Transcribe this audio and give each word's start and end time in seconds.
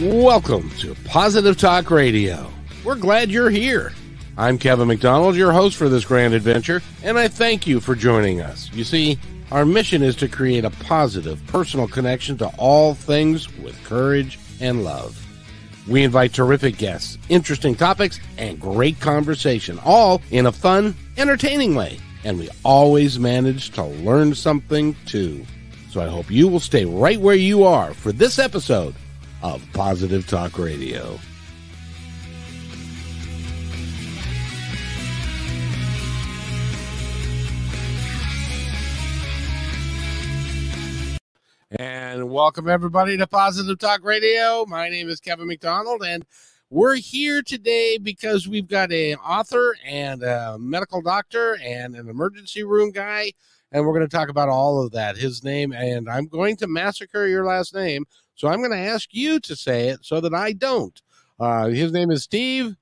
Welcome 0.00 0.70
to 0.78 0.94
Positive 1.04 1.58
Talk 1.58 1.90
Radio. 1.90 2.50
We're 2.84 2.94
glad 2.94 3.30
you're 3.30 3.50
here. 3.50 3.92
I'm 4.38 4.56
Kevin 4.56 4.88
McDonald, 4.88 5.36
your 5.36 5.52
host 5.52 5.76
for 5.76 5.90
this 5.90 6.06
grand 6.06 6.32
adventure, 6.32 6.80
and 7.02 7.18
I 7.18 7.28
thank 7.28 7.66
you 7.66 7.80
for 7.80 7.94
joining 7.94 8.40
us. 8.40 8.72
You 8.72 8.82
see, 8.84 9.18
our 9.50 9.66
mission 9.66 10.02
is 10.02 10.16
to 10.16 10.26
create 10.26 10.64
a 10.64 10.70
positive 10.70 11.46
personal 11.48 11.86
connection 11.86 12.38
to 12.38 12.46
all 12.56 12.94
things 12.94 13.54
with 13.58 13.78
courage 13.84 14.38
and 14.58 14.84
love. 14.84 15.22
We 15.86 16.02
invite 16.02 16.32
terrific 16.32 16.78
guests, 16.78 17.18
interesting 17.28 17.74
topics, 17.74 18.20
and 18.38 18.58
great 18.58 18.98
conversation, 19.00 19.78
all 19.84 20.22
in 20.30 20.46
a 20.46 20.52
fun, 20.52 20.94
entertaining 21.18 21.74
way. 21.74 21.98
And 22.24 22.38
we 22.38 22.48
always 22.64 23.18
manage 23.18 23.72
to 23.72 23.84
learn 23.84 24.34
something 24.34 24.96
too. 25.04 25.44
So 25.90 26.00
I 26.00 26.08
hope 26.08 26.30
you 26.30 26.48
will 26.48 26.58
stay 26.58 26.86
right 26.86 27.20
where 27.20 27.34
you 27.34 27.64
are 27.64 27.92
for 27.92 28.12
this 28.12 28.38
episode 28.38 28.94
of 29.42 29.66
Positive 29.72 30.26
Talk 30.26 30.58
Radio. 30.58 31.18
And 41.78 42.30
welcome 42.30 42.68
everybody 42.68 43.16
to 43.16 43.26
Positive 43.26 43.78
Talk 43.78 44.04
Radio. 44.04 44.66
My 44.66 44.88
name 44.88 45.08
is 45.08 45.20
Kevin 45.20 45.46
McDonald, 45.46 46.02
and 46.04 46.26
we're 46.68 46.96
here 46.96 47.42
today 47.42 47.96
because 47.96 48.46
we've 48.46 48.68
got 48.68 48.92
an 48.92 49.14
author 49.16 49.76
and 49.86 50.22
a 50.22 50.58
medical 50.58 51.00
doctor 51.00 51.58
and 51.62 51.94
an 51.94 52.08
emergency 52.08 52.64
room 52.64 52.90
guy, 52.90 53.32
and 53.72 53.86
we're 53.86 53.94
going 53.94 54.06
to 54.06 54.16
talk 54.16 54.28
about 54.28 54.48
all 54.48 54.82
of 54.82 54.90
that. 54.92 55.16
His 55.16 55.44
name, 55.44 55.72
and 55.72 56.10
I'm 56.10 56.26
going 56.26 56.56
to 56.56 56.66
massacre 56.66 57.26
your 57.26 57.46
last 57.46 57.72
name, 57.74 58.04
so 58.40 58.48
I'm 58.48 58.60
going 58.60 58.70
to 58.70 58.78
ask 58.78 59.10
you 59.12 59.38
to 59.40 59.54
say 59.54 59.90
it 59.90 59.98
so 60.02 60.18
that 60.22 60.32
I 60.32 60.52
don't. 60.54 60.98
Uh, 61.38 61.66
his 61.66 61.92
name 61.92 62.10
is 62.10 62.22
Steve 62.22 62.74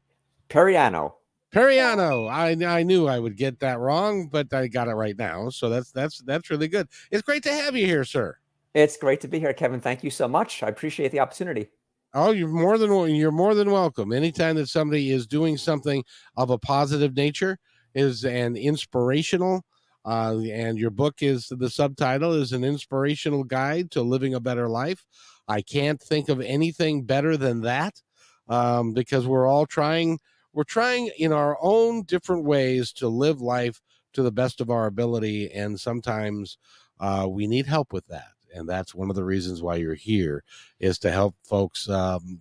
Piriano. 0.49 1.15
Piriano. 1.53 2.31
I 2.31 2.51
I 2.65 2.85
knew 2.85 3.09
I 3.09 3.19
would 3.19 3.37
get 3.37 3.59
that 3.59 3.81
wrong, 3.81 4.29
but 4.29 4.55
I 4.55 4.69
got 4.69 4.87
it 4.87 4.93
right 4.93 5.19
now. 5.19 5.49
So 5.49 5.69
that's 5.69 5.91
that's 5.91 6.23
that's 6.23 6.49
really 6.49 6.69
good. 6.69 6.87
It's 7.11 7.23
great 7.23 7.43
to 7.43 7.53
have 7.53 7.75
you 7.75 7.87
here, 7.87 8.05
sir. 8.05 8.37
It's 8.73 8.97
great 8.97 9.21
to 9.23 9.29
be 9.29 9.41
here, 9.41 9.53
Kevin. 9.53 9.81
Thank 9.81 10.05
you 10.05 10.11
so 10.11 10.29
much. 10.29 10.63
I 10.63 10.69
appreciate 10.69 11.11
the 11.11 11.19
opportunity. 11.19 11.67
Oh, 12.15 12.31
you're 12.31 12.47
more 12.47 12.79
than 12.79 13.17
you're 13.17 13.33
more 13.33 13.57
than 13.57 13.73
welcome. 13.73 14.13
Anytime 14.13 14.55
that 14.57 14.69
somebody 14.69 15.11
is 15.11 15.27
doing 15.27 15.57
something 15.57 16.05
of 16.37 16.51
a 16.51 16.59
positive 16.59 17.17
nature 17.17 17.59
is 17.97 18.25
an 18.25 18.57
inspirational, 18.57 19.65
uh, 20.05 20.39
and 20.53 20.79
your 20.79 20.91
book 20.91 21.17
is 21.21 21.49
the 21.51 21.69
subtitle 21.69 22.33
is 22.33 22.53
an 22.53 22.63
inspirational 22.63 23.43
guide 23.43 23.91
to 23.91 24.03
living 24.03 24.35
a 24.35 24.41
better 24.41 24.69
life. 24.69 25.05
I 25.49 25.63
can't 25.63 26.01
think 26.01 26.29
of 26.29 26.41
anything 26.41 27.05
better 27.05 27.37
than 27.37 27.63
that 27.63 28.03
um, 28.49 28.93
because 28.93 29.27
we're 29.27 29.47
all 29.47 29.67
trying. 29.67 30.19
We're 30.53 30.65
trying 30.65 31.11
in 31.19 31.33
our 31.33 31.57
own 31.61 32.03
different 32.03 32.45
ways 32.45 32.93
to 32.95 33.09
live 33.09 33.41
life 33.41 33.81
to 34.15 34.23
the 34.23 34.33
best 34.33 34.61
of 34.61 34.71
our 34.71 34.87
ability, 34.87 35.51
and 35.53 35.79
sometimes 35.79 36.59
uh, 37.01 37.27
we 37.29 37.47
need 37.47 37.67
help 37.67 37.93
with 37.93 38.07
that 38.09 38.29
and 38.55 38.69
that's 38.69 38.95
one 38.95 39.11
of 39.11 39.17
the 39.17 39.25
reasons 39.25 39.63
why 39.63 39.77
you're 39.77 39.95
here 39.95 40.43
is 40.81 40.99
to 40.99 41.11
help 41.11 41.35
folks 41.45 41.89
um, 41.89 42.41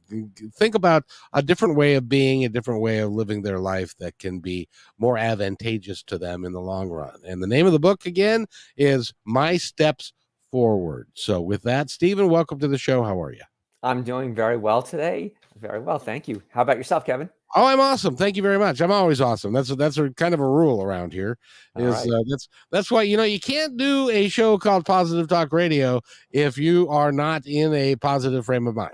think 0.55 0.75
about 0.75 1.03
a 1.33 1.41
different 1.41 1.75
way 1.75 1.95
of 1.95 2.09
being 2.09 2.45
a 2.45 2.49
different 2.49 2.81
way 2.81 2.99
of 2.99 3.11
living 3.11 3.41
their 3.41 3.59
life 3.59 3.95
that 3.99 4.17
can 4.19 4.39
be 4.39 4.67
more 4.97 5.17
advantageous 5.17 6.03
to 6.03 6.17
them 6.17 6.45
in 6.45 6.53
the 6.53 6.61
long 6.61 6.89
run 6.89 7.19
and 7.25 7.41
the 7.41 7.47
name 7.47 7.65
of 7.65 7.71
the 7.71 7.79
book 7.79 8.05
again 8.05 8.45
is 8.75 9.13
my 9.25 9.57
steps 9.57 10.13
forward 10.51 11.07
so 11.13 11.41
with 11.41 11.61
that 11.63 11.89
stephen 11.89 12.29
welcome 12.29 12.59
to 12.59 12.67
the 12.67 12.77
show 12.77 13.03
how 13.03 13.21
are 13.21 13.33
you 13.33 13.41
i'm 13.83 14.03
doing 14.03 14.33
very 14.33 14.57
well 14.57 14.81
today 14.81 15.33
very 15.59 15.79
well 15.79 15.99
thank 15.99 16.27
you 16.27 16.41
how 16.49 16.61
about 16.61 16.77
yourself 16.77 17.05
kevin 17.05 17.29
Oh, 17.55 17.65
I'm 17.65 17.79
awesome. 17.79 18.15
Thank 18.15 18.35
you 18.35 18.43
very 18.43 18.59
much. 18.59 18.81
I'm 18.81 18.91
always 18.91 19.21
awesome. 19.21 19.53
That's 19.53 19.69
a, 19.69 19.75
that's 19.75 19.97
a 19.97 20.09
kind 20.11 20.33
of 20.33 20.41
a 20.41 20.47
rule 20.47 20.83
around 20.83 21.13
here. 21.13 21.37
Is 21.77 21.95
right. 21.95 22.07
uh, 22.07 22.23
that's 22.29 22.49
that's 22.71 22.91
why 22.91 23.03
you 23.03 23.15
know 23.15 23.23
you 23.23 23.39
can't 23.39 23.77
do 23.77 24.09
a 24.09 24.27
show 24.27 24.57
called 24.57 24.85
Positive 24.85 25.27
Talk 25.27 25.53
Radio 25.53 26.01
if 26.29 26.57
you 26.57 26.89
are 26.89 27.11
not 27.11 27.45
in 27.45 27.73
a 27.73 27.95
positive 27.95 28.45
frame 28.45 28.67
of 28.67 28.75
mind. 28.75 28.91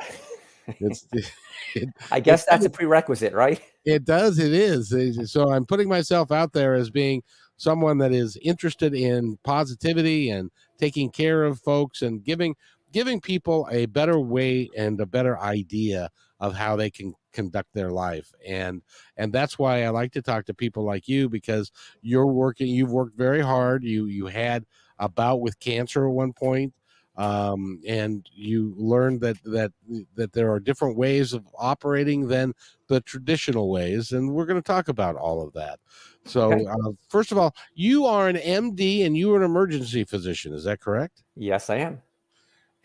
It's, 0.68 1.08
it, 1.76 1.90
I 2.12 2.20
guess 2.20 2.46
that's 2.46 2.66
a 2.66 2.70
prerequisite, 2.70 3.34
right? 3.34 3.60
It 3.86 4.06
does. 4.06 4.38
It 4.38 4.54
is. 4.54 4.94
So 5.32 5.52
I'm 5.52 5.66
putting 5.66 5.90
myself 5.90 6.32
out 6.32 6.54
there 6.54 6.76
as 6.76 6.90
being 6.90 7.24
someone 7.64 7.98
that 8.00 8.12
is 8.12 8.38
interested 8.42 8.94
in 8.94 9.38
positivity 9.44 10.30
and 10.30 10.52
taking 10.78 11.10
care 11.10 11.44
of 11.44 11.60
folks 11.60 12.02
and 12.02 12.24
giving 12.24 12.56
giving 12.92 13.20
people 13.20 13.68
a 13.72 13.88
better 13.88 14.20
way 14.20 14.70
and 14.78 15.00
a 15.02 15.06
better 15.06 15.40
idea 15.40 16.10
of 16.40 16.54
how 16.56 16.76
they 16.76 16.90
can 16.92 17.14
conduct 17.32 17.74
their 17.74 17.90
life. 17.90 18.32
And 18.48 18.82
and 19.18 19.34
that's 19.34 19.58
why 19.58 19.84
i 19.84 19.90
like 19.90 20.12
to 20.14 20.22
talk 20.22 20.46
to 20.46 20.54
people 20.54 20.84
like 20.84 21.08
you 21.08 21.30
because 21.30 21.72
you're 22.02 22.28
working 22.28 22.68
you've 22.68 22.92
worked 22.92 23.18
very 23.18 23.42
hard. 23.42 23.84
You 23.84 24.06
you 24.06 24.28
had 24.28 24.66
a 25.00 25.10
bout 25.10 25.42
with 25.42 25.60
cancer 25.60 26.06
at 26.08 26.14
one 26.14 26.34
point 26.34 26.74
um, 27.16 27.80
and 27.88 28.28
you 28.34 28.74
learned 28.76 29.22
that 29.22 29.38
that 29.44 29.72
that 30.16 30.34
there 30.34 30.52
are 30.52 30.60
different 30.60 30.98
ways 30.98 31.34
of 31.34 31.48
operating 31.58 32.28
than 32.28 32.54
the 32.88 33.02
traditional 33.02 33.70
ways. 33.70 34.12
And 34.12 34.34
we're 34.34 34.46
going 34.46 34.62
to 34.62 34.66
talk 34.66 34.88
about 34.88 35.16
all 35.16 35.46
of 35.46 35.54
that 35.54 35.80
so 36.26 36.52
okay. 36.52 36.66
uh, 36.66 36.92
first 37.10 37.32
of 37.32 37.38
all 37.38 37.56
you 37.74 38.06
are 38.06 38.28
an 38.30 38.38
md 38.38 39.06
and 39.06 39.18
you 39.18 39.34
are 39.34 39.38
an 39.38 39.44
emergency 39.44 40.04
physician 40.04 40.54
is 40.54 40.64
that 40.64 40.80
correct 40.80 41.24
yes 41.36 41.70
i 41.70 41.76
am 41.76 42.02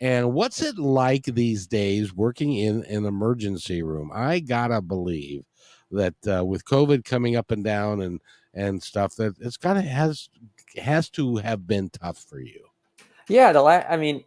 and 0.01 0.33
what's 0.33 0.61
it 0.61 0.77
like 0.77 1.25
these 1.25 1.67
days 1.67 2.13
working 2.13 2.53
in 2.53 2.85
an 2.85 3.05
emergency 3.05 3.83
room? 3.83 4.11
I 4.13 4.39
gotta 4.39 4.81
believe 4.81 5.43
that 5.91 6.15
uh, 6.27 6.45
with 6.45 6.65
COVID 6.65 7.03
coming 7.03 7.35
up 7.35 7.51
and 7.51 7.63
down 7.63 8.01
and 8.01 8.21
and 8.53 8.81
stuff, 8.81 9.15
that 9.15 9.35
it's 9.39 9.57
gotta 9.57 9.81
has 9.81 10.29
has 10.77 11.09
to 11.11 11.37
have 11.37 11.67
been 11.67 11.89
tough 11.89 12.17
for 12.17 12.39
you. 12.39 12.65
Yeah, 13.27 13.51
the 13.51 13.61
la- 13.61 13.83
I 13.89 13.97
mean, 13.97 14.23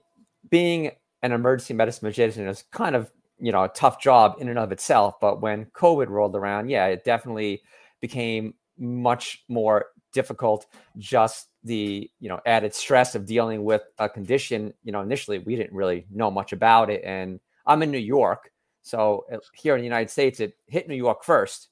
being 0.51 0.93
an 1.23 1.33
emergency 1.33 1.73
medicine 1.73 2.09
physician 2.09 2.47
is 2.47 2.65
kind 2.71 2.95
of 2.95 3.11
you 3.39 3.51
know 3.51 3.65
a 3.65 3.69
tough 3.69 3.99
job 3.99 4.37
in 4.41 4.49
and 4.51 4.59
of 4.59 4.73
itself. 4.73 5.19
But 5.21 5.41
when 5.41 5.67
COVID 5.67 6.09
rolled 6.09 6.37
around, 6.37 6.69
yeah, 6.69 6.87
it 6.87 7.03
definitely 7.03 7.63
became 8.03 8.55
much 8.83 9.45
more 9.49 9.87
difficult 10.13 10.67
just 10.99 11.49
the 11.65 12.11
you 12.21 12.29
know 12.29 12.41
added 12.45 12.75
stress 12.75 13.15
of 13.15 13.25
dealing 13.25 13.65
with 13.65 13.83
a 13.99 14.09
condition. 14.09 14.75
You 14.83 14.93
know 14.93 15.01
initially 15.01 15.39
we 15.39 15.57
didn't 15.57 15.73
really 15.73 16.07
know 16.11 16.31
much 16.31 16.53
about 16.53 16.91
it 16.91 17.03
and 17.05 17.41
i'm 17.67 17.83
in 17.83 17.91
new 17.91 17.99
york 17.99 18.51
so 18.83 19.25
uh, 19.33 19.39
here 19.55 19.75
in 19.75 19.81
the 19.81 19.87
united 19.87 20.11
states 20.11 20.41
it 20.41 20.57
hit 20.67 20.89
new 20.89 20.95
york 20.95 21.25
first. 21.25 21.69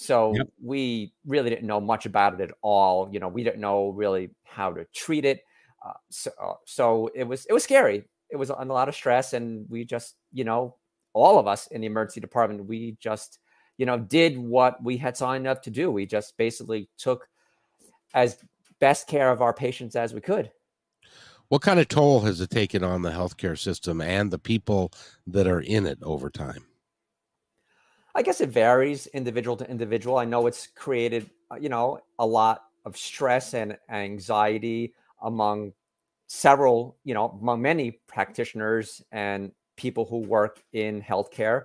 So 0.00 0.32
yep. 0.34 0.46
we 0.62 1.12
really 1.26 1.50
didn't 1.50 1.66
know 1.66 1.80
much 1.80 2.06
about 2.06 2.34
it 2.34 2.40
at 2.40 2.54
all. 2.62 3.08
You 3.12 3.20
know 3.20 3.28
we 3.28 3.44
didn't 3.44 3.60
know 3.60 3.90
really 3.90 4.30
how 4.44 4.72
to 4.72 4.86
treat 4.94 5.24
it. 5.24 5.42
Uh, 5.84 5.92
so, 6.10 6.30
uh, 6.42 6.54
so 6.64 7.10
it 7.14 7.24
was 7.24 7.46
it 7.46 7.52
was 7.52 7.64
scary. 7.64 8.04
It 8.30 8.36
was 8.36 8.50
a 8.50 8.64
lot 8.64 8.88
of 8.88 8.94
stress 8.94 9.32
and 9.32 9.66
we 9.68 9.84
just 9.84 10.14
you 10.32 10.44
know 10.44 10.76
all 11.14 11.38
of 11.38 11.46
us 11.46 11.66
in 11.68 11.80
the 11.80 11.86
emergency 11.86 12.20
department 12.20 12.66
we 12.66 12.96
just 13.00 13.38
you 13.78 13.86
know 13.86 13.98
did 13.98 14.36
what 14.36 14.82
we 14.82 14.96
had 14.96 15.16
signed 15.16 15.46
up 15.46 15.62
to 15.62 15.70
do 15.70 15.90
we 15.90 16.04
just 16.04 16.36
basically 16.36 16.88
took 16.98 17.28
as 18.14 18.38
best 18.78 19.06
care 19.06 19.30
of 19.30 19.42
our 19.42 19.52
patients 19.52 19.96
as 19.96 20.14
we 20.14 20.20
could. 20.20 20.50
What 21.48 21.62
kind 21.62 21.80
of 21.80 21.88
toll 21.88 22.20
has 22.20 22.40
it 22.40 22.50
taken 22.50 22.84
on 22.84 23.02
the 23.02 23.10
healthcare 23.10 23.58
system 23.58 24.00
and 24.00 24.30
the 24.30 24.38
people 24.38 24.92
that 25.26 25.46
are 25.46 25.60
in 25.60 25.86
it 25.86 25.98
over 26.02 26.28
time? 26.28 26.64
I 28.14 28.22
guess 28.22 28.40
it 28.40 28.50
varies 28.50 29.06
individual 29.08 29.56
to 29.58 29.70
individual. 29.70 30.18
I 30.18 30.24
know 30.24 30.46
it's 30.46 30.66
created, 30.66 31.30
uh, 31.50 31.56
you 31.56 31.68
know, 31.68 32.00
a 32.18 32.26
lot 32.26 32.64
of 32.84 32.96
stress 32.96 33.54
and 33.54 33.78
anxiety 33.88 34.94
among 35.22 35.72
several, 36.26 36.98
you 37.04 37.14
know, 37.14 37.38
among 37.40 37.62
many 37.62 37.92
practitioners 38.08 39.02
and 39.12 39.52
people 39.76 40.04
who 40.04 40.18
work 40.18 40.62
in 40.72 41.00
healthcare 41.00 41.64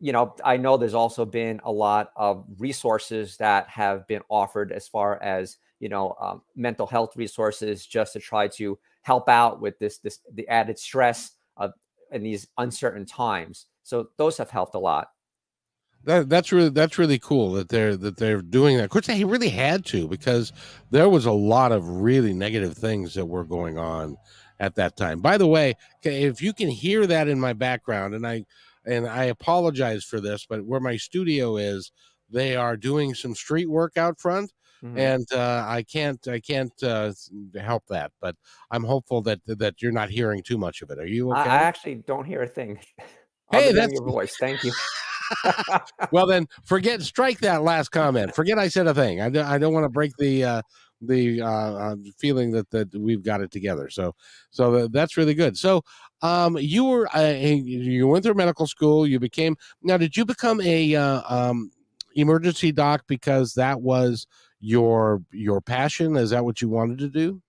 you 0.00 0.12
know, 0.12 0.34
I 0.44 0.56
know 0.56 0.76
there's 0.76 0.94
also 0.94 1.24
been 1.24 1.60
a 1.64 1.72
lot 1.72 2.12
of 2.16 2.44
resources 2.58 3.36
that 3.38 3.68
have 3.68 4.06
been 4.06 4.22
offered 4.28 4.72
as 4.72 4.86
far 4.86 5.20
as 5.22 5.58
you 5.80 5.88
know 5.88 6.16
um, 6.20 6.42
mental 6.56 6.86
health 6.86 7.16
resources 7.16 7.86
just 7.86 8.12
to 8.12 8.20
try 8.20 8.48
to 8.48 8.78
help 9.02 9.28
out 9.28 9.60
with 9.60 9.78
this 9.78 9.98
this 9.98 10.20
the 10.34 10.46
added 10.48 10.78
stress 10.78 11.32
of 11.56 11.72
in 12.12 12.22
these 12.22 12.48
uncertain 12.58 13.06
times. 13.06 13.66
So 13.82 14.08
those 14.16 14.36
have 14.38 14.50
helped 14.50 14.74
a 14.74 14.78
lot. 14.78 15.08
That, 16.04 16.28
that's 16.28 16.52
really 16.52 16.70
that's 16.70 16.98
really 16.98 17.18
cool 17.18 17.52
that 17.52 17.68
they're 17.68 17.96
that 17.96 18.16
they're 18.16 18.42
doing 18.42 18.76
that. 18.76 18.84
Of 18.84 18.90
course, 18.90 19.06
they 19.06 19.24
really 19.24 19.48
had 19.48 19.84
to 19.86 20.06
because 20.06 20.52
there 20.90 21.08
was 21.08 21.26
a 21.26 21.32
lot 21.32 21.72
of 21.72 21.88
really 21.88 22.32
negative 22.32 22.74
things 22.76 23.14
that 23.14 23.26
were 23.26 23.44
going 23.44 23.78
on 23.78 24.16
at 24.60 24.74
that 24.76 24.96
time. 24.96 25.20
By 25.20 25.38
the 25.38 25.46
way, 25.46 25.74
if 26.02 26.40
you 26.40 26.52
can 26.52 26.68
hear 26.68 27.06
that 27.06 27.28
in 27.28 27.40
my 27.40 27.52
background, 27.52 28.14
and 28.14 28.26
I 28.26 28.44
and 28.88 29.06
I 29.06 29.24
apologize 29.24 30.04
for 30.04 30.20
this, 30.20 30.46
but 30.48 30.64
where 30.64 30.80
my 30.80 30.96
studio 30.96 31.56
is, 31.56 31.92
they 32.30 32.56
are 32.56 32.76
doing 32.76 33.14
some 33.14 33.34
street 33.34 33.68
work 33.68 33.96
out 33.96 34.18
front. 34.20 34.52
Mm-hmm. 34.84 34.96
and 34.96 35.26
uh, 35.32 35.64
I 35.66 35.82
can't 35.82 36.28
I 36.28 36.38
can't 36.38 36.72
uh, 36.84 37.12
help 37.60 37.82
that. 37.88 38.12
But 38.20 38.36
I'm 38.70 38.84
hopeful 38.84 39.22
that 39.22 39.40
that 39.46 39.82
you're 39.82 39.90
not 39.90 40.08
hearing 40.08 40.40
too 40.40 40.56
much 40.56 40.82
of 40.82 40.90
it. 40.90 41.00
Are 41.00 41.06
you 41.06 41.32
okay? 41.32 41.40
I 41.40 41.56
actually 41.56 41.96
don't 41.96 42.24
hear 42.24 42.42
a 42.42 42.48
thing. 42.48 42.78
Hey, 43.50 43.72
that's 43.72 43.94
your 43.94 44.04
voice. 44.04 44.36
Thank 44.38 44.62
you. 44.62 44.72
well, 46.12 46.26
then 46.26 46.46
forget, 46.64 47.02
strike 47.02 47.40
that 47.40 47.62
last 47.62 47.90
comment. 47.90 48.34
Forget 48.34 48.58
I 48.58 48.68
said 48.68 48.86
a 48.86 48.94
thing. 48.94 49.20
I, 49.20 49.30
don't, 49.30 49.46
I 49.46 49.58
don't 49.58 49.72
want 49.72 49.84
to 49.84 49.88
break 49.88 50.12
the 50.18 50.44
uh, 50.44 50.62
the 51.00 51.40
uh, 51.40 51.46
uh, 51.46 51.96
feeling 52.18 52.50
that 52.52 52.70
that 52.70 52.94
we've 52.94 53.22
got 53.22 53.40
it 53.40 53.50
together. 53.50 53.88
So, 53.88 54.14
so 54.50 54.88
that's 54.88 55.16
really 55.16 55.34
good. 55.34 55.56
So, 55.56 55.82
um, 56.22 56.58
you 56.58 56.84
were 56.84 57.08
uh, 57.16 57.30
you 57.30 58.06
went 58.06 58.24
through 58.24 58.34
medical 58.34 58.66
school. 58.66 59.06
You 59.06 59.20
became 59.20 59.56
now. 59.82 59.96
Did 59.96 60.16
you 60.16 60.24
become 60.24 60.60
a 60.60 60.94
uh, 60.94 61.22
um, 61.28 61.70
emergency 62.14 62.72
doc 62.72 63.04
because 63.06 63.54
that 63.54 63.80
was 63.80 64.26
your 64.60 65.22
your 65.32 65.60
passion? 65.60 66.16
Is 66.16 66.30
that 66.30 66.44
what 66.44 66.60
you 66.60 66.68
wanted 66.68 66.98
to 66.98 67.08
do? 67.08 67.40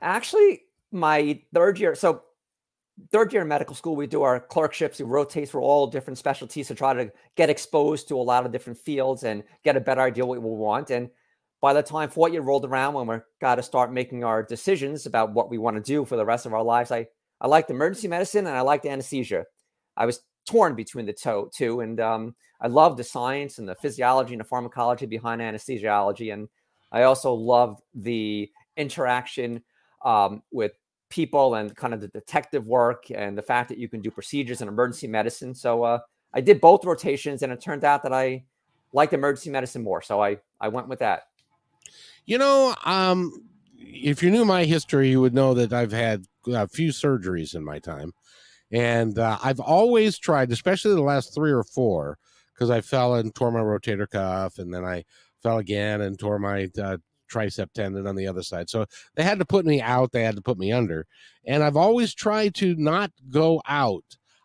Actually, 0.00 0.62
my 0.90 1.40
third 1.54 1.78
year. 1.78 1.94
So 1.94 2.22
third 3.10 3.32
year 3.32 3.42
in 3.42 3.48
medical 3.48 3.74
school, 3.74 3.96
we 3.96 4.06
do 4.06 4.22
our 4.22 4.38
clerkships. 4.38 4.98
We 4.98 5.06
rotate 5.06 5.48
through 5.48 5.62
all 5.62 5.86
different 5.86 6.18
specialties 6.18 6.68
to 6.68 6.74
try 6.74 6.92
to 6.92 7.10
get 7.36 7.50
exposed 7.50 8.08
to 8.08 8.16
a 8.16 8.22
lot 8.22 8.44
of 8.44 8.52
different 8.52 8.78
fields 8.78 9.24
and 9.24 9.42
get 9.64 9.76
a 9.76 9.80
better 9.80 10.02
idea 10.02 10.26
what 10.26 10.42
we 10.42 10.50
want. 10.50 10.90
And 10.90 11.08
by 11.62 11.72
the 11.72 11.82
time 11.82 12.10
fourth 12.10 12.32
year 12.32 12.42
rolled 12.42 12.64
around, 12.64 12.94
when 12.94 13.06
we're 13.06 13.24
got 13.40 13.54
to 13.54 13.62
start 13.62 13.92
making 13.92 14.24
our 14.24 14.42
decisions 14.42 15.06
about 15.06 15.32
what 15.32 15.48
we 15.48 15.58
want 15.58 15.76
to 15.76 15.82
do 15.82 16.04
for 16.04 16.16
the 16.16 16.24
rest 16.24 16.44
of 16.44 16.52
our 16.52 16.62
lives, 16.62 16.90
I 16.90 17.06
I 17.42 17.48
liked 17.48 17.70
emergency 17.70 18.08
medicine 18.08 18.46
and 18.46 18.56
I 18.56 18.60
liked 18.60 18.86
anesthesia. 18.86 19.44
I 19.96 20.06
was 20.06 20.22
torn 20.46 20.74
between 20.74 21.06
the 21.06 21.48
two, 21.52 21.80
and 21.80 22.00
um, 22.00 22.34
I 22.60 22.68
loved 22.68 22.96
the 22.98 23.04
science 23.04 23.58
and 23.58 23.68
the 23.68 23.74
physiology 23.74 24.32
and 24.32 24.40
the 24.40 24.44
pharmacology 24.44 25.06
behind 25.06 25.40
anesthesiology, 25.40 26.32
and 26.32 26.48
I 26.92 27.02
also 27.02 27.32
loved 27.34 27.82
the 27.94 28.50
interaction 28.76 29.62
um, 30.04 30.42
with 30.52 30.72
people 31.10 31.56
and 31.56 31.76
kind 31.76 31.92
of 31.92 32.00
the 32.00 32.08
detective 32.08 32.66
work 32.66 33.10
and 33.10 33.36
the 33.36 33.42
fact 33.42 33.68
that 33.68 33.78
you 33.78 33.88
can 33.88 34.00
do 34.00 34.10
procedures 34.10 34.62
in 34.62 34.68
emergency 34.68 35.06
medicine. 35.06 35.54
So 35.54 35.82
uh, 35.82 35.98
I 36.32 36.40
did 36.40 36.60
both 36.60 36.84
rotations, 36.84 37.42
and 37.42 37.52
it 37.52 37.60
turned 37.60 37.84
out 37.84 38.02
that 38.04 38.12
I 38.12 38.44
liked 38.92 39.12
emergency 39.12 39.50
medicine 39.50 39.82
more. 39.82 40.00
So 40.00 40.22
I 40.22 40.38
I 40.60 40.68
went 40.68 40.88
with 40.88 41.00
that. 41.00 41.24
You 42.24 42.38
know, 42.38 42.74
um, 42.84 43.44
if 43.76 44.22
you 44.22 44.30
knew 44.30 44.44
my 44.44 44.64
history, 44.64 45.10
you 45.10 45.20
would 45.20 45.34
know 45.34 45.54
that 45.54 45.72
I've 45.72 45.92
had 45.92 46.24
a 46.46 46.68
few 46.68 46.90
surgeries 46.90 47.54
in 47.54 47.64
my 47.64 47.78
time, 47.78 48.12
and 48.70 49.18
uh, 49.18 49.38
I've 49.42 49.60
always 49.60 50.18
tried, 50.18 50.50
especially 50.52 50.94
the 50.94 51.02
last 51.02 51.34
three 51.34 51.52
or 51.52 51.64
four, 51.64 52.18
because 52.54 52.70
I 52.70 52.80
fell 52.80 53.14
and 53.14 53.34
tore 53.34 53.50
my 53.50 53.60
rotator 53.60 54.08
cuff, 54.08 54.58
and 54.58 54.72
then 54.72 54.84
I 54.84 55.04
fell 55.42 55.58
again 55.58 56.00
and 56.00 56.18
tore 56.18 56.38
my 56.38 56.70
uh, 56.80 56.98
tricep 57.32 57.72
tendon 57.72 58.06
on 58.06 58.16
the 58.16 58.26
other 58.26 58.42
side. 58.42 58.70
So 58.70 58.86
they 59.14 59.22
had 59.22 59.38
to 59.38 59.44
put 59.44 59.64
me 59.64 59.80
out, 59.80 60.12
they 60.12 60.22
had 60.22 60.36
to 60.36 60.42
put 60.42 60.58
me 60.58 60.72
under. 60.72 61.06
And 61.46 61.62
I've 61.62 61.76
always 61.76 62.14
tried 62.14 62.54
to 62.56 62.74
not 62.76 63.10
go 63.30 63.62
out. 63.66 64.04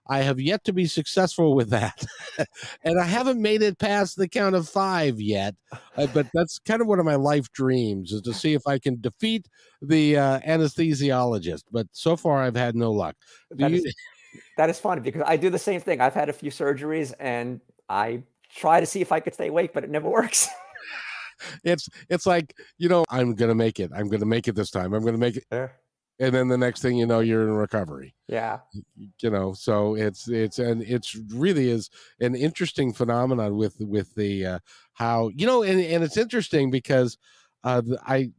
I 0.10 0.20
have 0.20 0.40
yet 0.40 0.64
to 0.66 0.74
be 0.74 0.86
successful 0.86 1.56
with 1.56 1.70
that. 1.70 2.06
and 2.84 3.00
I 3.00 3.06
haven't 3.06 3.42
made 3.42 3.62
it 3.62 3.78
past 3.78 4.18
the 4.18 4.28
count 4.28 4.56
of 4.56 4.68
five 4.68 5.20
yet. 5.20 5.56
Uh, 5.96 6.08
but 6.14 6.28
that's 6.34 6.60
kind 6.60 6.82
of 6.82 6.88
one 6.88 7.00
of 7.00 7.06
my 7.06 7.16
life 7.16 7.52
dreams 7.52 8.12
is 8.12 8.22
to 8.22 8.34
see 8.34 8.54
if 8.54 8.66
I 8.68 8.80
can 8.80 9.00
defeat 9.02 9.48
the 9.82 10.18
uh, 10.18 10.40
anesthesiologist. 10.42 11.64
But 11.72 11.88
so 11.92 12.16
far, 12.16 12.42
I've 12.42 12.56
had 12.56 12.76
no 12.76 12.92
luck. 12.92 13.16
That, 13.52 13.72
is, 13.72 13.94
that 14.58 14.70
is 14.70 14.80
funny 14.80 15.02
because 15.02 15.24
I 15.26 15.38
do 15.38 15.50
the 15.50 15.60
same 15.60 15.82
thing. 15.82 16.02
I've 16.02 16.14
had 16.14 16.30
a 16.30 16.34
few 16.34 16.52
surgeries 16.52 17.14
and 17.20 17.62
I 17.90 18.24
try 18.50 18.80
to 18.80 18.86
see 18.86 19.02
if 19.02 19.12
I 19.12 19.20
could 19.20 19.34
stay 19.34 19.48
awake, 19.48 19.74
but 19.74 19.84
it 19.84 19.90
never 19.90 20.10
works. 20.10 20.48
it's 21.64 21.88
it's 22.10 22.26
like 22.26 22.56
you 22.80 22.90
know 22.90 23.06
i'm 23.12 23.36
gonna 23.36 23.54
make 23.54 23.80
it 23.80 23.92
i'm 23.96 24.10
gonna 24.10 24.26
make 24.26 24.48
it 24.48 24.56
this 24.56 24.72
time 24.72 24.92
i'm 24.92 25.06
gonna 25.06 25.20
make 25.20 25.38
it. 25.38 25.70
And 26.20 26.34
then 26.34 26.48
the 26.48 26.58
next 26.58 26.82
thing 26.82 26.98
you 26.98 27.06
know 27.06 27.20
you're 27.20 27.44
in 27.44 27.54
recovery. 27.54 28.16
Yeah. 28.28 28.60
You 29.22 29.30
know 29.30 29.54
so 29.54 29.96
it's 29.96 30.28
it's 30.28 30.60
and 30.60 30.82
it's 30.84 31.16
really 31.34 31.70
is 31.70 31.90
an 32.20 32.36
interesting 32.36 32.94
phenomenon 32.94 33.56
with 33.56 33.76
with 33.80 34.14
the 34.16 34.46
uh 34.46 34.60
how 34.94 35.30
you 35.36 35.46
know 35.46 35.64
and, 35.64 35.80
and 35.80 36.04
it's 36.04 36.18
interesting 36.18 36.70
because 36.72 37.18
uh 37.64 37.82
i 38.06 38.30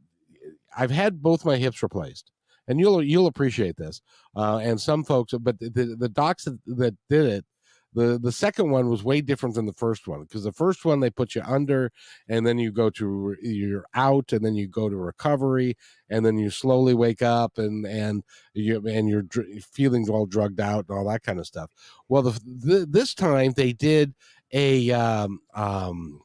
i've 0.76 0.90
had 0.90 1.22
both 1.22 1.44
my 1.44 1.56
hips 1.56 1.82
replaced 1.82 2.30
and 2.68 2.78
you'll 2.78 3.02
you'll 3.02 3.26
appreciate 3.26 3.76
this 3.76 4.02
uh 4.36 4.58
and 4.62 4.80
some 4.80 5.02
folks 5.02 5.32
but 5.40 5.58
the 5.58 5.96
the 5.98 6.08
docs 6.08 6.44
that, 6.44 6.58
that 6.66 6.94
did 7.08 7.26
it 7.26 7.44
the 7.94 8.18
the 8.18 8.32
second 8.32 8.70
one 8.70 8.88
was 8.88 9.02
way 9.02 9.20
different 9.20 9.54
than 9.54 9.66
the 9.66 9.72
first 9.72 10.06
one 10.06 10.22
because 10.22 10.44
the 10.44 10.52
first 10.52 10.84
one 10.84 11.00
they 11.00 11.10
put 11.10 11.34
you 11.34 11.42
under 11.46 11.90
and 12.28 12.46
then 12.46 12.58
you 12.58 12.70
go 12.70 12.90
to 12.90 13.34
you're 13.42 13.86
out 13.94 14.32
and 14.32 14.44
then 14.44 14.54
you 14.54 14.68
go 14.68 14.88
to 14.88 14.96
recovery 14.96 15.76
and 16.10 16.24
then 16.24 16.36
you 16.36 16.50
slowly 16.50 16.94
wake 16.94 17.22
up 17.22 17.58
and 17.58 17.86
and 17.86 18.22
you 18.52 18.86
and 18.86 19.08
you're 19.08 19.22
dr- 19.22 19.46
feeling 19.72 20.08
all 20.10 20.26
drugged 20.26 20.60
out 20.60 20.84
and 20.88 20.98
all 20.98 21.08
that 21.08 21.22
kind 21.22 21.38
of 21.38 21.46
stuff. 21.46 21.70
Well 22.08 22.22
the, 22.22 22.40
the 22.44 22.86
this 22.88 23.14
time 23.14 23.52
they 23.52 23.72
did 23.72 24.14
a 24.52 24.90
um 24.90 25.40
um 25.54 26.20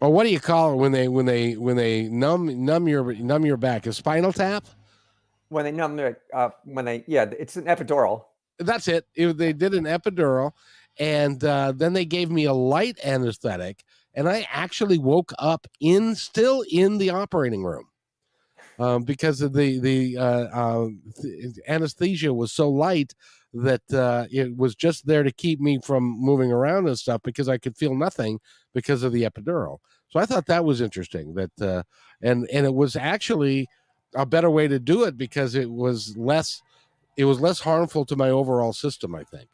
or 0.00 0.10
what 0.10 0.24
do 0.24 0.30
you 0.30 0.40
call 0.40 0.72
it 0.72 0.76
when 0.76 0.92
they 0.92 1.08
when 1.08 1.26
they 1.26 1.56
when 1.56 1.76
they 1.76 2.08
numb 2.08 2.64
numb 2.64 2.88
your 2.88 3.14
numb 3.14 3.46
your 3.46 3.56
back? 3.56 3.86
A 3.86 3.92
spinal 3.92 4.32
tap? 4.32 4.66
When 5.48 5.64
they 5.64 5.72
numb 5.72 5.96
their 5.96 6.18
uh 6.34 6.50
when 6.64 6.84
they 6.84 7.04
yeah 7.06 7.24
it's 7.38 7.56
an 7.56 7.64
epidural 7.64 8.24
that's 8.60 8.88
it. 8.88 9.06
it. 9.14 9.36
They 9.36 9.52
did 9.52 9.74
an 9.74 9.84
epidural, 9.84 10.52
and 10.98 11.42
uh, 11.44 11.72
then 11.72 11.92
they 11.92 12.04
gave 12.04 12.30
me 12.30 12.44
a 12.44 12.52
light 12.52 12.98
anesthetic, 13.04 13.84
and 14.14 14.28
I 14.28 14.46
actually 14.50 14.98
woke 14.98 15.32
up 15.38 15.66
in 15.80 16.14
still 16.14 16.64
in 16.70 16.98
the 16.98 17.10
operating 17.10 17.64
room. 17.64 17.86
Um, 18.78 19.02
because 19.02 19.42
of 19.42 19.52
the 19.52 19.78
the, 19.78 20.16
uh, 20.16 20.86
the 21.20 21.54
anesthesia 21.68 22.32
was 22.32 22.52
so 22.52 22.70
light 22.70 23.14
that 23.52 23.82
uh, 23.92 24.26
it 24.30 24.56
was 24.56 24.74
just 24.74 25.06
there 25.06 25.22
to 25.22 25.32
keep 25.32 25.60
me 25.60 25.80
from 25.82 26.04
moving 26.04 26.52
around 26.52 26.86
and 26.86 26.98
stuff 26.98 27.20
because 27.22 27.48
I 27.48 27.58
could 27.58 27.76
feel 27.76 27.94
nothing 27.94 28.38
because 28.72 29.02
of 29.02 29.12
the 29.12 29.24
epidural. 29.24 29.78
So 30.08 30.18
I 30.18 30.26
thought 30.26 30.46
that 30.46 30.64
was 30.64 30.80
interesting. 30.80 31.34
That 31.34 31.60
uh, 31.60 31.82
and 32.22 32.48
and 32.52 32.64
it 32.64 32.74
was 32.74 32.96
actually 32.96 33.68
a 34.14 34.26
better 34.26 34.50
way 34.50 34.66
to 34.66 34.78
do 34.78 35.04
it 35.04 35.16
because 35.16 35.54
it 35.54 35.70
was 35.70 36.16
less 36.16 36.62
it 37.16 37.24
was 37.24 37.40
less 37.40 37.60
harmful 37.60 38.04
to 38.06 38.16
my 38.16 38.30
overall 38.30 38.72
system, 38.72 39.14
I 39.14 39.24
think. 39.24 39.48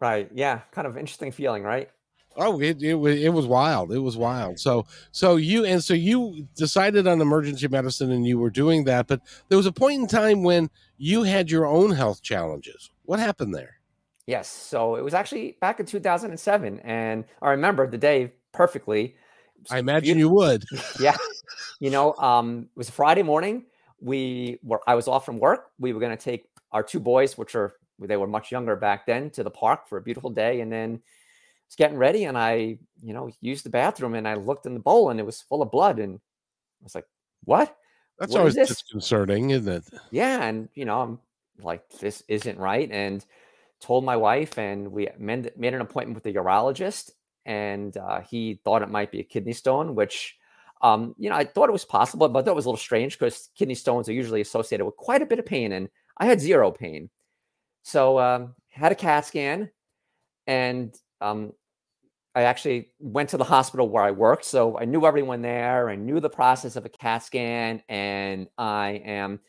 Right. 0.00 0.28
Yeah. 0.34 0.60
Kind 0.72 0.86
of 0.86 0.96
interesting 0.96 1.32
feeling, 1.32 1.62
right? 1.62 1.90
Oh, 2.38 2.60
it, 2.60 2.82
it 2.82 2.96
it 2.96 3.30
was 3.30 3.46
wild. 3.46 3.92
It 3.92 4.00
was 4.00 4.16
wild. 4.16 4.58
So 4.58 4.86
so 5.10 5.36
you 5.36 5.64
and 5.64 5.82
so 5.82 5.94
you 5.94 6.46
decided 6.54 7.06
on 7.06 7.20
emergency 7.20 7.66
medicine 7.66 8.10
and 8.10 8.26
you 8.26 8.38
were 8.38 8.50
doing 8.50 8.84
that, 8.84 9.06
but 9.06 9.22
there 9.48 9.56
was 9.56 9.66
a 9.66 9.72
point 9.72 10.02
in 10.02 10.06
time 10.06 10.42
when 10.42 10.68
you 10.98 11.22
had 11.22 11.50
your 11.50 11.66
own 11.66 11.92
health 11.92 12.22
challenges. 12.22 12.90
What 13.04 13.20
happened 13.20 13.54
there? 13.54 13.76
Yes. 14.26 14.48
So 14.48 14.96
it 14.96 15.04
was 15.04 15.14
actually 15.14 15.56
back 15.60 15.80
in 15.80 15.86
2007 15.86 16.80
and 16.80 17.24
I 17.40 17.50
remember 17.50 17.86
the 17.86 17.98
day 17.98 18.34
perfectly. 18.52 19.16
I 19.70 19.78
imagine 19.78 20.18
you 20.18 20.28
would. 20.28 20.64
yeah. 21.00 21.16
You 21.80 21.88
know, 21.90 22.14
um 22.16 22.68
it 22.74 22.78
was 22.78 22.90
Friday 22.90 23.22
morning 23.22 23.64
we 24.00 24.58
were 24.62 24.80
I 24.86 24.94
was 24.94 25.08
off 25.08 25.24
from 25.24 25.38
work. 25.38 25.70
We 25.78 25.92
were 25.92 26.00
going 26.00 26.16
to 26.16 26.22
take 26.22 26.46
our 26.72 26.82
two 26.82 27.00
boys, 27.00 27.38
which 27.38 27.54
are 27.54 27.74
they 27.98 28.16
were 28.16 28.26
much 28.26 28.52
younger 28.52 28.76
back 28.76 29.06
then, 29.06 29.30
to 29.30 29.42
the 29.42 29.50
park 29.50 29.88
for 29.88 29.98
a 29.98 30.02
beautiful 30.02 30.30
day, 30.30 30.60
and 30.60 30.70
then 30.70 31.00
it's 31.66 31.76
getting 31.76 31.98
ready, 31.98 32.24
and 32.24 32.36
I 32.36 32.78
you 33.02 33.14
know 33.14 33.30
used 33.40 33.64
the 33.64 33.70
bathroom, 33.70 34.14
and 34.14 34.28
I 34.28 34.34
looked 34.34 34.66
in 34.66 34.74
the 34.74 34.80
bowl, 34.80 35.10
and 35.10 35.18
it 35.18 35.26
was 35.26 35.40
full 35.40 35.62
of 35.62 35.70
blood, 35.70 35.98
and 35.98 36.16
I 36.16 36.84
was 36.84 36.94
like, 36.94 37.06
"What?" 37.44 37.76
That's 38.18 38.32
what 38.32 38.40
always 38.40 38.54
disconcerting, 38.54 39.50
isn't 39.50 39.72
it? 39.72 39.84
Yeah, 40.10 40.42
and 40.42 40.68
you 40.74 40.84
know 40.84 41.00
I'm 41.00 41.18
like, 41.60 41.88
"This 42.00 42.22
isn't 42.28 42.58
right," 42.58 42.90
and 42.90 43.24
told 43.80 44.04
my 44.04 44.16
wife, 44.16 44.58
and 44.58 44.90
we 44.90 45.08
made, 45.18 45.52
made 45.56 45.74
an 45.74 45.80
appointment 45.80 46.14
with 46.14 46.24
the 46.24 46.38
urologist, 46.38 47.10
and 47.44 47.96
uh, 47.96 48.20
he 48.20 48.60
thought 48.64 48.82
it 48.82 48.90
might 48.90 49.12
be 49.12 49.20
a 49.20 49.24
kidney 49.24 49.52
stone, 49.52 49.94
which 49.94 50.36
um, 50.86 51.16
you 51.18 51.28
know, 51.28 51.34
I 51.34 51.44
thought 51.44 51.68
it 51.68 51.72
was 51.72 51.84
possible, 51.84 52.28
but 52.28 52.44
that 52.44 52.54
was 52.54 52.64
a 52.64 52.68
little 52.68 52.78
strange 52.78 53.18
because 53.18 53.50
kidney 53.56 53.74
stones 53.74 54.08
are 54.08 54.12
usually 54.12 54.40
associated 54.40 54.84
with 54.84 54.96
quite 54.96 55.20
a 55.20 55.26
bit 55.26 55.40
of 55.40 55.44
pain, 55.44 55.72
and 55.72 55.88
I 56.18 56.26
had 56.26 56.40
zero 56.40 56.70
pain. 56.70 57.10
So 57.82 58.20
um, 58.20 58.54
had 58.68 58.92
a 58.92 58.94
CAT 58.94 59.26
scan, 59.26 59.68
and 60.46 60.94
um, 61.20 61.52
I 62.36 62.42
actually 62.42 62.92
went 63.00 63.30
to 63.30 63.36
the 63.36 63.42
hospital 63.42 63.88
where 63.88 64.04
I 64.04 64.12
worked, 64.12 64.44
so 64.44 64.78
I 64.78 64.84
knew 64.84 65.06
everyone 65.06 65.42
there. 65.42 65.88
I 65.88 65.96
knew 65.96 66.20
the 66.20 66.30
process 66.30 66.76
of 66.76 66.84
a 66.84 66.88
CAT 66.88 67.24
scan, 67.24 67.82
and 67.88 68.46
I 68.56 69.02
am 69.04 69.40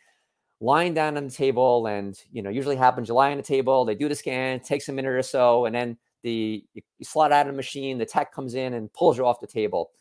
lying 0.60 0.96
down 0.96 1.18
on 1.18 1.26
the 1.28 1.34
table, 1.34 1.86
and 1.86 2.20
you 2.32 2.42
know, 2.42 2.50
usually 2.50 2.78
happens. 2.78 3.10
You 3.10 3.14
lie 3.14 3.30
on 3.30 3.38
the 3.38 3.44
table, 3.44 3.86
they 3.86 3.94
do 3.94 4.10
the 4.10 4.16
scan, 4.16 4.60
takes 4.62 4.90
a 4.90 4.94
minute 4.94 5.12
or 5.14 5.22
so, 5.22 5.66
and 5.66 5.76
then 5.76 5.98
the 6.24 6.66
you 6.74 6.82
slide 7.04 7.32
out 7.32 7.46
of 7.46 7.54
the 7.54 7.58
machine. 7.58 8.00
The 8.00 8.08
tech 8.08 8.34
comes 8.34 8.56
in 8.56 8.74
and 8.74 8.92
pulls 8.94 9.20
you 9.20 9.26
off 9.28 9.40
the 9.40 9.46
table. 9.46 9.92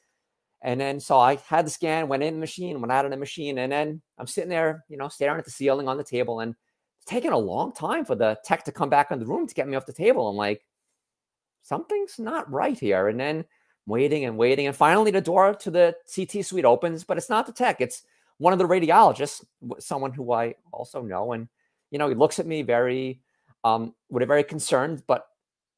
And 0.66 0.80
then 0.80 0.98
so 0.98 1.16
I 1.16 1.36
had 1.46 1.64
the 1.64 1.70
scan, 1.70 2.08
went 2.08 2.24
in 2.24 2.34
the 2.34 2.40
machine, 2.40 2.80
went 2.80 2.90
out 2.90 3.04
of 3.04 3.12
the 3.12 3.16
machine, 3.16 3.58
and 3.58 3.70
then 3.70 4.02
I'm 4.18 4.26
sitting 4.26 4.50
there, 4.50 4.84
you 4.88 4.96
know, 4.96 5.06
staring 5.06 5.38
at 5.38 5.44
the 5.44 5.50
ceiling 5.52 5.86
on 5.86 5.96
the 5.96 6.02
table, 6.02 6.40
and 6.40 6.56
it's 6.98 7.06
taking 7.06 7.30
a 7.30 7.38
long 7.38 7.72
time 7.72 8.04
for 8.04 8.16
the 8.16 8.36
tech 8.44 8.64
to 8.64 8.72
come 8.72 8.90
back 8.90 9.12
in 9.12 9.20
the 9.20 9.26
room 9.26 9.46
to 9.46 9.54
get 9.54 9.68
me 9.68 9.76
off 9.76 9.86
the 9.86 9.92
table. 9.92 10.28
I'm 10.28 10.36
like, 10.36 10.66
something's 11.62 12.18
not 12.18 12.50
right 12.50 12.76
here. 12.76 13.06
And 13.06 13.18
then 13.18 13.44
waiting 13.86 14.24
and 14.24 14.36
waiting, 14.36 14.66
and 14.66 14.74
finally 14.74 15.12
the 15.12 15.20
door 15.20 15.54
to 15.54 15.70
the 15.70 15.94
CT 16.12 16.44
suite 16.44 16.64
opens, 16.64 17.04
but 17.04 17.16
it's 17.16 17.30
not 17.30 17.46
the 17.46 17.52
tech, 17.52 17.80
it's 17.80 18.02
one 18.38 18.52
of 18.52 18.58
the 18.58 18.66
radiologists, 18.66 19.44
someone 19.78 20.12
who 20.12 20.32
I 20.32 20.56
also 20.72 21.00
know, 21.00 21.32
and 21.32 21.46
you 21.92 22.00
know, 22.00 22.08
he 22.08 22.16
looks 22.16 22.40
at 22.40 22.46
me 22.46 22.62
very 22.62 23.20
um, 23.62 23.94
with 24.10 24.24
a 24.24 24.26
very 24.26 24.42
concerned 24.42 25.04
but 25.06 25.28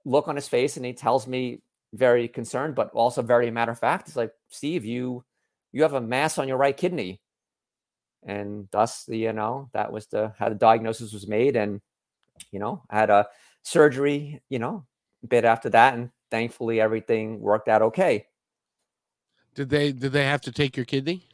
look 0.06 0.28
on 0.28 0.36
his 0.36 0.48
face, 0.48 0.78
and 0.78 0.86
he 0.86 0.94
tells 0.94 1.26
me 1.26 1.60
very 1.92 2.28
concerned, 2.28 2.74
but 2.74 2.90
also 2.92 3.22
very 3.22 3.50
matter 3.50 3.72
of 3.72 3.78
fact. 3.78 4.08
It's 4.08 4.16
like, 4.16 4.32
Steve, 4.48 4.84
you 4.84 5.24
you 5.72 5.82
have 5.82 5.94
a 5.94 6.00
mass 6.00 6.38
on 6.38 6.48
your 6.48 6.56
right 6.56 6.76
kidney, 6.76 7.20
and 8.24 8.68
thus 8.70 9.04
the 9.04 9.18
you 9.18 9.32
know 9.32 9.70
that 9.72 9.92
was 9.92 10.06
the 10.06 10.32
how 10.38 10.48
the 10.48 10.54
diagnosis 10.54 11.12
was 11.12 11.26
made, 11.26 11.56
and 11.56 11.80
you 12.50 12.58
know 12.58 12.82
I 12.90 12.98
had 12.98 13.10
a 13.10 13.28
surgery, 13.62 14.40
you 14.48 14.58
know, 14.58 14.86
a 15.22 15.26
bit 15.26 15.44
after 15.44 15.70
that, 15.70 15.94
and 15.94 16.10
thankfully 16.30 16.80
everything 16.80 17.40
worked 17.40 17.68
out 17.68 17.82
okay. 17.82 18.26
Did 19.54 19.70
they 19.70 19.92
did 19.92 20.12
they 20.12 20.24
have 20.24 20.42
to 20.42 20.52
take 20.52 20.76
your 20.76 20.86
kidney? 20.86 21.26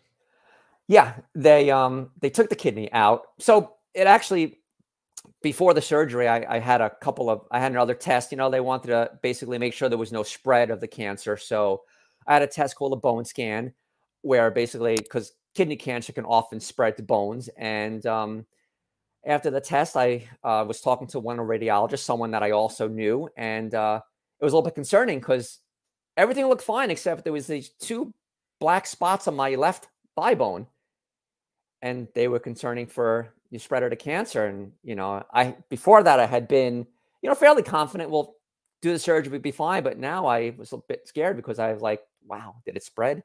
Yeah, 0.86 1.14
they 1.34 1.70
um 1.70 2.10
they 2.20 2.30
took 2.30 2.48
the 2.48 2.56
kidney 2.56 2.92
out. 2.92 3.28
So 3.38 3.74
it 3.94 4.06
actually 4.06 4.60
before 5.42 5.74
the 5.74 5.82
surgery, 5.82 6.28
I, 6.28 6.56
I, 6.56 6.58
had 6.58 6.80
a 6.80 6.90
couple 6.90 7.28
of 7.28 7.42
I 7.50 7.60
had 7.60 7.72
another 7.72 7.94
test. 7.94 8.32
You 8.32 8.38
know, 8.38 8.50
they 8.50 8.60
wanted 8.60 8.88
to 8.88 9.10
basically 9.22 9.58
make 9.58 9.74
sure 9.74 9.88
there 9.88 9.98
was 9.98 10.12
no 10.12 10.22
spread 10.22 10.70
of 10.70 10.80
the 10.80 10.88
cancer. 10.88 11.36
So 11.36 11.82
I 12.26 12.32
had 12.32 12.42
a 12.42 12.46
test 12.46 12.76
called 12.76 12.92
a 12.92 12.96
bone 12.96 13.24
scan, 13.24 13.72
where 14.22 14.50
basically 14.50 14.96
because 14.96 15.32
kidney 15.54 15.76
cancer 15.76 16.12
can 16.12 16.24
often 16.24 16.60
spread 16.60 16.96
to 16.96 17.02
bones. 17.02 17.48
And 17.56 18.04
um, 18.06 18.46
after 19.26 19.50
the 19.50 19.60
test, 19.60 19.96
I 19.96 20.28
uh, 20.42 20.64
was 20.66 20.80
talking 20.80 21.06
to 21.08 21.20
one 21.20 21.38
radiologist, 21.38 22.00
someone 22.00 22.30
that 22.32 22.42
I 22.42 22.50
also 22.50 22.88
knew, 22.88 23.28
and 23.36 23.74
uh, 23.74 24.00
it 24.40 24.44
was 24.44 24.52
a 24.52 24.56
little 24.56 24.68
bit 24.68 24.74
concerning 24.74 25.18
because 25.18 25.60
everything 26.16 26.46
looked 26.46 26.62
fine 26.62 26.90
except 26.90 27.24
there 27.24 27.32
was 27.32 27.46
these 27.46 27.70
two 27.80 28.12
black 28.60 28.86
spots 28.86 29.28
on 29.28 29.36
my 29.36 29.54
left 29.54 29.88
thigh 30.16 30.34
bone, 30.34 30.66
and 31.82 32.08
they 32.14 32.28
were 32.28 32.38
concerning 32.38 32.86
for 32.86 33.34
you 33.54 33.60
spread 33.60 33.84
her 33.84 33.88
to 33.88 33.94
cancer. 33.96 34.46
And, 34.46 34.72
you 34.82 34.96
know, 34.96 35.22
I, 35.32 35.54
before 35.70 36.02
that, 36.02 36.18
I 36.18 36.26
had 36.26 36.48
been, 36.48 36.84
you 37.22 37.28
know, 37.28 37.36
fairly 37.36 37.62
confident, 37.62 38.10
we'll 38.10 38.34
do 38.82 38.92
the 38.92 38.98
surgery, 38.98 39.30
we'd 39.30 39.42
be 39.42 39.52
fine. 39.52 39.84
But 39.84 39.96
now 39.96 40.26
I 40.26 40.54
was 40.58 40.72
a 40.72 40.78
bit 40.88 41.06
scared 41.06 41.36
because 41.36 41.60
I 41.60 41.72
was 41.72 41.80
like, 41.80 42.02
wow, 42.26 42.56
did 42.66 42.76
it 42.76 42.82
spread? 42.82 43.22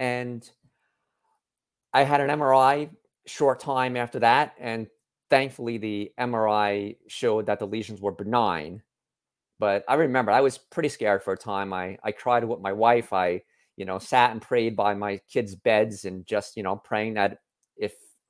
And 0.00 0.48
I 1.94 2.02
had 2.02 2.20
an 2.20 2.28
MRI 2.28 2.90
short 3.26 3.60
time 3.60 3.96
after 3.96 4.18
that. 4.18 4.54
And 4.58 4.88
thankfully, 5.30 5.78
the 5.78 6.12
MRI 6.18 6.96
showed 7.06 7.46
that 7.46 7.60
the 7.60 7.68
lesions 7.68 8.00
were 8.00 8.10
benign. 8.10 8.82
But 9.60 9.84
I 9.88 9.94
remember 9.94 10.32
I 10.32 10.40
was 10.40 10.58
pretty 10.58 10.88
scared 10.88 11.22
for 11.22 11.34
a 11.34 11.38
time. 11.38 11.72
I, 11.72 11.98
I 12.02 12.10
cried 12.10 12.42
with 12.42 12.60
my 12.60 12.72
wife. 12.72 13.12
I, 13.12 13.42
you 13.76 13.84
know, 13.84 14.00
sat 14.00 14.32
and 14.32 14.42
prayed 14.42 14.74
by 14.74 14.94
my 14.94 15.20
kids' 15.30 15.54
beds 15.54 16.04
and 16.04 16.26
just, 16.26 16.56
you 16.56 16.64
know, 16.64 16.74
praying 16.74 17.14
that 17.14 17.38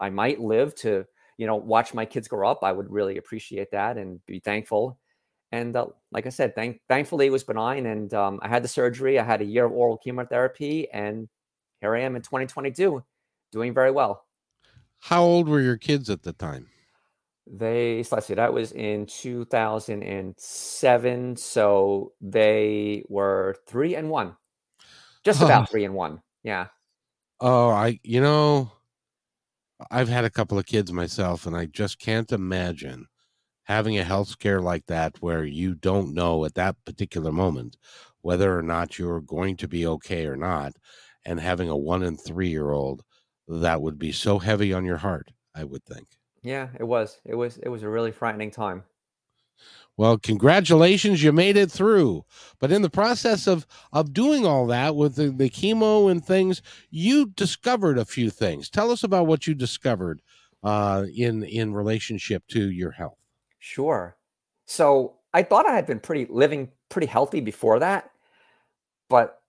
I 0.01 0.11
might 0.11 0.41
live 0.41 0.75
to, 0.77 1.05
you 1.39 1.47
know, 1.47 1.57
watch 1.57 1.95
my 1.95 2.05
kids 2.05 2.29
grow 2.29 2.49
up, 2.49 2.61
I 2.63 2.73
would 2.73 2.91
really 2.91 3.19
appreciate 3.19 3.71
that 3.73 3.99
and 3.99 4.25
be 4.27 4.41
thankful. 4.41 4.99
And 5.53 5.77
uh, 5.77 5.87
like 6.11 6.27
I 6.27 6.31
said, 6.31 6.55
thank, 6.55 6.81
thankfully 6.89 7.27
it 7.27 7.33
was 7.33 7.45
benign. 7.45 7.87
And 7.87 8.13
um, 8.15 8.41
I 8.43 8.49
had 8.49 8.65
the 8.65 8.69
surgery. 8.69 9.19
I 9.19 9.25
had 9.25 9.41
a 9.41 9.45
year 9.45 9.65
of 9.65 9.73
oral 9.73 9.97
chemotherapy, 9.97 10.91
and 10.91 11.29
here 11.81 11.95
I 11.95 12.01
am 12.01 12.17
in 12.17 12.23
2022, 12.23 13.03
doing 13.53 13.73
very 13.73 13.91
well. 13.91 14.25
How 14.99 15.23
old 15.23 15.49
were 15.49 15.61
your 15.61 15.77
kids 15.77 16.11
at 16.11 16.23
the 16.23 16.33
time? 16.33 16.67
They, 17.47 18.05
let's 18.11 18.27
see, 18.27 18.35
that 18.35 18.53
was 18.53 18.73
in 18.73 19.07
2007. 19.07 21.37
So 21.37 22.13
they 22.21 23.05
were 23.09 23.55
three 23.69 23.95
and 23.95 24.11
one, 24.11 24.37
just 25.25 25.43
about 25.43 25.71
three 25.71 25.85
and 25.85 25.95
one. 25.95 26.21
Yeah. 26.43 26.67
Oh, 27.41 27.69
I, 27.69 28.01
you 28.03 28.21
know, 28.21 28.73
I've 29.91 30.09
had 30.09 30.25
a 30.25 30.31
couple 30.31 30.59
of 30.59 30.67
kids 30.67 30.93
myself, 30.93 31.47
and 31.47 31.57
I 31.57 31.67
just 31.67 31.99
can't 31.99 32.33
imagine 32.33 33.07
having 33.65 33.99
a 33.99 34.05
health 34.05 34.29
scare 34.29 34.61
like 34.61 34.87
that 34.87 35.21
where 35.21 35.45
you 35.45 35.75
don't 35.75 36.15
know 36.15 36.45
at 36.45 36.55
that 36.55 36.77
particular 36.85 37.33
moment 37.33 37.77
whether 38.23 38.57
or 38.57 38.63
not 38.63 38.99
you're 38.99 39.21
going 39.21 39.57
to 39.57 39.69
be 39.69 39.87
okay 39.87 40.27
or 40.27 40.37
not. 40.37 40.75
And 41.25 41.41
having 41.41 41.69
a 41.69 41.77
one 41.77 42.03
and 42.03 42.21
three 42.21 42.49
year 42.49 42.71
old, 42.71 43.03
that 43.49 43.83
would 43.83 43.99
be 43.99 44.13
so 44.13 44.39
heavy 44.39 44.73
on 44.73 44.85
your 44.85 44.99
heart, 44.99 45.33
I 45.55 45.65
would 45.65 45.85
think. 45.85 46.17
Yeah, 46.43 46.69
it 46.79 46.85
was. 46.85 47.21
It 47.25 47.35
was 47.35 47.59
it 47.59 47.69
was 47.69 47.83
a 47.83 47.89
really 47.89 48.13
frightening 48.13 48.51
time. 48.51 48.85
Well, 49.99 50.19
congratulations, 50.19 51.23
you 51.23 51.33
made 51.33 51.57
it 51.57 51.71
through. 51.71 52.25
But 52.59 52.71
in 52.71 52.83
the 52.83 52.91
process 52.91 53.47
of 53.47 53.67
of 53.93 54.13
doing 54.13 54.45
all 54.45 54.67
that 54.67 54.95
with 54.95 55.17
the, 55.17 55.31
the 55.31 55.49
chemo 55.49 56.11
and 56.11 56.25
things, 56.25 56.61
you 56.91 57.27
discovered 57.27 57.99
a 57.99 58.05
few 58.05 58.31
things. 58.31 58.69
Tell 58.69 58.91
us 58.91 59.03
about 59.05 59.27
what 59.27 59.47
you 59.47 59.55
discovered 59.55 60.21
uh, 60.63 61.07
in 61.17 61.45
in 61.45 61.73
relationship 61.73 62.47
to 62.49 62.71
your 62.71 62.91
health. 62.91 63.19
Sure. 63.59 64.17
So 64.67 65.17
I 65.33 65.43
thought 65.43 65.67
I 65.67 65.75
had 65.75 65.87
been 65.87 66.01
pretty 66.01 66.27
living 66.29 66.71
pretty 66.91 67.07
healthy 67.07 67.41
before 67.41 67.79
that, 67.79 68.11
but 69.09 69.41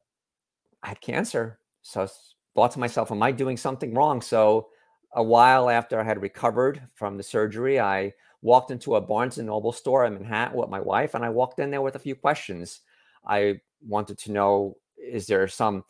I 0.81 0.89
had 0.89 1.01
cancer. 1.01 1.59
So 1.81 2.03
I 2.03 2.07
thought 2.55 2.71
to 2.71 2.79
myself, 2.79 3.11
am 3.11 3.21
I 3.21 3.31
doing 3.31 3.57
something 3.57 3.93
wrong? 3.93 4.21
So 4.21 4.69
a 5.13 5.23
while 5.23 5.69
after 5.69 5.99
I 5.99 6.03
had 6.03 6.21
recovered 6.21 6.81
from 6.93 7.17
the 7.17 7.23
surgery, 7.23 7.79
I 7.79 8.13
walked 8.41 8.71
into 8.71 8.95
a 8.95 9.01
Barnes 9.01 9.37
and 9.37 9.47
Noble 9.47 9.71
store 9.71 10.05
in 10.05 10.13
Manhattan 10.13 10.57
with 10.57 10.69
my 10.69 10.79
wife, 10.79 11.13
and 11.13 11.25
I 11.25 11.29
walked 11.29 11.59
in 11.59 11.71
there 11.71 11.81
with 11.81 11.95
a 11.95 11.99
few 11.99 12.15
questions. 12.15 12.81
I 13.25 13.59
wanted 13.85 14.17
to 14.19 14.31
know 14.31 14.77
is 14.97 15.27
there 15.27 15.47
some 15.47 15.83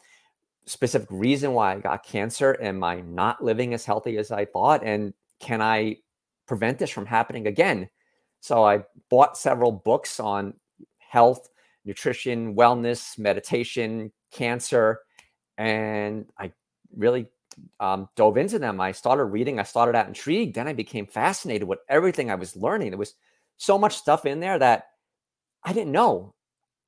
specific 0.66 1.08
reason 1.10 1.54
why 1.54 1.74
I 1.74 1.80
got 1.80 2.06
cancer? 2.06 2.58
Am 2.62 2.84
I 2.84 3.02
not 3.02 3.44
living 3.44 3.74
as 3.74 3.86
healthy 3.86 4.18
as 4.18 4.32
I 4.32 4.46
thought? 4.46 4.84
And 4.84 5.14
can 5.40 5.62
I 5.62 5.98
prevent 6.46 6.78
this 6.78 6.90
from 6.90 7.06
happening 7.06 7.48
again? 7.48 7.90
So 8.42 8.66
I 8.66 8.84
bought 9.10 9.38
several 9.38 9.72
books 9.72 10.20
on 10.20 10.54
health, 11.00 11.50
nutrition, 11.86 12.56
wellness, 12.56 13.18
meditation, 13.18 14.12
cancer, 14.32 15.00
and 15.58 16.26
I 16.38 16.52
really 16.96 17.28
um, 17.80 18.10
dove 18.16 18.38
into 18.38 18.60
them. 18.60 18.80
I 18.82 18.92
started 18.92 19.26
reading. 19.26 19.60
I 19.60 19.64
started 19.64 19.96
out 19.96 20.08
intrigued. 20.08 20.56
Then 20.56 20.68
I 20.68 20.74
became 20.74 21.08
fascinated 21.08 21.68
with 21.68 21.80
everything 21.90 22.30
I 22.30 22.36
was 22.36 22.56
learning. 22.56 22.92
There 22.92 22.98
was 22.98 23.16
so 23.58 23.78
much 23.78 23.96
stuff 23.98 24.26
in 24.26 24.40
there 24.40 24.60
that 24.60 24.86
I 25.64 25.74
didn't 25.74 25.92
know, 25.92 26.34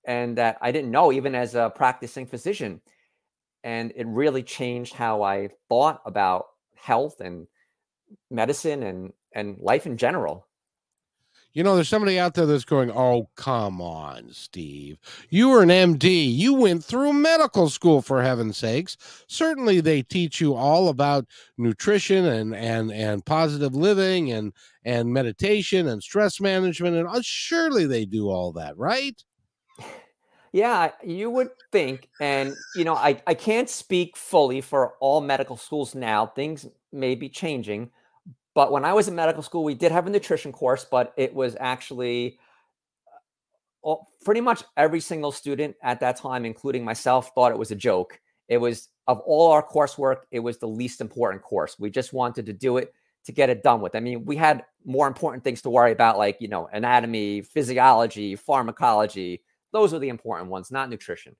and 0.06 0.38
that 0.38 0.58
I 0.62 0.72
didn't 0.72 0.92
know 0.92 1.12
even 1.12 1.36
as 1.36 1.56
a 1.56 1.72
practicing 1.76 2.26
physician. 2.26 2.82
And 3.64 3.92
it 3.96 4.08
really 4.08 4.44
changed 4.44 4.94
how 4.94 5.22
I 5.22 5.50
thought 5.68 6.02
about 6.06 6.46
health 6.76 7.20
and 7.20 7.48
medicine 8.32 8.84
and 8.84 9.14
and 9.34 9.58
life 9.60 9.86
in 9.86 9.98
general. 9.98 10.48
You 11.54 11.64
know, 11.64 11.76
there's 11.76 11.90
somebody 11.90 12.20
out 12.20 12.36
there 12.36 12.46
that's 12.46 12.64
going, 12.64 12.92
Oh, 12.92 13.30
come 13.36 13.82
on, 13.82 14.30
Steve. 14.32 15.00
You 15.30 15.50
were 15.50 15.64
an 15.64 15.70
MD. 15.70 16.34
You 16.36 16.54
went 16.54 16.84
through 16.84 17.14
medical 17.14 17.70
school 17.70 18.02
for 18.02 18.22
heaven's 18.22 18.58
sakes. 18.58 18.98
Certainly 19.28 19.82
they 19.82 20.04
teach 20.04 20.40
you 20.40 20.54
all 20.54 20.90
about 20.90 21.26
nutrition 21.58 22.26
and 22.26 22.56
and 22.56 22.92
and 22.92 23.26
positive 23.26 23.76
living 23.76 24.32
and 24.32 24.54
and 24.86 25.12
meditation 25.12 25.88
and 25.88 26.04
stress 26.04 26.40
management 26.40 26.96
and 26.96 27.08
uh, 27.08 27.22
surely 27.24 27.86
they 27.86 28.06
do 28.06 28.30
all 28.30 28.52
that, 28.54 28.78
right? 28.78 29.24
Yeah, 30.52 30.92
you 31.04 31.30
would 31.30 31.50
think. 31.72 32.10
And 32.20 32.56
you 32.76 32.84
know, 32.84 32.96
I, 32.96 33.22
I 33.28 33.34
can't 33.34 33.70
speak 33.70 34.18
fully 34.18 34.62
for 34.62 34.94
all 35.00 35.22
medical 35.22 35.58
schools 35.58 35.96
now. 35.96 36.28
Things 36.28 36.68
may 36.92 37.16
be 37.16 37.30
changing 37.30 37.92
but 38.56 38.72
when 38.72 38.86
I 38.86 38.94
was 38.94 39.08
in 39.08 39.16
medical 39.16 39.44
school, 39.44 39.64
we 39.64 39.76
did 39.76 39.92
have 39.92 40.08
a 40.08 40.10
nutrition 40.10 40.52
course, 40.52 40.86
but 40.90 41.14
it 41.18 41.34
was 41.34 41.56
actually 41.60 42.40
uh, 43.86 43.96
pretty 44.26 44.42
much 44.42 44.64
every 44.76 45.00
single 45.00 45.32
student 45.32 45.76
at 45.82 46.00
that 46.02 46.18
time, 46.18 46.46
including 46.46 46.84
myself, 46.84 47.32
thought 47.34 47.52
it 47.52 47.58
was 47.58 47.72
a 47.72 47.76
joke. 47.76 48.20
It 48.48 48.58
was 48.58 48.90
of 49.08 49.20
all 49.22 49.52
our 49.52 49.66
coursework, 49.66 50.22
it 50.32 50.40
was 50.40 50.58
the 50.58 50.68
least 50.68 51.02
important 51.02 51.42
course. 51.42 51.78
We 51.80 51.90
just 51.90 52.14
wanted 52.14 52.46
to 52.46 52.54
do 52.54 52.78
it 52.78 52.94
to 53.26 53.32
get 53.32 53.50
it 53.50 53.64
done 53.64 53.82
with. 53.82 53.96
I 53.96 54.00
mean, 54.00 54.26
we 54.26 54.36
had 54.36 54.64
more 54.86 55.08
important 55.08 55.44
things 55.44 55.62
to 55.64 55.70
worry 55.70 55.92
about, 55.92 56.18
like, 56.18 56.38
you 56.40 56.48
know, 56.48 56.70
anatomy, 56.72 57.42
physiology, 57.42 58.36
pharmacology. 58.36 59.42
Those 59.72 59.94
are 59.94 60.00
the 60.00 60.10
important 60.10 60.50
ones, 60.50 60.72
not 60.72 60.90
nutrition. 60.90 61.36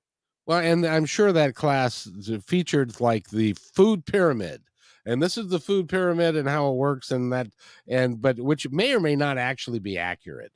Well, 0.46 0.58
and 0.58 0.84
I'm 0.84 1.06
sure 1.06 1.32
that 1.32 1.54
class 1.54 2.08
featured 2.46 3.00
like 3.00 3.30
the 3.30 3.54
food 3.74 4.04
pyramid 4.04 4.62
and 5.06 5.22
this 5.22 5.36
is 5.38 5.48
the 5.48 5.60
food 5.60 5.88
pyramid 5.88 6.36
and 6.36 6.48
how 6.48 6.70
it 6.70 6.76
works 6.76 7.10
and 7.10 7.32
that 7.32 7.48
and 7.88 8.20
but 8.20 8.38
which 8.38 8.68
may 8.70 8.94
or 8.94 9.00
may 9.00 9.16
not 9.16 9.38
actually 9.38 9.78
be 9.78 9.98
accurate 9.98 10.52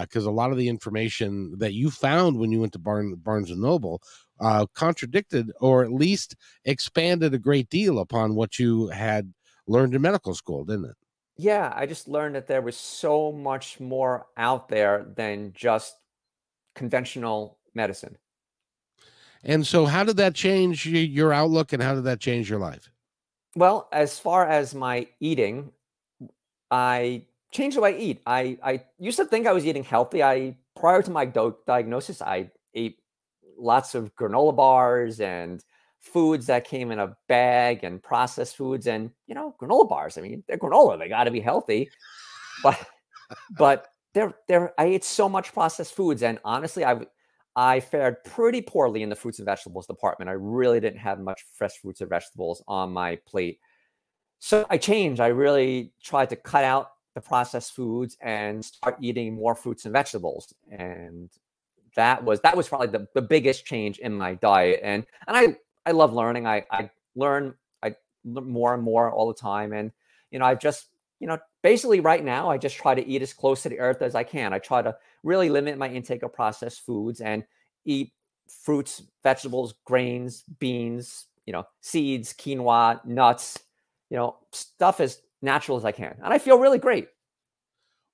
because 0.00 0.26
uh, 0.26 0.30
a 0.30 0.32
lot 0.32 0.50
of 0.50 0.56
the 0.56 0.68
information 0.68 1.56
that 1.58 1.74
you 1.74 1.90
found 1.90 2.38
when 2.38 2.50
you 2.50 2.60
went 2.60 2.72
to 2.72 2.78
Barn, 2.78 3.14
Barnes 3.16 3.50
and 3.50 3.60
Noble 3.60 4.02
uh, 4.40 4.66
contradicted 4.74 5.52
or 5.60 5.84
at 5.84 5.92
least 5.92 6.36
expanded 6.64 7.34
a 7.34 7.38
great 7.38 7.68
deal 7.68 7.98
upon 7.98 8.34
what 8.34 8.58
you 8.58 8.88
had 8.88 9.32
learned 9.66 9.94
in 9.94 10.02
medical 10.02 10.34
school, 10.34 10.64
didn't 10.64 10.86
it? 10.86 10.96
Yeah, 11.36 11.72
I 11.74 11.86
just 11.86 12.08
learned 12.08 12.36
that 12.36 12.46
there 12.46 12.62
was 12.62 12.76
so 12.76 13.32
much 13.32 13.80
more 13.80 14.26
out 14.36 14.68
there 14.68 15.04
than 15.16 15.52
just 15.52 15.96
conventional 16.74 17.58
medicine. 17.74 18.16
And 19.42 19.66
so, 19.66 19.84
how 19.84 20.04
did 20.04 20.16
that 20.16 20.34
change 20.34 20.86
your 20.86 21.32
outlook 21.32 21.72
and 21.72 21.82
how 21.82 21.94
did 21.94 22.04
that 22.04 22.20
change 22.20 22.48
your 22.48 22.60
life? 22.60 22.90
Well, 23.56 23.88
as 23.92 24.18
far 24.18 24.46
as 24.48 24.74
my 24.74 25.06
eating, 25.20 25.70
I 26.70 27.26
changed 27.52 27.76
the 27.76 27.80
way 27.82 27.94
I 27.94 27.98
eat. 27.98 28.22
I 28.26 28.58
I 28.62 28.84
used 28.98 29.18
to 29.18 29.24
think 29.24 29.46
I 29.46 29.52
was 29.52 29.66
eating 29.66 29.84
healthy. 29.84 30.22
I 30.22 30.56
prior 30.76 31.02
to 31.02 31.10
my 31.10 31.24
do- 31.24 31.56
diagnosis, 31.66 32.20
I 32.22 32.50
ate 32.74 32.98
lots 33.58 33.94
of 33.94 34.14
granola 34.16 34.54
bars 34.56 35.20
and 35.20 35.64
foods 36.00 36.46
that 36.46 36.64
came 36.66 36.90
in 36.90 36.98
a 36.98 37.16
bag 37.28 37.84
and 37.84 38.02
processed 38.02 38.56
foods 38.56 38.86
and 38.86 39.10
you 39.26 39.34
know 39.34 39.54
granola 39.60 39.88
bars. 39.88 40.18
I 40.18 40.22
mean, 40.22 40.44
they're 40.48 40.58
granola; 40.58 40.98
they 40.98 41.08
got 41.08 41.24
to 41.24 41.30
be 41.30 41.40
healthy. 41.40 41.90
But 42.62 42.78
but 43.58 43.88
they're 44.14 44.34
they're 44.48 44.74
I 44.78 44.86
ate 44.86 45.04
so 45.04 45.28
much 45.28 45.52
processed 45.52 45.94
foods, 45.94 46.22
and 46.22 46.38
honestly, 46.44 46.84
I 46.84 47.00
I 47.56 47.80
fared 47.80 48.24
pretty 48.24 48.60
poorly 48.60 49.02
in 49.02 49.08
the 49.08 49.16
fruits 49.16 49.38
and 49.38 49.46
vegetables 49.46 49.86
department. 49.86 50.28
I 50.28 50.34
really 50.34 50.80
didn't 50.80 50.98
have 50.98 51.20
much 51.20 51.44
fresh 51.52 51.76
fruits 51.80 52.00
and 52.00 52.10
vegetables 52.10 52.62
on 52.66 52.92
my 52.92 53.16
plate. 53.26 53.60
So 54.40 54.66
I 54.68 54.76
changed. 54.76 55.20
I 55.20 55.28
really 55.28 55.92
tried 56.02 56.30
to 56.30 56.36
cut 56.36 56.64
out 56.64 56.90
the 57.14 57.20
processed 57.20 57.74
foods 57.74 58.16
and 58.20 58.64
start 58.64 58.96
eating 59.00 59.34
more 59.34 59.54
fruits 59.54 59.84
and 59.84 59.92
vegetables. 59.92 60.52
And 60.70 61.30
that 61.94 62.24
was 62.24 62.40
that 62.40 62.56
was 62.56 62.68
probably 62.68 62.88
the, 62.88 63.06
the 63.14 63.22
biggest 63.22 63.64
change 63.64 63.98
in 63.98 64.14
my 64.14 64.34
diet. 64.34 64.80
And 64.82 65.06
and 65.28 65.36
I 65.36 65.56
I 65.86 65.92
love 65.92 66.12
learning. 66.12 66.46
I 66.46 66.64
I 66.70 66.90
learn 67.14 67.54
I 67.82 67.94
learn 68.24 68.50
more 68.50 68.74
and 68.74 68.82
more 68.82 69.12
all 69.12 69.28
the 69.28 69.34
time. 69.34 69.72
And 69.72 69.92
you 70.32 70.40
know, 70.40 70.44
I've 70.44 70.60
just 70.60 70.88
you 71.20 71.28
know 71.28 71.38
basically 71.62 72.00
right 72.00 72.24
now 72.24 72.50
I 72.50 72.58
just 72.58 72.76
try 72.76 72.96
to 72.96 73.06
eat 73.06 73.22
as 73.22 73.32
close 73.32 73.62
to 73.62 73.68
the 73.68 73.78
earth 73.78 74.02
as 74.02 74.16
I 74.16 74.24
can. 74.24 74.52
I 74.52 74.58
try 74.58 74.82
to 74.82 74.96
really 75.24 75.48
limit 75.48 75.78
my 75.78 75.88
intake 75.88 76.22
of 76.22 76.32
processed 76.32 76.84
foods 76.86 77.20
and 77.20 77.44
eat 77.84 78.12
fruits, 78.62 79.02
vegetables, 79.22 79.74
grains, 79.84 80.44
beans, 80.60 81.26
you 81.46 81.52
know, 81.52 81.64
seeds, 81.80 82.32
quinoa, 82.32 83.04
nuts, 83.04 83.58
you 84.10 84.16
know, 84.16 84.36
stuff 84.52 85.00
as 85.00 85.20
natural 85.42 85.76
as 85.76 85.84
I 85.84 85.92
can. 85.92 86.14
And 86.22 86.32
I 86.32 86.38
feel 86.38 86.58
really 86.58 86.78
great. 86.78 87.08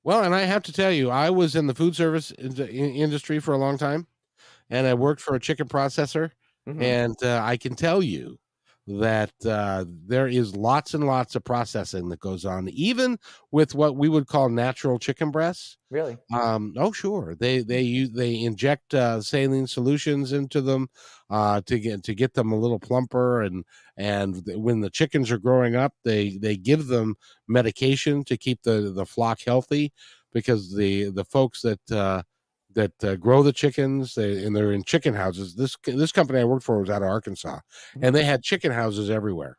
Well, 0.03 0.25
and 0.25 0.35
I 0.35 0.41
have 0.41 0.63
to 0.63 0.73
tell 0.73 0.91
you, 0.91 1.11
I 1.11 1.29
was 1.29 1.55
in 1.55 1.67
the 1.67 1.75
food 1.75 1.95
service 1.95 2.33
industry 2.33 3.39
for 3.39 3.53
a 3.53 3.59
long 3.59 3.77
time, 3.77 4.07
and 4.71 4.87
I 4.87 4.95
worked 4.95 5.21
for 5.21 5.35
a 5.35 5.41
chicken 5.41 5.69
processor. 5.69 6.31
Mm-hmm. 6.69 6.83
And 6.83 7.17
uh, 7.23 7.41
I 7.43 7.57
can 7.57 7.75
tell 7.75 8.03
you 8.03 8.39
that 8.99 9.33
uh, 9.47 9.85
there 10.07 10.27
is 10.27 10.57
lots 10.57 10.95
and 10.95 11.07
lots 11.07 11.37
of 11.37 11.45
processing 11.45 12.09
that 12.09 12.21
goes 12.21 12.45
on, 12.45 12.69
even 12.71 13.19
with 13.51 13.75
what 13.75 13.97
we 13.97 14.09
would 14.09 14.27
call 14.27 14.49
natural 14.49 14.99
chicken 14.99 15.31
breasts. 15.31 15.79
Really? 15.91 16.17
Um, 16.33 16.75
oh, 16.77 16.93
sure. 16.93 17.37
They 17.39 17.61
they 17.61 17.83
use 17.83 18.11
they 18.11 18.43
inject 18.43 18.95
uh, 18.95 19.21
saline 19.21 19.67
solutions 19.67 20.33
into 20.33 20.61
them 20.61 20.89
uh, 21.31 21.61
to 21.67 21.79
get 21.79 22.03
to 22.05 22.15
get 22.15 22.35
them 22.35 22.53
a 22.53 22.59
little 22.59 22.81
plumper, 22.81 23.43
and 23.43 23.65
and 23.97 24.43
when 24.47 24.81
the 24.81 24.91
chickens 24.91 25.31
are 25.31 25.39
growing 25.39 25.77
up, 25.77 25.95
they 26.05 26.39
they 26.39 26.57
give 26.57 26.87
them 26.87 27.17
medication 27.49 28.25
to 28.25 28.37
keep 28.37 28.63
the 28.63 28.93
the 28.95 29.07
flock 29.07 29.41
healthy 29.47 29.93
because 30.33 30.75
the 30.75 31.11
the 31.11 31.25
folks 31.25 31.63
that 31.63 31.91
uh, 31.93 32.23
that 32.75 32.93
uh, 33.05 33.17
grow 33.17 33.43
the 33.43 33.53
chickens 33.53 34.15
they, 34.15 34.45
and 34.45 34.55
they're 34.55 34.73
in 34.73 34.85
chicken 34.85 35.15
houses 35.15 35.55
this 35.55 35.77
this 35.85 36.13
company 36.13 36.41
i 36.41 36.45
worked 36.45 36.65
for 36.65 36.81
was 36.81 36.91
out 36.91 37.03
of 37.03 37.09
arkansas 37.09 37.59
and 38.01 38.15
they 38.15 38.21
mm-hmm. 38.21 38.29
had 38.29 38.43
chicken 38.43 38.73
houses 38.73 39.11
everywhere 39.11 39.57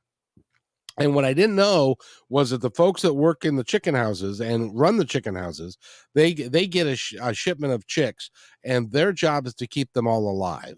and 0.97 1.15
what 1.15 1.25
i 1.25 1.33
didn't 1.33 1.55
know 1.55 1.95
was 2.29 2.49
that 2.49 2.61
the 2.61 2.71
folks 2.71 3.01
that 3.01 3.13
work 3.13 3.45
in 3.45 3.55
the 3.55 3.63
chicken 3.63 3.95
houses 3.95 4.39
and 4.39 4.77
run 4.77 4.97
the 4.97 5.05
chicken 5.05 5.35
houses 5.35 5.77
they 6.13 6.33
they 6.33 6.67
get 6.67 6.87
a, 6.87 6.95
sh- 6.95 7.15
a 7.21 7.33
shipment 7.33 7.73
of 7.73 7.87
chicks 7.87 8.29
and 8.63 8.91
their 8.91 9.11
job 9.11 9.45
is 9.45 9.53
to 9.53 9.67
keep 9.67 9.91
them 9.93 10.07
all 10.07 10.29
alive 10.29 10.77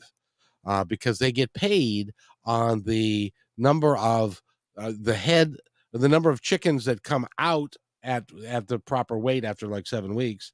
uh, 0.65 0.83
because 0.83 1.19
they 1.19 1.31
get 1.31 1.53
paid 1.53 2.13
on 2.45 2.81
the 2.83 3.31
number 3.57 3.97
of 3.97 4.41
uh, 4.77 4.91
the 5.01 5.15
head 5.15 5.55
the 5.91 6.09
number 6.09 6.29
of 6.29 6.41
chickens 6.41 6.85
that 6.85 7.03
come 7.03 7.27
out 7.37 7.75
at 8.03 8.23
at 8.47 8.67
the 8.67 8.79
proper 8.79 9.17
weight 9.17 9.45
after 9.45 9.67
like 9.67 9.87
seven 9.87 10.15
weeks 10.15 10.51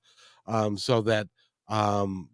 um, 0.48 0.78
so 0.78 1.02
that 1.02 1.28
um, 1.70 2.30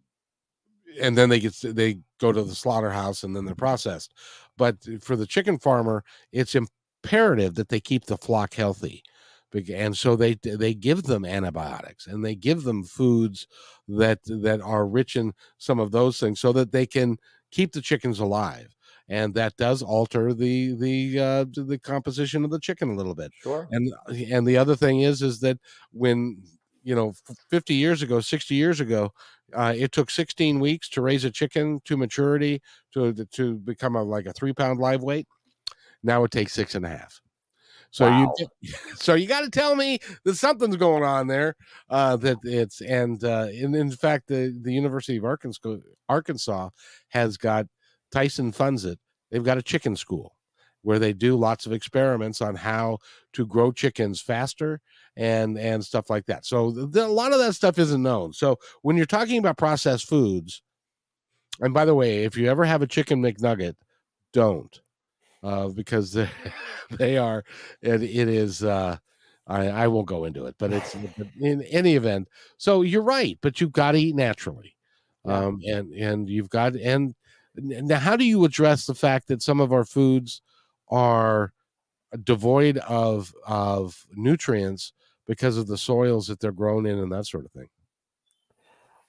and 0.99 1.17
then 1.17 1.29
they 1.29 1.39
get 1.39 1.55
they 1.63 1.99
go 2.19 2.31
to 2.31 2.43
the 2.43 2.55
slaughterhouse 2.55 3.23
and 3.23 3.35
then 3.35 3.45
they're 3.45 3.55
processed. 3.55 4.13
But 4.57 4.77
for 5.01 5.15
the 5.15 5.27
chicken 5.27 5.59
farmer, 5.59 6.03
it's 6.31 6.55
imperative 6.55 7.55
that 7.55 7.69
they 7.69 7.79
keep 7.79 8.05
the 8.05 8.17
flock 8.17 8.53
healthy, 8.53 9.03
and 9.73 9.97
so 9.97 10.15
they 10.15 10.35
they 10.35 10.73
give 10.73 11.03
them 11.03 11.25
antibiotics 11.25 12.07
and 12.07 12.23
they 12.23 12.35
give 12.35 12.63
them 12.63 12.83
foods 12.83 13.47
that 13.87 14.19
that 14.25 14.61
are 14.61 14.87
rich 14.87 15.15
in 15.15 15.33
some 15.57 15.79
of 15.79 15.91
those 15.91 16.19
things 16.19 16.39
so 16.39 16.51
that 16.53 16.71
they 16.71 16.85
can 16.85 17.17
keep 17.51 17.73
the 17.73 17.81
chickens 17.81 18.19
alive 18.19 18.75
and 19.07 19.33
that 19.35 19.55
does 19.57 19.81
alter 19.81 20.33
the 20.33 20.75
the 20.75 21.19
uh, 21.19 21.45
the 21.51 21.79
composition 21.81 22.43
of 22.43 22.51
the 22.51 22.59
chicken 22.59 22.89
a 22.89 22.95
little 22.95 23.15
bit. 23.15 23.31
Sure. 23.41 23.67
And 23.71 23.93
and 24.07 24.47
the 24.47 24.57
other 24.57 24.75
thing 24.75 25.01
is 25.01 25.21
is 25.21 25.39
that 25.41 25.59
when 25.91 26.41
you 26.85 26.95
know 26.95 27.13
50 27.49 27.73
years 27.73 28.01
ago 28.01 28.21
60 28.21 28.55
years 28.55 28.79
ago 28.79 29.11
uh, 29.53 29.73
it 29.75 29.91
took 29.91 30.09
16 30.09 30.59
weeks 30.59 30.89
to 30.89 31.01
raise 31.01 31.23
a 31.23 31.31
chicken 31.31 31.79
to 31.85 31.97
maturity 31.97 32.61
to 32.93 33.13
to 33.13 33.55
become 33.55 33.95
a 33.95 34.03
like 34.03 34.25
a 34.25 34.33
three 34.33 34.53
pound 34.53 34.79
live 34.79 35.03
weight. 35.03 35.27
Now 36.03 36.23
it 36.23 36.31
takes 36.31 36.53
six 36.53 36.75
and 36.75 36.85
a 36.85 36.89
half. 36.89 37.21
So 37.91 38.09
wow. 38.09 38.33
you 38.61 38.73
so 38.95 39.13
you 39.13 39.27
got 39.27 39.41
to 39.41 39.49
tell 39.49 39.75
me 39.75 39.99
that 40.23 40.35
something's 40.35 40.77
going 40.77 41.03
on 41.03 41.27
there 41.27 41.55
uh, 41.89 42.17
that 42.17 42.37
it's 42.43 42.81
and 42.81 43.23
uh, 43.23 43.47
in, 43.51 43.75
in 43.75 43.91
fact 43.91 44.27
the, 44.27 44.57
the 44.61 44.73
university 44.73 45.17
of 45.17 45.25
arkansas 45.25 45.77
arkansas 46.09 46.69
has 47.09 47.37
got 47.37 47.65
tyson 48.11 48.51
funds 48.51 48.85
it 48.85 48.99
they've 49.31 49.43
got 49.43 49.57
a 49.57 49.63
chicken 49.63 49.95
school 49.95 50.34
where 50.85 50.99
they 50.99 51.13
do 51.13 51.35
lots 51.35 51.65
of 51.65 51.73
experiments 51.73 52.41
on 52.41 52.55
how 52.55 52.99
to 53.33 53.45
grow 53.45 53.71
chickens 53.71 54.21
faster 54.21 54.79
and 55.17 55.57
and 55.57 55.83
stuff 55.83 56.09
like 56.09 56.27
that. 56.27 56.45
So 56.45 56.69
the, 56.71 57.05
a 57.05 57.07
lot 57.07 57.33
of 57.33 57.39
that 57.39 57.53
stuff 57.53 57.79
isn't 57.79 58.03
known. 58.03 58.33
So 58.33 58.59
when 58.83 58.95
you're 58.95 59.07
talking 59.07 59.39
about 59.39 59.57
processed 59.57 60.07
foods, 60.07 60.61
and 61.59 61.73
by 61.73 61.85
the 61.85 61.95
way, 61.95 62.23
if 62.23 62.37
you 62.37 62.49
ever 62.49 62.65
have 62.65 62.83
a 62.83 62.87
chicken 62.87 63.21
McNugget, 63.21 63.75
don't 64.31 64.79
uh, 65.41 65.69
because 65.69 66.17
they, 66.91 67.17
are 67.17 67.43
it, 67.81 68.03
it 68.03 68.27
is. 68.27 68.63
Uh, 68.63 68.97
I, 69.47 69.67
I 69.67 69.87
won't 69.87 70.07
go 70.07 70.25
into 70.25 70.45
it, 70.45 70.55
but 70.57 70.71
it's 70.71 70.95
in 71.39 71.61
any 71.63 71.95
event. 71.95 72.27
So 72.57 72.83
you're 72.83 73.03
right, 73.03 73.37
but 73.41 73.59
you've 73.59 73.71
got 73.71 73.93
to 73.93 73.99
eat 73.99 74.15
naturally, 74.15 74.75
um, 75.25 75.61
and 75.65 75.93
and 75.93 76.29
you've 76.29 76.49
got 76.49 76.75
and 76.75 77.15
now 77.57 77.99
how 77.99 78.15
do 78.15 78.25
you 78.25 78.43
address 78.43 78.85
the 78.85 78.95
fact 78.95 79.27
that 79.27 79.41
some 79.41 79.59
of 79.59 79.71
our 79.71 79.85
foods 79.85 80.41
are 80.89 81.53
devoid 82.23 82.77
of 82.77 83.33
of 83.45 84.05
nutrients 84.15 84.93
because 85.27 85.57
of 85.57 85.67
the 85.67 85.77
soils 85.77 86.27
that 86.27 86.39
they're 86.39 86.51
grown 86.51 86.85
in 86.85 86.99
and 86.99 87.11
that 87.11 87.25
sort 87.25 87.45
of 87.45 87.51
thing? 87.51 87.67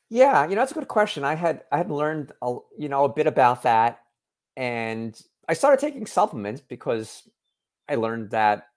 Yeah, 0.09 0.45
you 0.45 0.55
know, 0.55 0.61
that's 0.61 0.73
a 0.73 0.77
good 0.77 0.89
question. 0.89 1.25
I 1.25 1.35
had 1.35 1.65
I 1.73 1.79
had 1.79 1.91
learned 1.91 2.33
a, 2.43 2.59
you 2.79 2.89
know 2.89 3.05
a 3.05 3.13
bit 3.13 3.27
about 3.27 3.63
that, 3.65 4.01
and 4.57 5.21
I 5.49 5.55
started 5.55 5.81
taking 5.81 6.07
supplements 6.07 6.61
because 6.61 7.29
I 7.89 7.97
learned 7.97 8.31
that, 8.31 8.69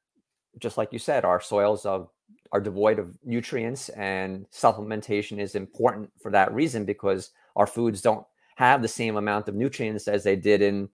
just 0.59 0.77
like 0.77 0.91
you 0.91 0.99
said, 0.99 1.25
our 1.25 1.39
soils 1.39 1.85
are 1.85 2.07
are 2.51 2.61
devoid 2.61 2.97
of 2.97 3.15
nutrients, 3.23 3.89
and 3.89 4.49
supplementation 4.51 5.39
is 5.39 5.53
important 5.53 6.11
for 6.19 6.31
that 6.31 6.51
reason 6.53 6.83
because 6.83 7.29
our 7.55 7.67
foods 7.67 8.01
don't 8.01 8.25
have 8.55 8.81
the 8.81 8.87
same 8.87 9.15
amount 9.15 9.47
of 9.47 9.55
nutrients 9.55 10.07
as 10.07 10.23
they 10.23 10.35
did 10.35 10.61
in 10.61 10.89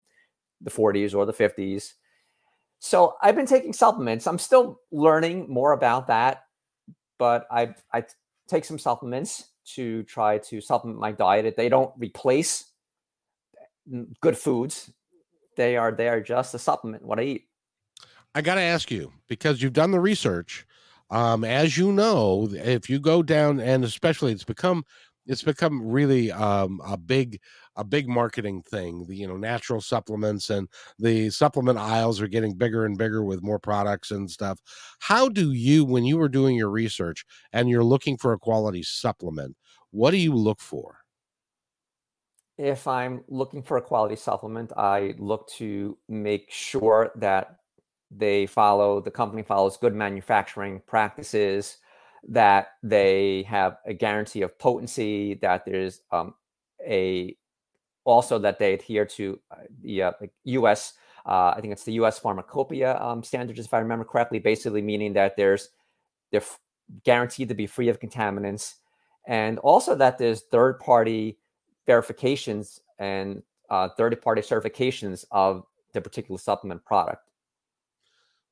the 0.66 0.72
40s 0.72 1.16
or 1.16 1.26
the 1.26 1.34
50s. 1.34 1.94
So 2.80 3.16
I've 3.22 3.36
been 3.36 3.46
taking 3.46 3.72
supplements. 3.72 4.28
I'm 4.28 4.38
still 4.38 4.82
learning 4.92 5.48
more 5.50 5.72
about 5.72 6.08
that, 6.08 6.44
but 7.18 7.48
I 7.50 7.74
I 7.94 8.04
take 8.48 8.66
some 8.66 8.78
supplements 8.78 9.46
to 9.76 10.04
try 10.04 10.40
to 10.40 10.60
supplement 10.62 11.00
my 11.00 11.12
diet. 11.12 11.56
They 11.56 11.70
don't 11.70 11.92
replace 11.98 12.66
good 14.22 14.38
foods. 14.38 14.92
They 15.56 15.78
are 15.78 15.92
they 15.92 16.10
are 16.10 16.22
just 16.22 16.54
a 16.54 16.60
supplement 16.60 17.04
what 17.06 17.20
I 17.20 17.24
eat. 17.24 17.48
I 18.34 18.42
got 18.42 18.56
to 18.56 18.62
ask 18.62 18.92
you 18.92 19.14
because 19.28 19.62
you've 19.62 19.74
done 19.74 19.92
the 19.92 20.00
research. 20.00 20.66
Um, 21.10 21.44
as 21.44 21.78
you 21.78 21.92
know, 21.92 22.50
if 22.52 22.90
you 22.90 23.00
go 23.00 23.24
down 23.24 23.60
and 23.60 23.86
especially 23.86 24.34
it's 24.34 24.44
become 24.44 24.84
it's 25.26 25.44
become 25.44 25.88
really 25.88 26.32
um, 26.32 26.82
a 26.86 26.98
big 26.98 27.40
a 27.76 27.84
big 27.84 28.08
marketing 28.08 28.62
thing 28.62 29.06
the 29.06 29.16
you 29.16 29.28
know 29.28 29.38
natural 29.38 29.82
supplements 29.82 30.50
and 30.50 30.68
the 31.00 31.30
supplement 31.30 31.78
aisles 31.78 32.22
are 32.22 32.28
getting 32.28 32.54
bigger 32.56 32.86
and 32.86 32.98
bigger 32.98 33.24
with 33.24 33.44
more 33.44 33.60
products 33.60 34.12
and 34.12 34.30
stuff. 34.30 34.60
How 35.00 35.30
do 35.30 35.52
you 35.52 35.86
when 35.86 36.06
you 36.06 36.18
were 36.18 36.30
doing 36.30 36.56
your 36.56 36.70
research 36.70 37.26
and 37.54 37.70
you're 37.70 37.84
looking 37.84 38.18
for 38.18 38.34
a 38.34 38.40
quality 38.40 38.84
supplement 38.84 39.56
what 39.92 40.12
do 40.12 40.18
you 40.18 40.36
look 40.36 40.60
for? 40.60 41.00
If 42.58 42.88
i'm 42.88 43.24
looking 43.28 43.64
for 43.64 43.78
a 43.78 43.82
quality 43.82 44.16
supplement 44.16 44.72
i 44.78 45.14
look 45.18 45.50
to 45.58 45.98
make 46.08 46.50
sure 46.52 47.12
that 47.16 47.58
they 48.12 48.46
follow 48.46 49.02
the 49.02 49.12
company 49.12 49.44
follows 49.44 49.78
good 49.78 49.94
manufacturing 49.94 50.82
practices 50.88 51.78
that 52.28 52.70
they 52.82 53.44
have 53.44 53.78
a 53.86 53.94
guarantee 53.94 54.42
of 54.42 54.58
potency, 54.58 55.36
that 55.36 55.66
there's 55.66 56.02
um, 56.12 56.34
a 56.86 57.38
also 58.06 58.40
that 58.40 58.58
they 58.60 58.74
adhere 58.74 59.06
to 59.06 59.40
uh, 59.52 59.56
the 59.82 60.04
uh, 60.04 60.12
U.S. 60.46 60.94
Uh, 61.26 61.54
I 61.56 61.60
think 61.60 61.74
it's 61.74 61.84
the 61.84 61.94
U.S. 61.94 62.18
pharmacopoeia 62.18 62.98
um, 63.02 63.24
standards, 63.24 63.60
if 63.60 63.74
I 63.74 63.80
remember 63.80 64.06
correctly. 64.06 64.40
Basically, 64.40 64.82
meaning 64.82 65.14
that 65.14 65.36
there's 65.36 65.70
they're 66.32 66.44
guaranteed 67.04 67.50
to 67.50 67.56
be 67.56 67.68
free 67.68 67.90
of 67.90 68.00
contaminants, 68.00 68.76
and 69.28 69.60
also 69.60 69.96
that 69.96 70.18
there's 70.18 70.42
third 70.42 70.80
party 70.80 71.38
verifications 71.86 72.80
and 73.00 73.44
uh, 73.70 73.90
third 73.98 74.20
party 74.22 74.42
certifications 74.42 75.26
of 75.32 75.66
the 75.94 76.02
particular 76.02 76.38
supplement 76.38 76.84
product. 76.86 77.30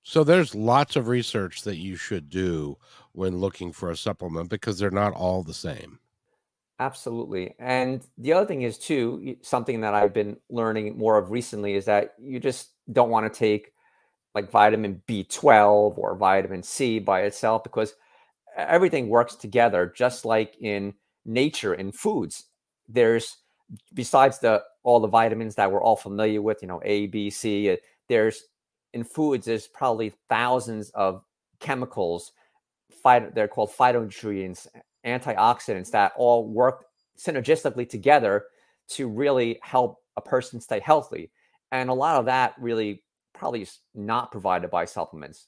So 0.03 0.23
there's 0.23 0.53
lots 0.53 0.97
of 0.97 1.07
research 1.07 1.61
that 1.61 1.77
you 1.77 1.95
should 1.95 2.29
do 2.29 2.77
when 3.13 3.37
looking 3.37 3.71
for 3.71 3.89
a 3.89 3.95
supplement 3.95 4.49
because 4.49 4.77
they're 4.77 4.91
not 4.91 5.13
all 5.13 5.43
the 5.43 5.53
same. 5.53 5.99
Absolutely. 6.84 7.56
And 7.60 8.06
the 8.17 8.34
other 8.34 8.46
thing 8.46 8.63
is 8.63 8.78
too, 8.78 9.38
something 9.41 9.82
that 9.82 9.93
I've 9.93 10.13
been 10.13 10.36
learning 10.50 10.98
more 10.98 11.17
of 11.17 11.32
recently 11.32 11.76
is 11.76 11.86
that 11.86 12.15
you 12.22 12.39
just 12.41 12.72
don't 12.91 13.10
want 13.10 13.32
to 13.32 13.39
take 13.39 13.72
like 14.36 14.52
vitamin 14.52 15.02
B12 15.08 15.98
or 15.98 16.15
vitamin 16.15 16.63
C 16.63 17.00
by 17.00 17.22
itself 17.22 17.63
because 17.63 17.96
everything 18.58 19.10
works 19.10 19.36
together 19.36 19.93
just 19.96 20.26
like 20.26 20.56
in 20.62 20.93
nature 21.26 21.74
in 21.76 21.91
foods. 21.91 22.46
There's 22.89 23.38
besides 23.93 24.39
the 24.39 24.63
all 24.84 25.00
the 25.00 25.08
vitamins 25.08 25.56
that 25.56 25.72
we're 25.72 25.84
all 25.84 25.96
familiar 25.98 26.41
with, 26.41 26.62
you 26.62 26.67
know, 26.67 26.82
A, 26.86 27.08
B, 27.08 27.30
C, 27.30 27.72
uh, 27.72 27.78
there's 28.10 28.43
in 28.93 29.04
foods, 29.06 29.46
there's 29.46 29.67
probably 29.67 30.13
thousands 30.30 30.89
of 30.91 31.24
chemicals, 31.60 32.34
phyto, 33.06 33.34
they're 33.34 33.48
called 33.48 33.72
phytonutrients, 33.72 34.67
antioxidants 35.05 35.91
that 35.91 36.13
all 36.17 36.47
work 36.47 36.85
synergistically 37.17 37.87
together 37.87 38.45
to 38.89 39.07
really 39.07 39.59
help 39.61 39.99
a 40.17 40.21
person 40.21 40.59
stay 40.59 40.79
healthy. 40.79 41.31
And 41.71 41.89
a 41.89 41.93
lot 41.93 42.17
of 42.17 42.25
that 42.25 42.53
really 42.59 43.03
probably 43.33 43.63
is 43.63 43.79
not 43.95 44.31
provided 44.31 44.69
by 44.69 44.85
supplements. 44.85 45.47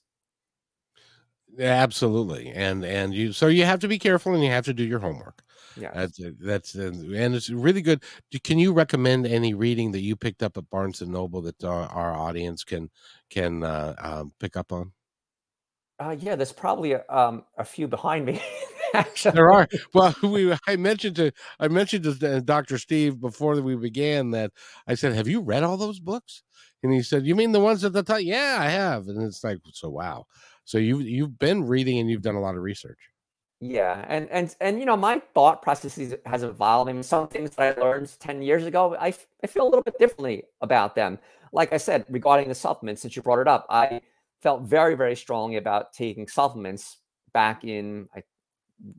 Absolutely. 1.59 2.49
And 2.49 2.83
and 2.83 3.13
you 3.13 3.31
so 3.31 3.47
you 3.47 3.65
have 3.65 3.79
to 3.79 3.87
be 3.87 3.99
careful 3.99 4.33
and 4.33 4.43
you 4.43 4.49
have 4.49 4.65
to 4.65 4.73
do 4.73 4.83
your 4.83 4.99
homework. 4.99 5.43
Yeah. 5.77 5.91
That's 5.93 6.19
that's 6.39 6.75
and 6.75 7.35
it's 7.35 7.49
really 7.49 7.81
good. 7.81 8.03
Can 8.43 8.59
you 8.59 8.73
recommend 8.73 9.25
any 9.25 9.53
reading 9.53 9.91
that 9.91 10.01
you 10.01 10.15
picked 10.15 10.43
up 10.43 10.57
at 10.57 10.69
Barnes 10.69 11.01
and 11.01 11.11
Noble 11.11 11.41
that 11.43 11.63
our, 11.63 11.87
our 11.87 12.13
audience 12.13 12.63
can 12.63 12.89
can 13.29 13.63
uh, 13.63 13.95
um, 13.99 14.33
pick 14.39 14.57
up 14.57 14.71
on? 14.71 14.91
Uh, 15.97 16.15
yeah, 16.19 16.35
there's 16.35 16.51
probably 16.51 16.91
a, 16.91 17.05
um, 17.07 17.45
a 17.57 17.63
few 17.63 17.87
behind 17.87 18.25
me. 18.25 18.41
Actually. 18.95 19.31
There 19.36 19.51
are. 19.51 19.67
Well, 19.93 20.15
we 20.23 20.55
I 20.67 20.75
mentioned 20.75 21.15
to 21.17 21.31
I 21.60 21.67
mentioned 21.67 22.03
to 22.05 22.38
uh, 22.38 22.39
Dr. 22.39 22.77
Steve 22.77 23.19
before 23.19 23.60
we 23.62 23.75
began 23.75 24.31
that 24.31 24.51
I 24.88 24.95
said, 24.95 25.13
"Have 25.13 25.27
you 25.27 25.41
read 25.41 25.63
all 25.63 25.77
those 25.77 25.99
books?" 25.99 26.43
And 26.84 26.93
he 26.93 27.01
said, 27.01 27.25
"You 27.25 27.36
mean 27.36 27.51
the 27.51 27.60
ones 27.60 27.84
at 27.84 27.93
the 27.93 28.03
top?" 28.03 28.21
Yeah, 28.21 28.58
I 28.60 28.69
have. 28.69 29.08
And 29.08 29.21
it's 29.23 29.43
like, 29.43 29.60
so 29.73 29.89
wow. 29.89 30.25
So 30.63 30.77
you 30.77 30.99
you've 30.99 31.38
been 31.39 31.65
reading 31.65 31.99
and 31.99 32.10
you've 32.10 32.21
done 32.21 32.36
a 32.36 32.41
lot 32.41 32.55
of 32.55 32.62
research. 32.62 32.99
Yeah, 33.62 34.03
and 34.08 34.29
and 34.29 34.55
and 34.60 34.79
you 34.79 34.86
know, 34.86 34.97
my 34.97 35.21
thought 35.34 35.62
processes 35.62 36.13
has 36.25 36.43
evolved. 36.43 36.89
I 36.89 36.93
mean, 36.93 37.03
some 37.03 37.27
things 37.27 37.51
that 37.51 37.77
I 37.77 37.81
learned 37.81 38.12
ten 38.19 38.41
years 38.41 38.65
ago, 38.65 38.95
I, 38.99 39.13
I 39.43 39.47
feel 39.47 39.63
a 39.63 39.69
little 39.69 39.84
bit 39.84 39.97
differently 39.97 40.43
about 40.62 40.95
them. 40.95 41.19
Like 41.53 41.71
I 41.71 41.77
said, 41.77 42.05
regarding 42.10 42.49
the 42.49 42.55
supplements, 42.55 43.01
since 43.01 43.15
you 43.15 43.21
brought 43.21 43.39
it 43.39 43.47
up, 43.47 43.65
I 43.69 44.01
felt 44.41 44.63
very 44.63 44.95
very 44.95 45.15
strongly 45.15 45.55
about 45.58 45.93
taking 45.93 46.27
supplements 46.27 46.97
back 47.34 47.63
in 47.63 48.08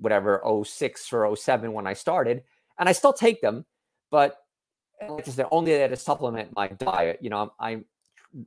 whatever 0.00 0.42
06 0.64 1.12
or 1.12 1.36
07 1.36 1.72
when 1.72 1.86
I 1.86 1.92
started, 1.92 2.42
and 2.78 2.88
I 2.88 2.92
still 2.92 3.12
take 3.12 3.40
them, 3.40 3.64
but 4.10 4.38
like 5.08 5.28
I 5.28 5.30
said, 5.30 5.46
only 5.50 5.72
there 5.72 5.88
to 5.88 5.96
supplement 5.96 6.54
my 6.56 6.68
diet. 6.68 7.18
You 7.20 7.30
know, 7.30 7.38
I'm, 7.42 7.50
I'm 7.60 7.84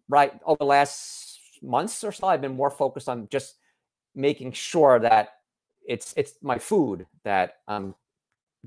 right 0.07 0.33
over 0.45 0.57
the 0.59 0.65
last 0.65 1.39
months 1.61 2.03
or 2.03 2.11
so, 2.11 2.27
I've 2.27 2.41
been 2.41 2.55
more 2.55 2.71
focused 2.71 3.09
on 3.09 3.27
just 3.31 3.55
making 4.15 4.51
sure 4.53 4.99
that 4.99 5.29
it's 5.87 6.13
it's 6.17 6.33
my 6.41 6.57
food 6.57 7.05
that 7.23 7.57
I'm 7.67 7.95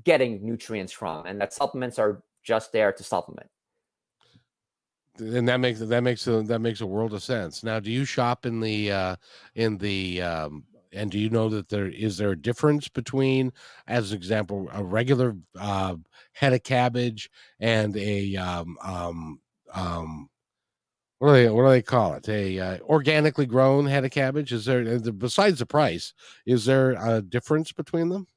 getting 0.03 0.45
nutrients 0.45 0.91
from, 0.91 1.25
and 1.25 1.39
that 1.41 1.53
supplements 1.53 1.99
are 1.99 2.23
just 2.43 2.71
there 2.71 2.91
to 2.91 3.03
supplement. 3.03 3.49
And 5.19 5.47
that 5.47 5.57
makes 5.57 5.79
that 5.79 6.01
makes 6.01 6.27
a, 6.27 6.41
that 6.43 6.59
makes 6.59 6.81
a 6.81 6.85
world 6.85 7.13
of 7.13 7.23
sense. 7.23 7.63
Now, 7.63 7.79
do 7.79 7.91
you 7.91 8.03
shop 8.03 8.45
in 8.45 8.59
the 8.59 8.91
uh, 8.91 9.15
in 9.55 9.77
the 9.77 10.21
um, 10.21 10.63
and 10.93 11.11
do 11.11 11.19
you 11.19 11.29
know 11.29 11.49
that 11.49 11.69
there 11.69 11.87
is 11.87 12.17
there 12.17 12.31
a 12.31 12.39
difference 12.39 12.87
between, 12.87 13.51
as 13.87 14.11
an 14.11 14.17
example, 14.17 14.69
a 14.73 14.83
regular 14.83 15.35
uh, 15.59 15.95
head 16.33 16.53
of 16.53 16.63
cabbage 16.63 17.29
and 17.59 17.95
a 17.97 18.35
um, 18.35 18.77
um, 18.83 19.39
um, 19.73 20.29
what 21.19 21.29
do 21.29 21.33
they 21.33 21.49
what 21.49 21.63
do 21.63 21.69
they 21.69 21.81
call 21.81 22.13
it? 22.13 22.27
A 22.29 22.59
uh, 22.59 22.77
organically 22.81 23.45
grown 23.45 23.85
head 23.85 24.05
of 24.05 24.11
cabbage. 24.11 24.51
Is 24.51 24.65
there 24.65 24.99
besides 24.99 25.59
the 25.59 25.65
price? 25.65 26.13
Is 26.45 26.65
there 26.65 26.91
a 26.91 27.21
difference 27.21 27.71
between 27.71 28.09
them? 28.09 28.27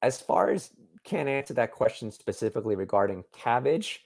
As 0.00 0.20
far 0.20 0.50
as 0.50 0.70
can't 1.04 1.28
answer 1.28 1.54
that 1.54 1.72
question 1.72 2.10
specifically 2.10 2.76
regarding 2.76 3.24
cabbage. 3.32 4.04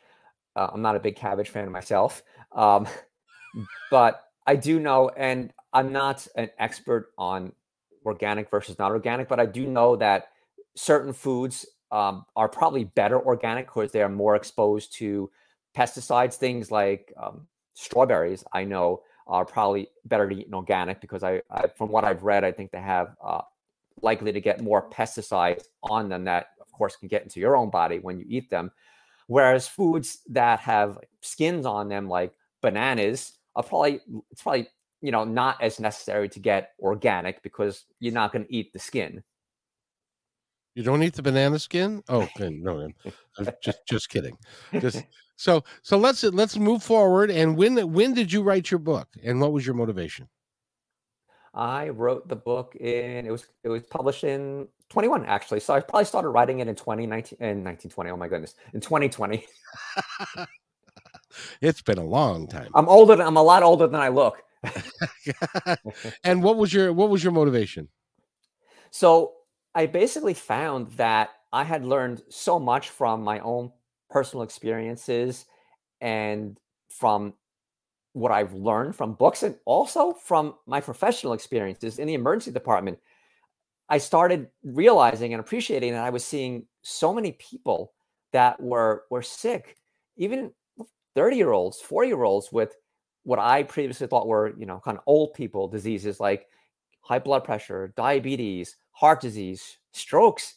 Uh, 0.55 0.69
I'm 0.73 0.83
not 0.83 0.97
a 0.97 1.01
big 1.01 1.17
cabbage 1.17 1.49
fan 1.49 1.71
myself, 1.73 2.23
um, 2.53 2.87
but 3.91 4.23
I 4.47 4.57
do 4.57 4.79
know, 4.79 5.09
and 5.17 5.53
I'm 5.73 5.93
not 5.93 6.27
an 6.37 6.51
expert 6.59 7.13
on 7.17 7.53
organic 8.05 8.51
versus 8.51 8.79
not 8.79 8.93
organic, 8.93 9.29
but 9.29 9.41
I 9.41 9.47
do 9.47 9.67
know 9.67 9.97
that 9.97 10.29
certain 10.77 11.13
foods 11.13 11.67
um, 11.91 12.25
are 12.37 12.49
probably 12.49 12.85
better 12.85 13.21
organic 13.21 13.67
because 13.67 13.93
they 13.93 14.03
are 14.03 14.09
more 14.09 14.35
exposed 14.35 14.95
to 14.95 15.31
pesticides. 15.77 16.35
Things 16.35 16.71
like 16.71 17.13
um, 17.23 17.47
strawberries, 17.75 18.45
I 18.53 18.65
know, 18.65 19.03
are 19.27 19.45
probably 19.45 19.89
better 20.05 20.29
to 20.29 20.35
eat 20.35 20.47
in 20.47 20.55
organic 20.55 21.01
because 21.01 21.23
I, 21.23 21.43
I 21.51 21.69
from 21.69 21.91
what 21.91 22.05
I've 22.05 22.23
read, 22.23 22.45
I 22.45 22.53
think 22.53 22.71
they 22.71 22.81
have 22.81 23.15
uh, 23.25 23.43
likely 24.01 24.33
to 24.33 24.41
get 24.41 24.63
more 24.63 24.91
pesticides 24.91 25.65
on 25.83 26.09
them 26.09 26.25
that, 26.25 26.49
of 26.61 26.71
course, 26.73 26.97
can 26.97 27.09
get 27.09 27.23
into 27.23 27.41
your 27.41 27.57
own 27.57 27.71
body 27.71 27.99
when 27.99 28.19
you 28.19 28.27
eat 28.29 28.51
them. 28.51 28.71
Whereas 29.27 29.69
foods 29.69 30.21
that 30.31 30.61
have 30.61 30.99
skins 31.21 31.65
on 31.67 31.89
them, 31.89 32.09
like 32.09 32.33
bananas, 32.61 33.39
are 33.55 33.63
probably 33.63 34.01
it's 34.31 34.43
probably 34.43 34.69
you 35.03 35.11
know 35.11 35.25
not 35.25 35.61
as 35.61 35.79
necessary 35.79 36.29
to 36.31 36.41
get 36.41 36.71
organic 36.81 37.43
because 37.43 37.85
you're 38.01 38.15
not 38.15 38.33
going 38.33 38.45
to 38.45 38.55
eat 38.55 38.73
the 38.73 38.79
skin. 38.79 39.23
You 40.75 40.83
don't 40.83 41.03
eat 41.03 41.15
the 41.15 41.23
banana 41.23 41.59
skin? 41.59 42.03
Oh, 42.09 42.27
no, 42.39 42.89
just 43.63 43.81
just 43.87 44.09
kidding. 44.09 44.39
Just 44.73 45.05
so 45.37 45.65
so 45.83 45.99
let's 45.99 46.23
let's 46.25 46.57
move 46.57 46.83
forward. 46.83 47.31
And 47.31 47.57
when 47.57 47.93
when 47.93 48.15
did 48.15 48.33
you 48.33 48.43
write 48.43 48.71
your 48.71 48.79
book, 48.79 49.09
and 49.23 49.41
what 49.41 49.53
was 49.53 49.67
your 49.67 49.75
motivation? 49.75 50.29
I 51.55 51.91
wrote 51.91 52.29
the 52.29 52.37
book 52.37 52.75
in 52.77 53.27
it 53.27 53.31
was 53.31 53.47
it 53.63 53.69
was 53.69 53.83
published 53.83 54.25
in 54.25 54.67
21 54.89 55.27
actually. 55.27 55.61
So 55.61 55.75
I 55.75 55.81
probably 55.81 56.07
started 56.07 56.29
writing 56.29 56.61
it 56.61 56.69
in 56.69 56.75
2019 56.75 57.39
in 57.41 57.65
1920. 57.65 58.11
Oh 58.11 58.17
my 58.17 58.29
goodness, 58.29 58.55
in 58.73 58.81
2020. 58.81 59.45
it's 61.61 61.83
been 61.83 61.99
a 61.99 62.05
long 62.05 62.47
time. 62.47 62.71
I'm 62.75 62.89
older. 62.89 63.21
I'm 63.23 63.37
a 63.37 63.43
lot 63.43 63.63
older 63.63 63.87
than 63.87 64.01
I 64.01 64.09
look. 64.09 64.43
and 66.25 66.43
what 66.43 66.57
was 66.57 66.73
your 66.73 66.93
what 66.93 67.11
was 67.11 67.23
your 67.23 67.33
motivation? 67.33 67.89
So 68.91 69.33
I 69.75 69.87
basically 69.87 70.35
found 70.35 70.93
that 70.93 71.31
I 71.53 71.65
had 71.65 71.85
learned 71.85 72.23
so 72.29 72.59
much 72.59 72.91
from 72.91 73.23
my 73.23 73.41
own 73.41 73.73
personal 74.11 74.43
experiences 74.43 75.47
and 76.01 76.59
from 76.91 77.35
what 78.13 78.33
I've 78.33 78.53
learned 78.53 78.95
from 78.95 79.15
books 79.15 79.43
and 79.43 79.57
also 79.65 80.13
from 80.13 80.55
my 80.67 80.81
professional 80.81 81.33
experiences 81.33 81.99
in 81.99 82.07
the 82.07 82.15
emergency 82.15 82.51
department. 82.51 82.99
I 83.89 83.99
started 83.99 84.49
realizing 84.63 85.33
and 85.33 85.41
appreciating 85.41 85.93
that 85.93 86.05
I 86.05 86.11
was 86.11 86.25
seeing 86.25 86.67
so 86.83 87.13
many 87.13 87.33
people 87.33 87.93
that 88.33 88.61
were 88.61 89.05
were 89.11 89.23
sick, 89.23 89.77
even 90.17 90.53
30 91.15 91.37
year 91.37 91.53
olds, 91.53 91.81
40 91.81 92.09
year 92.09 92.23
olds 92.23 92.53
with 92.53 92.75
what 93.25 93.39
I 93.39 93.63
previously 93.63 94.07
thought 94.07 94.27
were, 94.27 94.55
you 94.59 94.67
know, 94.67 94.81
kind 94.85 94.97
of 94.97 95.05
old 95.07 95.35
people 95.35 95.69
diseases 95.69 96.21
like 96.21 96.49
high 97.01 97.19
blood 97.19 97.45
pressure, 97.45 97.93
diabetes, 97.97 98.77
heart 98.93 99.21
disease, 99.21 99.79
strokes, 99.93 100.57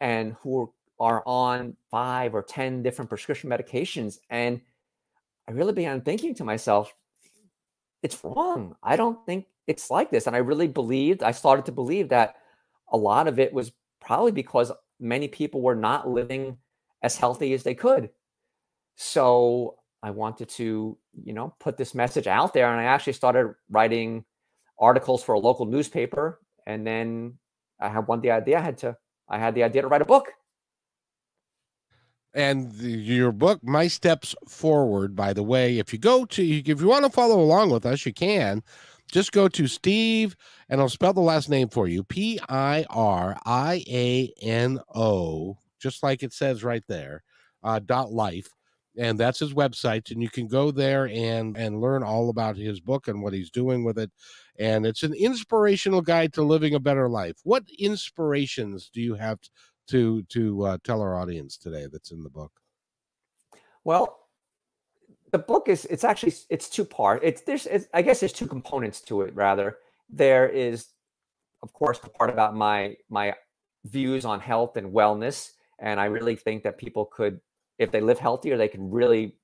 and 0.00 0.34
who 0.40 0.72
are 1.00 1.22
on 1.26 1.76
five 1.90 2.34
or 2.34 2.42
10 2.42 2.82
different 2.82 3.08
prescription 3.08 3.50
medications. 3.50 4.18
And 4.30 4.60
I 5.48 5.52
really 5.52 5.72
began 5.72 6.00
thinking 6.00 6.34
to 6.36 6.44
myself, 6.44 6.94
it's 8.02 8.22
wrong. 8.22 8.76
I 8.82 8.96
don't 8.96 9.24
think 9.26 9.46
it's 9.66 9.90
like 9.90 10.10
this. 10.10 10.26
And 10.26 10.36
I 10.36 10.40
really 10.40 10.68
believed, 10.68 11.22
I 11.22 11.32
started 11.32 11.64
to 11.66 11.72
believe 11.72 12.10
that 12.10 12.36
a 12.92 12.96
lot 12.96 13.26
of 13.26 13.38
it 13.38 13.52
was 13.52 13.72
probably 14.00 14.32
because 14.32 14.70
many 15.00 15.26
people 15.26 15.62
were 15.62 15.74
not 15.74 16.08
living 16.08 16.58
as 17.02 17.16
healthy 17.16 17.52
as 17.54 17.62
they 17.62 17.74
could. 17.74 18.10
So 18.96 19.76
I 20.02 20.10
wanted 20.10 20.48
to, 20.50 20.96
you 21.22 21.32
know, 21.32 21.54
put 21.60 21.76
this 21.76 21.94
message 21.94 22.26
out 22.26 22.54
there. 22.54 22.70
And 22.70 22.80
I 22.80 22.84
actually 22.84 23.12
started 23.12 23.54
writing 23.70 24.24
articles 24.78 25.22
for 25.22 25.34
a 25.34 25.38
local 25.38 25.66
newspaper. 25.66 26.40
And 26.66 26.86
then 26.86 27.38
I 27.80 27.88
had 27.88 28.06
one 28.06 28.20
the 28.20 28.30
idea 28.30 28.58
I 28.58 28.62
had 28.62 28.78
to 28.78 28.96
I 29.28 29.38
had 29.38 29.54
the 29.54 29.64
idea 29.64 29.82
to 29.82 29.88
write 29.88 30.02
a 30.02 30.06
book. 30.06 30.32
And 32.34 32.72
the, 32.72 32.90
your 32.90 33.30
book, 33.30 33.60
My 33.62 33.86
Steps 33.86 34.34
Forward, 34.48 35.14
by 35.14 35.32
the 35.32 35.44
way, 35.44 35.78
if 35.78 35.92
you 35.92 35.98
go 35.98 36.24
to 36.24 36.42
if 36.44 36.80
you 36.80 36.88
want 36.88 37.04
to 37.04 37.10
follow 37.10 37.40
along 37.40 37.70
with 37.70 37.86
us, 37.86 38.04
you 38.04 38.12
can 38.12 38.62
just 39.12 39.32
go 39.32 39.48
to 39.48 39.66
Steve, 39.68 40.34
and 40.68 40.80
I'll 40.80 40.88
spell 40.88 41.12
the 41.12 41.20
last 41.20 41.48
name 41.48 41.68
for 41.68 41.86
you 41.86 42.02
P 42.02 42.40
I 42.48 42.84
R 42.90 43.36
I 43.44 43.84
A 43.88 44.32
N 44.42 44.80
O, 44.94 45.58
just 45.78 46.02
like 46.02 46.22
it 46.22 46.32
says 46.32 46.64
right 46.64 46.82
there, 46.88 47.22
uh, 47.62 47.78
dot 47.78 48.12
life. 48.12 48.48
And 48.96 49.18
that's 49.18 49.40
his 49.40 49.54
website. 49.54 50.10
And 50.10 50.22
you 50.22 50.30
can 50.30 50.46
go 50.46 50.70
there 50.70 51.08
and, 51.08 51.56
and 51.56 51.80
learn 51.80 52.02
all 52.02 52.30
about 52.30 52.56
his 52.56 52.80
book 52.80 53.08
and 53.08 53.22
what 53.22 53.32
he's 53.32 53.50
doing 53.50 53.84
with 53.84 53.98
it. 53.98 54.10
And 54.58 54.86
it's 54.86 55.02
an 55.02 55.14
inspirational 55.14 56.00
guide 56.00 56.32
to 56.34 56.42
living 56.42 56.74
a 56.74 56.80
better 56.80 57.08
life. 57.08 57.36
What 57.42 57.64
inspirations 57.78 58.90
do 58.92 59.00
you 59.00 59.14
have 59.14 59.40
to 59.88 60.22
to 60.22 60.64
uh, 60.64 60.78
tell 60.84 61.02
our 61.02 61.16
audience 61.16 61.56
today 61.56 61.86
that's 61.90 62.12
in 62.12 62.22
the 62.22 62.30
book? 62.30 62.52
Well, 63.82 64.18
the 65.32 65.38
book 65.38 65.68
is 65.68 65.84
it's 65.86 66.04
actually 66.04 66.34
it's 66.48 66.68
two 66.68 66.84
part. 66.84 67.20
It's 67.24 67.42
there's 67.42 67.66
it's, 67.66 67.88
I 67.92 68.02
guess 68.02 68.20
there's 68.20 68.32
two 68.32 68.46
components 68.46 69.00
to 69.02 69.22
it. 69.22 69.34
Rather, 69.34 69.78
there 70.08 70.48
is, 70.48 70.86
of 71.62 71.72
course, 71.72 71.98
the 71.98 72.08
part 72.08 72.30
about 72.30 72.54
my 72.54 72.96
my 73.10 73.34
views 73.84 74.24
on 74.24 74.40
health 74.40 74.76
and 74.76 74.92
wellness, 74.92 75.50
and 75.80 75.98
I 76.00 76.04
really 76.04 76.36
think 76.36 76.62
that 76.62 76.78
people 76.78 77.04
could, 77.04 77.40
if 77.78 77.90
they 77.90 78.00
live 78.00 78.18
healthier, 78.18 78.56
they 78.56 78.68
can 78.68 78.90
really 78.90 79.36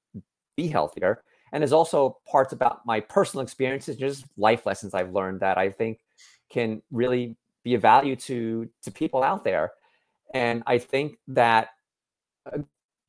be 0.57 0.69
healthier. 0.69 1.23
And 1.53 1.63
there's 1.63 1.73
also 1.73 2.19
parts 2.31 2.53
about 2.53 2.87
my 2.87 3.01
personal 3.01 3.43
experiences, 3.43 3.97
just 3.97 4.25
life 4.37 4.67
lessons 4.67 4.95
I've 4.95 5.13
learned 5.13 5.41
that 5.41 5.59
I 5.59 5.71
think 5.71 5.99
can 6.51 6.83
really 6.91 7.37
be 7.65 7.75
a 7.75 7.79
value 7.79 8.17
to 8.17 8.69
to 8.83 8.91
people 8.91 9.23
out 9.23 9.45
there. 9.45 9.73
And 10.33 10.63
I 10.67 10.79
think 10.79 11.19
that 11.29 11.71
uh, 12.47 12.59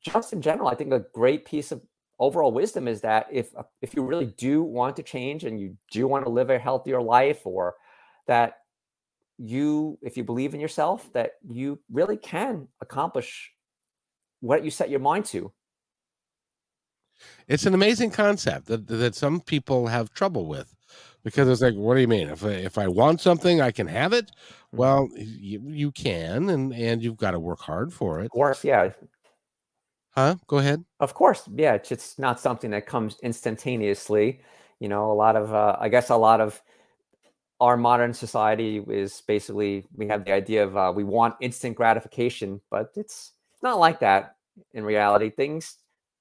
just 0.00 0.32
in 0.32 0.42
general, 0.42 0.68
I 0.68 0.74
think 0.74 0.92
a 0.92 1.04
great 1.14 1.44
piece 1.44 1.70
of 1.70 1.80
overall 2.18 2.52
wisdom 2.52 2.88
is 2.88 3.00
that 3.00 3.26
if 3.30 3.56
uh, 3.56 3.62
if 3.80 3.94
you 3.94 4.02
really 4.02 4.26
do 4.26 4.62
want 4.62 4.96
to 4.96 5.02
change 5.02 5.44
and 5.44 5.60
you 5.60 5.76
do 5.90 6.06
want 6.06 6.24
to 6.24 6.30
live 6.30 6.50
a 6.50 6.58
healthier 6.58 7.00
life 7.00 7.40
or 7.44 7.74
that 8.26 8.58
you 9.38 9.98
if 10.02 10.16
you 10.16 10.24
believe 10.24 10.54
in 10.54 10.60
yourself 10.60 11.12
that 11.12 11.32
you 11.48 11.78
really 11.90 12.16
can 12.16 12.68
accomplish 12.80 13.50
what 14.42 14.64
you 14.64 14.70
set 14.70 14.90
your 14.90 15.00
mind 15.00 15.24
to 15.24 15.50
it's 17.48 17.66
an 17.66 17.74
amazing 17.74 18.10
concept 18.10 18.66
that 18.66 18.86
that 18.86 19.14
some 19.14 19.40
people 19.40 19.86
have 19.86 20.12
trouble 20.12 20.46
with 20.46 20.74
because 21.24 21.48
it's 21.48 21.62
like 21.62 21.74
what 21.74 21.94
do 21.94 22.00
you 22.00 22.08
mean 22.08 22.28
if 22.28 22.44
I, 22.44 22.50
if 22.50 22.76
I 22.76 22.88
want 22.88 23.20
something 23.20 23.60
I 23.60 23.70
can 23.70 23.86
have 23.86 24.12
it 24.12 24.26
mm-hmm. 24.26 24.76
well 24.76 25.08
you, 25.16 25.62
you 25.66 25.90
can 25.90 26.50
and 26.50 26.74
and 26.74 27.02
you've 27.02 27.16
got 27.16 27.30
to 27.30 27.40
work 27.40 27.60
hard 27.60 27.92
for 27.92 28.20
it 28.20 28.26
of 28.26 28.30
course 28.30 28.64
yeah 28.64 28.90
Huh? 30.14 30.36
Go 30.46 30.58
ahead. 30.58 30.84
Of 31.00 31.14
course, 31.14 31.48
yeah. 31.54 31.74
It's, 31.74 31.90
it's 31.90 32.18
not 32.18 32.38
something 32.38 32.70
that 32.70 32.86
comes 32.86 33.16
instantaneously. 33.22 34.40
You 34.78 34.88
know, 34.88 35.10
a 35.10 35.14
lot 35.14 35.36
of, 35.36 35.54
uh, 35.54 35.76
I 35.80 35.88
guess, 35.88 36.10
a 36.10 36.16
lot 36.16 36.40
of 36.40 36.60
our 37.60 37.76
modern 37.76 38.12
society 38.12 38.84
is 38.88 39.22
basically 39.22 39.86
we 39.94 40.08
have 40.08 40.24
the 40.24 40.32
idea 40.32 40.64
of 40.64 40.76
uh, 40.76 40.92
we 40.94 41.04
want 41.04 41.36
instant 41.40 41.76
gratification, 41.76 42.60
but 42.70 42.90
it's 42.96 43.32
not 43.62 43.78
like 43.78 44.00
that 44.00 44.36
in 44.72 44.84
reality. 44.84 45.30
Things, 45.30 45.76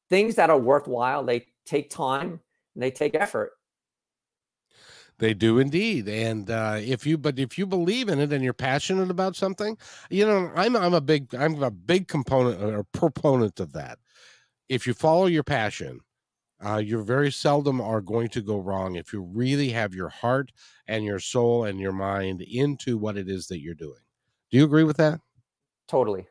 things 0.09 0.35
that 0.35 0.49
are 0.49 0.59
worthwhile, 0.59 1.23
they 1.23 1.47
take 1.65 1.89
time 1.89 2.39
and 2.75 2.83
they 2.83 2.91
take 2.91 3.15
effort. 3.15 3.51
They 5.17 5.35
do 5.35 5.59
indeed, 5.59 6.09
and 6.09 6.49
uh, 6.49 6.77
if 6.79 7.05
you 7.05 7.15
but 7.15 7.37
if 7.37 7.55
you 7.55 7.67
believe 7.67 8.09
in 8.09 8.19
it 8.19 8.33
and 8.33 8.43
you're 8.43 8.53
passionate 8.53 9.11
about 9.11 9.35
something, 9.35 9.77
you 10.09 10.25
know 10.25 10.51
I'm 10.55 10.75
I'm 10.75 10.95
a 10.95 11.01
big 11.01 11.35
I'm 11.35 11.61
a 11.61 11.69
big 11.69 12.07
component 12.07 12.59
or 12.59 12.83
proponent 12.85 13.59
of 13.59 13.71
that. 13.73 13.99
If 14.67 14.87
you 14.87 14.95
follow 14.95 15.27
your 15.27 15.43
passion, 15.43 15.99
uh, 16.65 16.77
you 16.77 17.03
very 17.03 17.31
seldom 17.31 17.79
are 17.81 18.01
going 18.01 18.29
to 18.29 18.41
go 18.41 18.57
wrong 18.57 18.95
if 18.95 19.13
you 19.13 19.21
really 19.21 19.69
have 19.69 19.93
your 19.93 20.09
heart 20.09 20.51
and 20.87 21.05
your 21.05 21.19
soul 21.19 21.65
and 21.65 21.79
your 21.79 21.91
mind 21.91 22.41
into 22.41 22.97
what 22.97 23.15
it 23.15 23.29
is 23.29 23.47
that 23.47 23.61
you're 23.61 23.75
doing. 23.75 24.01
Do 24.49 24.57
you 24.57 24.65
agree 24.65 24.83
with 24.83 24.97
that? 24.97 25.19
Totally. 25.87 26.25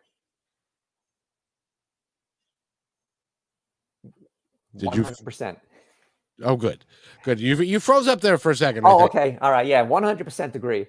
Did 4.76 4.90
100%. 4.90 5.52
you? 5.52 5.56
Oh, 6.42 6.56
good, 6.56 6.84
good. 7.24 7.38
You 7.38 7.56
you 7.56 7.80
froze 7.80 8.08
up 8.08 8.20
there 8.20 8.38
for 8.38 8.50
a 8.50 8.56
second. 8.56 8.86
Oh, 8.86 9.04
okay, 9.04 9.36
all 9.42 9.50
right, 9.50 9.66
yeah, 9.66 9.82
one 9.82 10.02
hundred 10.02 10.24
percent 10.24 10.56
agree. 10.56 10.86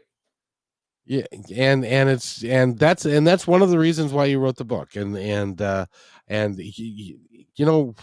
Yeah, 1.05 1.25
and 1.53 1.83
and 1.83 2.09
it's 2.09 2.43
and 2.43 2.79
that's 2.79 3.05
and 3.05 3.27
that's 3.27 3.47
one 3.47 3.61
of 3.61 3.69
the 3.69 3.79
reasons 3.79 4.13
why 4.13 4.25
you 4.25 4.39
wrote 4.39 4.55
the 4.55 4.63
book, 4.63 4.95
and 4.95 5.17
and 5.17 5.61
uh, 5.61 5.87
and 6.27 6.57
you, 6.57 7.19
you 7.55 7.65
know, 7.65 7.93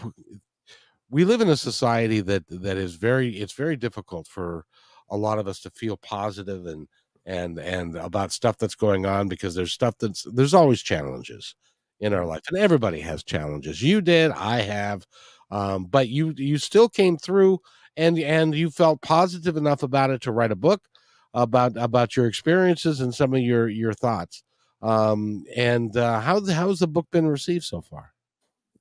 we 1.09 1.25
live 1.25 1.41
in 1.41 1.49
a 1.49 1.57
society 1.57 2.21
that 2.21 2.43
that 2.49 2.77
is 2.77 2.95
very 2.95 3.37
it's 3.37 3.53
very 3.53 3.75
difficult 3.75 4.27
for 4.27 4.65
a 5.09 5.17
lot 5.17 5.39
of 5.39 5.47
us 5.47 5.59
to 5.61 5.71
feel 5.71 5.97
positive 5.97 6.65
and 6.67 6.87
and 7.25 7.59
and 7.59 7.95
about 7.97 8.31
stuff 8.31 8.57
that's 8.57 8.75
going 8.75 9.05
on 9.05 9.27
because 9.27 9.55
there's 9.55 9.71
stuff 9.71 9.95
that's 9.99 10.23
there's 10.33 10.53
always 10.53 10.81
challenges 10.81 11.55
in 11.99 12.13
our 12.13 12.25
life 12.25 12.41
and 12.47 12.57
everybody 12.57 13.01
has 13.01 13.23
challenges 13.23 13.81
you 13.81 13.99
did 14.01 14.31
i 14.31 14.61
have 14.61 15.05
um, 15.51 15.85
but 15.85 16.09
you 16.09 16.33
you 16.37 16.57
still 16.57 16.89
came 16.89 17.17
through 17.17 17.59
and 17.97 18.17
and 18.19 18.55
you 18.55 18.69
felt 18.69 19.01
positive 19.01 19.57
enough 19.57 19.83
about 19.83 20.09
it 20.09 20.21
to 20.21 20.31
write 20.31 20.51
a 20.51 20.55
book 20.55 20.87
about 21.33 21.73
about 21.75 22.15
your 22.15 22.27
experiences 22.27 22.99
and 22.99 23.13
some 23.13 23.33
of 23.33 23.41
your 23.41 23.67
your 23.67 23.93
thoughts 23.93 24.43
um, 24.81 25.43
and 25.55 25.95
uh, 25.97 26.19
how 26.19 26.43
how's 26.45 26.79
the 26.79 26.87
book 26.87 27.07
been 27.11 27.27
received 27.27 27.63
so 27.63 27.81
far 27.81 28.13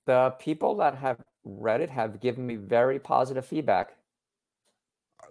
the 0.07 0.31
people 0.38 0.76
that 0.76 0.94
have 0.94 1.18
read 1.44 1.81
it 1.81 1.90
have 1.90 2.20
given 2.20 2.46
me 2.46 2.57
very 2.57 2.98
positive 2.98 3.44
feedback 3.44 3.92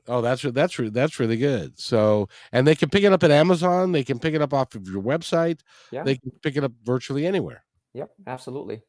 Oh, 0.07 0.21
that's 0.21 0.41
that's 0.41 0.79
that's 0.91 1.19
really 1.19 1.37
good. 1.37 1.77
So, 1.79 2.29
and 2.51 2.65
they 2.65 2.75
can 2.75 2.89
pick 2.89 3.03
it 3.03 3.11
up 3.11 3.23
at 3.23 3.31
Amazon. 3.31 3.91
They 3.91 4.03
can 4.03 4.19
pick 4.19 4.33
it 4.33 4.41
up 4.41 4.53
off 4.53 4.73
of 4.75 4.87
your 4.87 5.01
website. 5.01 5.59
Yeah. 5.91 6.03
They 6.03 6.15
can 6.15 6.31
pick 6.41 6.55
it 6.55 6.63
up 6.63 6.71
virtually 6.83 7.25
anywhere. 7.25 7.65
Yep, 7.93 8.11
absolutely. 8.25 8.83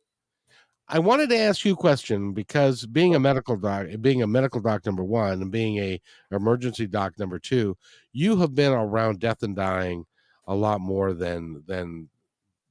I 0.91 0.99
wanted 0.99 1.29
to 1.31 1.39
ask 1.39 1.65
you 1.65 1.75
a 1.75 1.77
question 1.77 2.33
because 2.33 2.87
being 2.87 3.15
a 3.15 3.21
medical 3.21 3.57
doc, 3.57 3.87
being 4.01 4.23
a 4.23 4.27
medical 4.27 4.61
doc 4.61 4.87
number 4.87 5.05
one, 5.05 5.43
and 5.43 5.51
being 5.51 5.79
a 5.79 6.01
emergency 6.31 6.87
doc 6.87 7.19
number 7.19 7.39
two, 7.39 7.77
you 8.13 8.39
have 8.39 8.55
been 8.55 8.73
around 8.73 9.21
death 9.21 9.43
and 9.43 9.55
dying 9.55 10.07
a 10.47 10.55
lot 10.55 10.81
more 10.81 11.13
than 11.13 11.63
than 11.67 12.09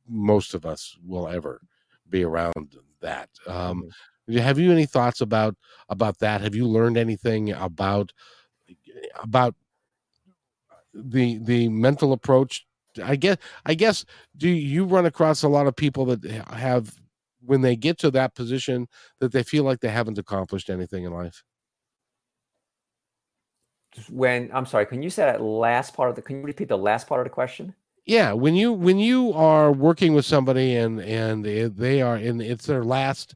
most 0.08 0.56
of 0.56 0.66
us 0.66 0.98
will 1.06 1.28
ever 1.28 1.62
be 2.10 2.24
around 2.24 2.78
that. 3.02 3.30
Um, 3.46 3.84
mm-hmm. 4.30 4.38
Have 4.38 4.58
you 4.58 4.72
any 4.72 4.86
thoughts 4.86 5.22
about 5.22 5.56
about 5.90 6.18
that? 6.20 6.42
Have 6.42 6.56
you 6.56 6.66
learned 6.66 6.98
anything 6.98 7.52
about 7.52 8.12
about 9.22 9.54
the 10.94 11.38
the 11.38 11.70
mental 11.70 12.14
approach? 12.14 12.66
I 13.04 13.16
guess 13.16 13.38
I 13.66 13.76
guess 13.76 14.06
do 14.36 14.50
you 14.50 14.86
run 14.86 15.06
across 15.06 15.44
a 15.44 15.48
lot 15.48 15.68
of 15.68 15.76
people 15.76 16.06
that 16.06 16.26
have 16.50 17.00
when 17.48 17.62
they 17.62 17.76
get 17.76 17.98
to 18.00 18.12
that 18.12 18.36
position 18.36 18.88
that 19.20 19.32
they 19.32 19.44
feel 19.44 19.64
like 19.64 19.80
they 19.80 19.90
haven't 19.90 20.18
accomplished 20.18 20.70
anything 20.70 21.06
in 21.06 21.14
life? 21.14 21.44
When 24.10 24.50
I'm 24.54 24.66
sorry, 24.66 24.86
can 24.86 25.02
you 25.02 25.10
say 25.10 25.24
that 25.24 25.42
last 25.42 25.94
part 25.96 26.10
of 26.10 26.16
the? 26.16 26.22
Can 26.22 26.38
you 26.38 26.44
repeat 26.44 26.68
the 26.68 26.78
last 26.78 27.08
part 27.08 27.22
of 27.22 27.26
the 27.26 27.32
question? 27.32 27.74
Yeah, 28.06 28.34
when 28.34 28.56
you 28.56 28.74
when 28.74 29.00
you 29.00 29.34
are 29.34 29.72
working 29.72 30.14
with 30.14 30.26
somebody 30.26 30.76
and 30.76 31.00
and 31.02 31.44
they 31.44 32.02
are 32.02 32.18
in 32.18 32.40
it's 32.42 32.66
their 32.66 32.84
last, 32.84 33.36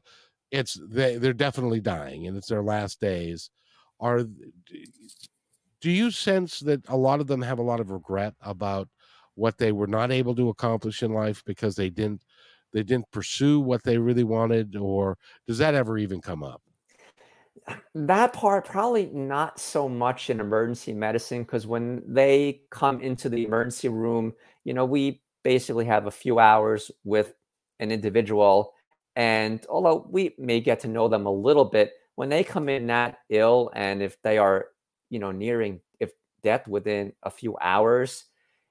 it's 0.50 0.78
they 0.88 1.16
they're 1.16 1.32
definitely 1.32 1.80
dying 1.80 2.26
and 2.26 2.36
it's 2.36 2.48
their 2.48 2.62
last 2.62 3.00
days. 3.00 3.50
Are 3.98 4.24
do 5.80 5.90
you 5.90 6.10
sense 6.10 6.60
that 6.60 6.88
a 6.88 6.96
lot 6.96 7.20
of 7.20 7.26
them 7.26 7.42
have 7.42 7.58
a 7.58 7.62
lot 7.62 7.80
of 7.80 7.90
regret 7.90 8.34
about 8.40 8.88
what 9.34 9.58
they 9.58 9.72
were 9.72 9.86
not 9.86 10.12
able 10.12 10.34
to 10.36 10.48
accomplish 10.48 11.02
in 11.02 11.12
life 11.12 11.42
because 11.44 11.74
they 11.74 11.90
didn't 11.90 12.22
they 12.72 12.82
didn't 12.82 13.10
pursue 13.10 13.60
what 13.60 13.82
they 13.82 13.98
really 13.98 14.24
wanted 14.24 14.76
or 14.76 15.18
does 15.46 15.58
that 15.58 15.74
ever 15.74 15.98
even 15.98 16.20
come 16.20 16.42
up? 16.42 16.62
That 17.94 18.32
part 18.32 18.64
probably 18.64 19.06
not 19.06 19.60
so 19.60 19.88
much 19.88 20.30
in 20.30 20.40
emergency 20.40 20.92
medicine 20.92 21.42
because 21.42 21.66
when 21.66 22.02
they 22.06 22.62
come 22.70 23.00
into 23.00 23.28
the 23.28 23.44
emergency 23.44 23.88
room 23.88 24.32
you 24.64 24.74
know 24.74 24.84
we 24.84 25.22
basically 25.42 25.84
have 25.84 26.06
a 26.06 26.10
few 26.10 26.38
hours 26.38 26.90
with 27.04 27.34
an 27.80 27.90
individual 27.92 28.74
and 29.16 29.64
although 29.68 30.06
we 30.10 30.34
may 30.38 30.60
get 30.60 30.80
to 30.80 30.88
know 30.88 31.08
them 31.08 31.26
a 31.26 31.32
little 31.32 31.64
bit 31.64 31.92
when 32.14 32.28
they 32.28 32.44
come 32.44 32.68
in 32.68 32.86
that 32.86 33.18
ill 33.28 33.70
and 33.74 34.02
if 34.02 34.20
they 34.22 34.38
are 34.38 34.66
you 35.10 35.18
know 35.18 35.30
nearing 35.30 35.80
if 36.00 36.12
death 36.42 36.66
within 36.66 37.12
a 37.22 37.30
few 37.30 37.56
hours 37.60 38.24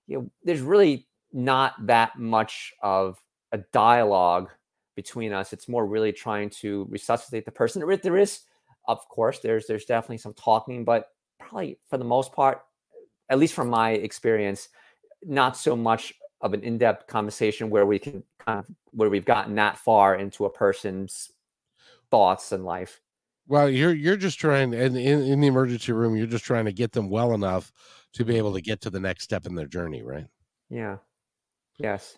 you 0.07 0.17
know 0.17 0.31
there's 0.43 0.61
really 0.61 1.07
not 1.33 1.73
that 1.85 2.17
much 2.17 2.73
of 2.81 3.17
a 3.51 3.59
dialogue 3.71 4.49
between 4.95 5.33
us. 5.33 5.53
It's 5.53 5.67
more 5.67 5.85
really 5.85 6.11
trying 6.11 6.49
to 6.61 6.87
resuscitate 6.89 7.45
the 7.45 7.51
person. 7.51 7.81
There 8.01 8.17
is, 8.17 8.41
of 8.87 9.07
course, 9.09 9.39
there's 9.39 9.67
there's 9.67 9.85
definitely 9.85 10.17
some 10.17 10.33
talking, 10.33 10.83
but 10.83 11.07
probably 11.39 11.79
for 11.89 11.97
the 11.97 12.03
most 12.03 12.33
part, 12.33 12.61
at 13.29 13.39
least 13.39 13.53
from 13.53 13.69
my 13.69 13.91
experience, 13.91 14.69
not 15.23 15.57
so 15.57 15.75
much 15.75 16.13
of 16.41 16.53
an 16.53 16.63
in-depth 16.63 17.07
conversation 17.07 17.69
where 17.69 17.85
we 17.85 17.99
can 17.99 18.23
kind 18.39 18.59
of 18.59 18.65
where 18.91 19.09
we've 19.09 19.25
gotten 19.25 19.55
that 19.55 19.77
far 19.77 20.15
into 20.15 20.45
a 20.45 20.49
person's 20.49 21.31
thoughts 22.09 22.51
and 22.51 22.65
life. 22.65 22.99
Well, 23.47 23.69
you're 23.69 23.93
you're 23.93 24.17
just 24.17 24.39
trying 24.39 24.73
and 24.73 24.97
in, 24.97 25.21
in 25.21 25.41
the 25.41 25.47
emergency 25.47 25.91
room, 25.91 26.15
you're 26.15 26.27
just 26.27 26.45
trying 26.45 26.65
to 26.65 26.73
get 26.73 26.91
them 26.91 27.09
well 27.09 27.33
enough 27.33 27.71
to 28.13 28.25
be 28.25 28.37
able 28.37 28.53
to 28.53 28.61
get 28.61 28.81
to 28.81 28.89
the 28.89 28.99
next 28.99 29.23
step 29.23 29.45
in 29.45 29.55
their 29.55 29.67
journey, 29.67 30.03
right? 30.03 30.27
Yeah. 30.69 30.97
Yes. 31.77 32.17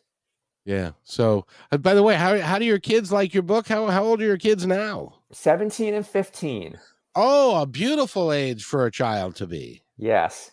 Yeah. 0.66 0.92
So, 1.04 1.46
uh, 1.72 1.78
by 1.78 1.94
the 1.94 2.04
way, 2.04 2.16
how 2.16 2.40
how 2.40 2.58
do 2.58 2.66
your 2.66 2.80
kids 2.80 3.12
like 3.12 3.34
your 3.34 3.44
book? 3.44 3.68
How 3.68 3.88
how 3.88 4.04
old 4.04 4.22
are 4.22 4.26
your 4.26 4.38
kids 4.38 4.66
now? 4.66 5.16
17 5.32 5.94
and 5.94 6.08
15. 6.08 6.80
Oh, 7.16 7.62
a 7.62 7.66
beautiful 7.66 8.32
age 8.32 8.64
for 8.64 8.86
a 8.86 8.92
child 8.92 9.36
to 9.36 9.48
be. 9.48 9.84
Yes. 9.98 10.52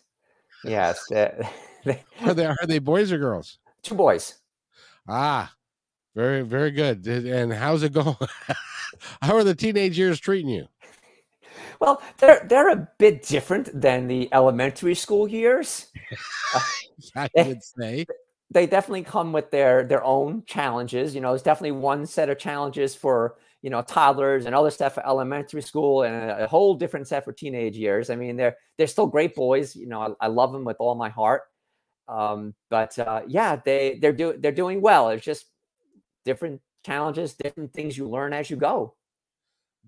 Yes. 0.65 1.01
are 1.13 2.35
they 2.35 2.47
are 2.47 2.67
they 2.67 2.79
boys 2.79 3.13
or 3.13 3.19
girls? 3.19 3.59
Two 3.83 3.95
boys. 3.95 4.37
Ah, 5.09 5.53
very 6.15 6.43
very 6.43 6.71
good. 6.73 7.07
And 7.07 7.53
how's 7.53 7.83
it 7.83 7.93
going? 7.95 8.17
how 9.23 9.37
are 9.37 9.45
the 9.45 9.55
teenage 9.55 9.97
years 9.97 10.19
treating 10.19 10.51
you? 10.51 10.67
Well, 11.81 12.03
they're 12.19 12.45
they're 12.49 12.71
a 12.71 12.89
bit 12.99 13.23
different 13.23 13.81
than 13.81 14.07
the 14.07 14.29
elementary 14.33 14.95
school 14.95 15.29
years. 15.29 15.87
I 17.17 17.29
would 17.35 17.63
say 17.63 18.05
they 18.51 18.67
definitely 18.67 19.05
come 19.05 19.33
with 19.33 19.51
their 19.51 19.85
their 19.85 20.05
own 20.05 20.45
challenges. 20.47 21.15
You 21.15 21.21
know, 21.21 21.35
it's 21.35 21.43
definitely 21.43 21.73
one 21.73 22.07
set 22.07 22.29
of 22.31 22.39
challenges 22.39 22.95
for 22.95 23.37
you 23.63 23.71
know 23.71 23.83
toddlers 23.83 24.47
and 24.47 24.55
other 24.55 24.71
stuff 24.71 24.95
for 24.95 25.07
elementary 25.07 25.63
school, 25.63 26.03
and 26.03 26.31
a, 26.43 26.47
whole 26.47 26.75
different 26.75 27.09
set 27.09 27.25
for 27.25 27.33
teenage 27.33 27.77
years. 27.77 28.11
I 28.11 28.17
mean, 28.17 28.37
they're 28.37 28.57
they're 28.79 28.87
still 28.87 29.07
great 29.07 29.35
boys. 29.35 29.77
You 29.77 29.87
know, 29.87 30.17
I, 30.21 30.27
I 30.27 30.29
love 30.29 30.53
them 30.53 30.65
with 30.65 30.77
all 30.81 30.95
my 30.95 31.11
heart. 31.11 31.43
Um, 32.09 32.55
but 32.71 32.99
uh, 32.99 33.23
yeah, 33.29 33.57
they 33.65 33.99
they're 34.01 34.13
doing 34.13 34.41
they're 34.41 34.53
doing 34.53 34.81
well. 34.81 35.11
It's 35.11 35.25
just 35.25 35.47
different 36.25 36.61
challenges, 36.85 37.35
different 37.35 37.73
things 37.73 37.97
you 37.97 38.09
learn 38.09 38.33
as 38.33 38.51
you 38.51 38.57
go 38.57 38.95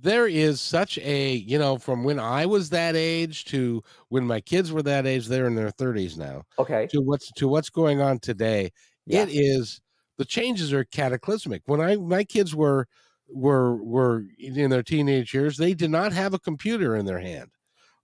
there 0.03 0.27
is 0.27 0.61
such 0.61 0.99
a 0.99 1.35
you 1.35 1.59
know 1.59 1.79
from 1.79 2.05
when 2.05 2.19
i 2.19 2.45
was 2.45 2.69
that 2.71 2.97
age 2.97 3.45
to 3.45 3.83
when 4.09 4.27
my 4.27 4.41
kids 4.41 4.73
were 4.73 4.83
that 4.83 5.07
age 5.07 5.27
they're 5.27 5.47
in 5.47 5.55
their 5.55 5.71
30s 5.71 6.19
now 6.19 6.43
okay. 6.59 6.87
to 6.89 7.01
what's 7.01 7.31
to 7.33 7.49
what's 7.49 7.71
going 7.71 8.01
on 8.01 8.19
today 8.19 8.71
yeah. 9.07 9.23
it 9.23 9.29
is 9.31 9.81
the 10.19 10.25
changes 10.25 10.73
are 10.73 10.85
cataclysmic. 10.85 11.63
When 11.67 11.81
i 11.81 11.97
my 11.97 12.25
kids 12.25 12.55
were 12.55 12.87
were 13.29 13.83
were 13.83 14.25
in 14.39 14.71
their 14.71 14.83
teenage 14.83 15.33
years 15.33 15.57
they 15.57 15.75
did 15.75 15.91
not 15.91 16.13
have 16.13 16.35
a 16.35 16.39
computer 16.39 16.97
in 16.97 17.07
their 17.07 17.19
hand 17.19 17.51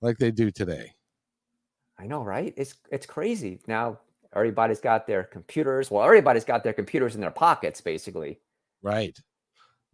like 0.00 0.18
they 0.18 0.30
do 0.30 0.50
today. 0.50 0.92
I 1.98 2.06
know 2.06 2.22
right? 2.22 2.54
It's 2.56 2.74
it's 2.90 3.06
crazy. 3.06 3.60
Now 3.66 4.00
everybody's 4.34 4.80
got 4.80 5.06
their 5.06 5.24
computers 5.24 5.90
well 5.90 6.04
everybody's 6.04 6.44
got 6.44 6.62
their 6.62 6.72
computers 6.72 7.14
in 7.14 7.20
their 7.20 7.30
pockets 7.30 7.80
basically. 7.80 8.40
Right 8.82 9.18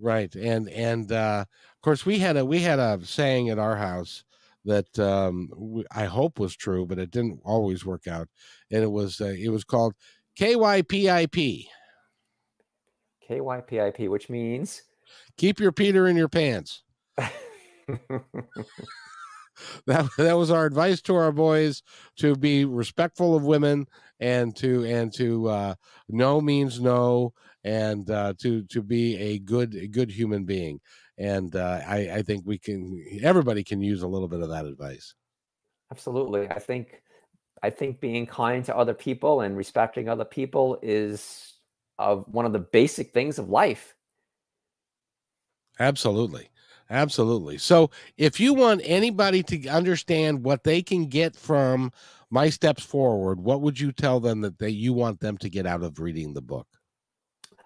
right 0.05 0.35
and 0.35 0.69
and 0.69 1.11
uh 1.11 1.45
of 1.49 1.81
course 1.81 2.05
we 2.05 2.19
had 2.19 2.37
a 2.37 2.45
we 2.45 2.61
had 2.61 2.79
a 2.79 3.01
saying 3.03 3.49
at 3.49 3.59
our 3.59 3.77
house 3.77 4.23
that 4.67 4.99
um 4.99 5.49
we, 5.57 5.83
i 5.90 6.05
hope 6.05 6.38
was 6.38 6.55
true 6.55 6.85
but 6.87 6.99
it 6.99 7.11
didn't 7.11 7.40
always 7.43 7.87
work 7.87 8.07
out 8.07 8.29
and 8.71 8.83
it 8.83 8.90
was 8.90 9.21
uh, 9.23 9.35
it 9.38 9.49
was 9.49 9.64
called 9.64 9.95
kypip 10.38 11.67
kypip 13.27 14.09
which 14.09 14.29
means 14.29 14.83
keep 15.38 15.59
your 15.59 15.73
peter 15.73 16.07
in 16.07 16.17
your 16.17 16.29
pants. 16.29 16.83
That 19.87 20.09
that 20.19 20.37
was 20.37 20.51
our 20.51 20.67
advice 20.67 21.01
to 21.03 21.14
our 21.14 21.33
boys 21.33 21.83
to 22.17 22.35
be 22.35 22.64
respectful 22.64 23.37
of 23.37 23.45
women 23.45 23.87
and 24.19 24.55
to 24.57 24.85
and 24.85 25.14
to 25.14 25.49
uh 25.49 25.75
no 26.09 26.40
means 26.40 26.81
no 26.81 27.33
and 27.64 28.09
uh, 28.11 28.35
to 28.38 28.62
to 28.64 28.83
be 28.83 29.16
a 29.16 29.38
good 29.38 29.74
a 29.74 29.87
good 29.87 30.11
human 30.11 30.44
being. 30.44 30.81
And 31.16 31.55
uh, 31.55 31.81
I, 31.87 32.11
I 32.12 32.22
think 32.22 32.44
we 32.44 32.59
can 32.59 33.05
everybody 33.22 33.64
can 33.64 33.81
use 33.81 34.03
a 34.03 34.09
little 34.09 34.29
bit 34.29 34.40
of 34.40 34.50
that 34.50 34.66
advice. 34.66 35.14
Absolutely, 35.90 36.48
I 36.48 36.59
think 36.59 37.03
I 37.62 37.70
think 37.70 38.00
being 38.00 38.27
kind 38.27 38.64
to 38.66 38.77
other 38.77 38.94
people 38.94 39.40
and 39.40 39.57
respecting 39.57 40.09
other 40.09 40.24
people 40.24 40.79
is 40.83 41.55
of 41.98 42.27
one 42.29 42.44
of 42.44 42.53
the 42.53 42.59
basic 42.59 43.12
things 43.12 43.38
of 43.38 43.48
life. 43.48 43.94
Absolutely. 45.79 46.50
Absolutely. 46.90 47.57
So, 47.57 47.90
if 48.18 48.38
you 48.38 48.53
want 48.53 48.83
anybody 48.85 49.42
to 49.44 49.68
understand 49.68 50.44
what 50.44 50.64
they 50.64 50.83
can 50.83 51.07
get 51.07 51.35
from 51.35 51.90
my 52.31 52.50
steps 52.50 52.83
forward, 52.83 53.40
what 53.40 53.62
would 53.62 53.81
you 53.81 53.90
tell 53.90 54.20
them 54.20 54.42
that 54.42 54.59
they, 54.59 54.68
you 54.68 54.92
want 54.92 55.20
them 55.20 55.38
to 55.38 55.48
get 55.48 55.66
out 55.66 55.83
of 55.83 55.98
reading 55.98 56.35
the 56.35 56.42
book? 56.42 56.66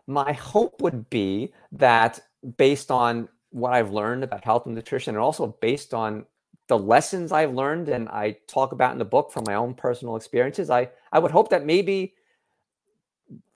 My 0.09 0.33
hope 0.33 0.81
would 0.81 1.09
be 1.11 1.53
that 1.71 2.19
based 2.57 2.91
on 2.91 3.29
what 3.51 3.75
I've 3.75 3.93
learned 3.93 4.25
about 4.25 4.43
health 4.43 4.67
and 4.67 4.75
nutrition, 4.75 5.15
and 5.15 5.23
also 5.23 5.49
based 5.61 5.93
on 5.93 6.25
the 6.67 6.79
lessons 6.79 7.31
I've 7.31 7.53
learned 7.53 7.89
and 7.89 8.09
I 8.09 8.39
talk 8.47 8.73
about 8.73 8.93
in 8.93 8.99
the 8.99 9.05
book 9.05 9.31
from 9.31 9.45
my 9.47 9.55
own 9.55 9.75
personal 9.75 10.17
experiences, 10.17 10.71
I, 10.71 10.89
I 11.13 11.19
would 11.19 11.31
hope 11.31 11.51
that 11.51 11.65
maybe 11.65 12.15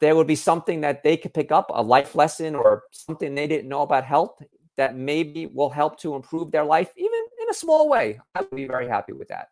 there 0.00 0.14
would 0.14 0.26
be 0.26 0.36
something 0.36 0.82
that 0.82 1.02
they 1.02 1.16
could 1.16 1.32
pick 1.32 1.50
up, 1.50 1.70
a 1.74 1.82
life 1.82 2.14
lesson 2.14 2.54
or 2.54 2.84
something 2.90 3.34
they 3.34 3.46
didn't 3.46 3.68
know 3.68 3.82
about 3.82 4.04
health 4.04 4.42
that 4.76 4.96
maybe 4.96 5.46
will 5.46 5.70
help 5.70 5.98
to 6.00 6.14
improve 6.14 6.50
their 6.50 6.64
life, 6.64 6.90
even 6.96 7.20
in 7.42 7.48
a 7.50 7.54
small 7.54 7.88
way. 7.88 8.20
I 8.34 8.40
would 8.40 8.50
be 8.50 8.66
very 8.66 8.88
happy 8.88 9.12
with 9.12 9.28
that. 9.28 9.48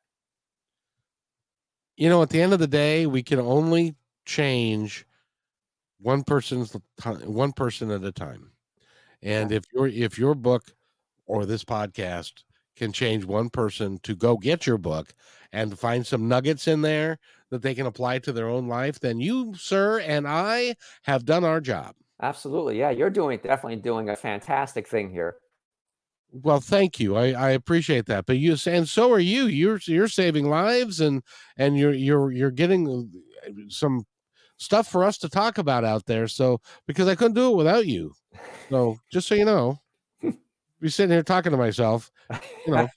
You 1.97 2.11
know, 2.11 2.23
at 2.23 2.31
the 2.31 2.41
end 2.41 2.53
of 2.53 2.59
the 2.59 2.67
day, 2.67 3.07
we 3.07 3.23
can 3.23 3.39
only 3.39 3.95
change 4.25 5.07
one 6.01 6.25
person's 6.25 6.77
one 7.05 7.53
person 7.53 7.91
at 7.91 8.05
a 8.05 8.13
time. 8.13 8.51
And 9.23 9.53
if 9.53 9.65
your 9.73 9.87
if 9.89 10.19
your 10.19 10.35
book 10.35 10.65
or 11.27 11.47
this 11.47 11.65
podcast 11.65 12.43
can 12.77 12.93
change 12.93 13.25
one 13.25 13.51
person 13.51 13.99
to 14.03 14.17
go 14.17 14.37
get 14.37 14.67
your 14.67 14.79
book 14.79 15.13
and 15.53 15.79
find 15.79 16.07
some 16.07 16.29
nuggets 16.29 16.67
in 16.67 16.83
there 16.83 17.19
that 17.51 17.63
they 17.63 17.75
can 17.75 17.87
apply 17.87 18.19
to 18.19 18.33
their 18.33 18.49
own 18.49 18.69
life 18.69 19.01
then 19.01 19.21
you 19.21 19.55
sir 19.57 20.01
and 20.01 20.27
i 20.27 20.75
have 21.03 21.25
done 21.25 21.45
our 21.45 21.61
job. 21.61 21.95
Absolutely. 22.23 22.79
Yeah 22.79 22.91
you're 22.91 23.11
doing 23.11 23.39
definitely 23.43 23.77
doing 23.77 24.09
a 24.09 24.17
fantastic 24.17 24.89
thing 24.89 25.11
here. 25.11 25.37
Well 26.33 26.61
thank 26.61 27.01
you. 27.01 27.17
I 27.17 27.33
i 27.33 27.51
appreciate 27.51 28.07
that. 28.07 28.27
But 28.27 28.39
you 28.39 28.57
and 28.67 28.89
so 28.89 29.13
are 29.13 29.19
you. 29.21 29.47
You're 29.47 29.81
you're 29.85 30.09
saving 30.09 30.49
lives 30.49 31.01
and 31.01 31.23
and 31.57 31.77
you're 31.77 31.93
you're 31.93 32.31
you're 32.31 32.51
getting 32.51 33.11
uh, 33.47 33.51
some 33.69 34.05
stuff 34.61 34.87
for 34.87 35.03
us 35.03 35.19
to 35.19 35.29
talk 35.29 35.59
about 35.59 35.85
out 35.85 36.07
there. 36.07 36.29
So 36.29 36.61
because 36.87 37.09
I 37.09 37.17
couldn't 37.17 37.35
do 37.35 37.51
it 37.51 37.57
without 37.57 37.87
you. 37.87 38.13
So 38.69 38.99
just 39.11 39.27
so 39.27 39.35
you 39.35 39.45
know, 39.45 39.81
be 40.81 40.89
sitting 40.89 41.11
here 41.11 41.23
talking 41.23 41.51
to 41.51 41.59
myself, 41.59 42.11
you 42.67 42.75
know. 42.75 42.89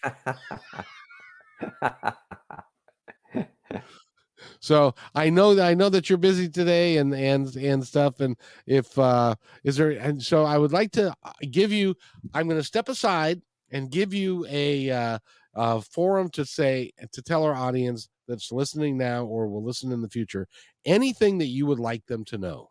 so 4.60 4.94
I 5.16 5.30
know 5.30 5.56
that 5.56 5.66
I 5.68 5.74
know 5.74 5.90
that 5.90 6.10
you're 6.10 6.18
busy 6.18 6.50
today 6.50 6.98
and 6.98 7.14
and 7.16 7.56
and 7.56 7.86
stuff. 7.86 8.20
And 8.20 8.38
if 8.68 8.98
uh 9.00 9.36
is 9.64 9.78
there 9.78 9.92
and 9.92 10.22
so 10.22 10.44
I 10.44 10.58
would 10.58 10.74
like 10.74 10.92
to 10.92 11.16
uh, 11.24 11.32
give 11.50 11.72
you 11.72 11.96
I'm 12.34 12.48
gonna 12.48 12.64
step 12.64 12.90
aside 12.90 13.42
and 13.72 13.90
give 13.90 14.14
you 14.14 14.46
a 14.50 14.92
uh, 14.92 15.20
uh 15.56 15.80
forum 15.80 16.30
to 16.32 16.46
say 16.46 16.92
to 17.12 17.22
tell 17.22 17.44
our 17.44 17.56
audience 17.56 18.10
that's 18.28 18.52
listening 18.52 18.98
now 18.98 19.26
or 19.26 19.48
will 19.48 19.64
listen 19.64 19.92
in 19.92 20.02
the 20.02 20.10
future 20.10 20.48
anything 20.86 21.38
that 21.38 21.48
you 21.48 21.66
would 21.66 21.80
like 21.80 22.06
them 22.06 22.24
to 22.26 22.38
know 22.38 22.70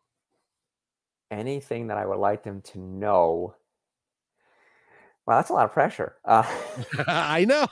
anything 1.31 1.87
that 1.87 1.99
i 1.99 2.07
would 2.07 2.19
like 2.19 2.43
them 2.43 2.61
to 2.63 2.79
know 2.79 3.55
Wow, 5.27 5.37
that's 5.37 5.51
a 5.51 5.53
lot 5.53 5.67
of 5.67 5.73
pressure. 5.73 6.17
Uh, 6.25 6.43
I 7.07 7.45
know. 7.45 7.67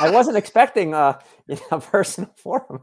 I 0.00 0.10
wasn't 0.10 0.36
expecting 0.38 0.94
uh, 0.94 1.18
you 1.46 1.56
know, 1.56 1.78
a 1.78 1.80
personal 1.80 2.32
forum. 2.36 2.82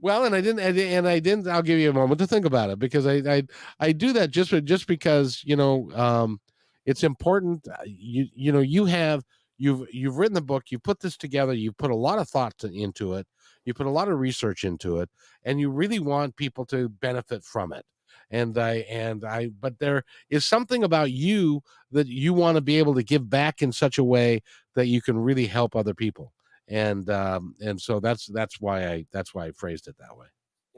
Well, 0.00 0.24
and 0.24 0.34
I 0.34 0.40
didn't, 0.40 0.60
and 0.60 1.06
I 1.06 1.18
didn't. 1.18 1.46
I'll 1.46 1.62
give 1.62 1.78
you 1.78 1.90
a 1.90 1.94
moment 1.94 2.18
to 2.20 2.26
think 2.26 2.46
about 2.46 2.70
it 2.70 2.78
because 2.78 3.06
I, 3.06 3.16
I, 3.16 3.42
I 3.78 3.92
do 3.92 4.12
that 4.14 4.30
just 4.30 4.50
just 4.64 4.86
because 4.86 5.42
you 5.44 5.56
know, 5.56 5.90
um, 5.94 6.40
it's 6.86 7.04
important. 7.04 7.68
Uh, 7.68 7.82
you, 7.84 8.26
you 8.34 8.50
know, 8.50 8.60
you 8.60 8.86
have 8.86 9.22
you've 9.58 9.86
you've 9.92 10.16
written 10.16 10.34
the 10.34 10.40
book, 10.40 10.70
you 10.70 10.78
put 10.78 11.00
this 11.00 11.18
together, 11.18 11.52
you 11.52 11.70
put 11.70 11.90
a 11.90 11.96
lot 11.96 12.18
of 12.18 12.28
thought 12.28 12.56
to, 12.58 12.72
into 12.72 13.14
it, 13.14 13.26
you 13.64 13.74
put 13.74 13.86
a 13.86 13.90
lot 13.90 14.08
of 14.08 14.18
research 14.18 14.64
into 14.64 15.00
it 15.00 15.08
and 15.44 15.60
you 15.60 15.70
really 15.70 15.98
want 15.98 16.36
people 16.36 16.64
to 16.66 16.88
benefit 16.88 17.44
from 17.44 17.72
it 17.72 17.84
and 18.30 18.58
i 18.58 18.76
and 18.88 19.24
i 19.24 19.48
but 19.60 19.78
there 19.78 20.04
is 20.28 20.44
something 20.44 20.84
about 20.84 21.10
you 21.10 21.62
that 21.90 22.06
you 22.06 22.32
want 22.32 22.56
to 22.56 22.60
be 22.60 22.78
able 22.78 22.94
to 22.94 23.02
give 23.02 23.28
back 23.28 23.62
in 23.62 23.72
such 23.72 23.98
a 23.98 24.04
way 24.04 24.42
that 24.74 24.86
you 24.86 25.00
can 25.02 25.18
really 25.18 25.46
help 25.46 25.74
other 25.74 25.94
people 25.94 26.32
and 26.70 27.10
um 27.10 27.54
and 27.60 27.80
so 27.80 28.00
that's 28.00 28.26
that's 28.26 28.60
why 28.60 28.86
i 28.86 29.06
that's 29.12 29.34
why 29.34 29.46
i 29.46 29.50
phrased 29.50 29.88
it 29.88 29.96
that 29.98 30.16
way. 30.16 30.26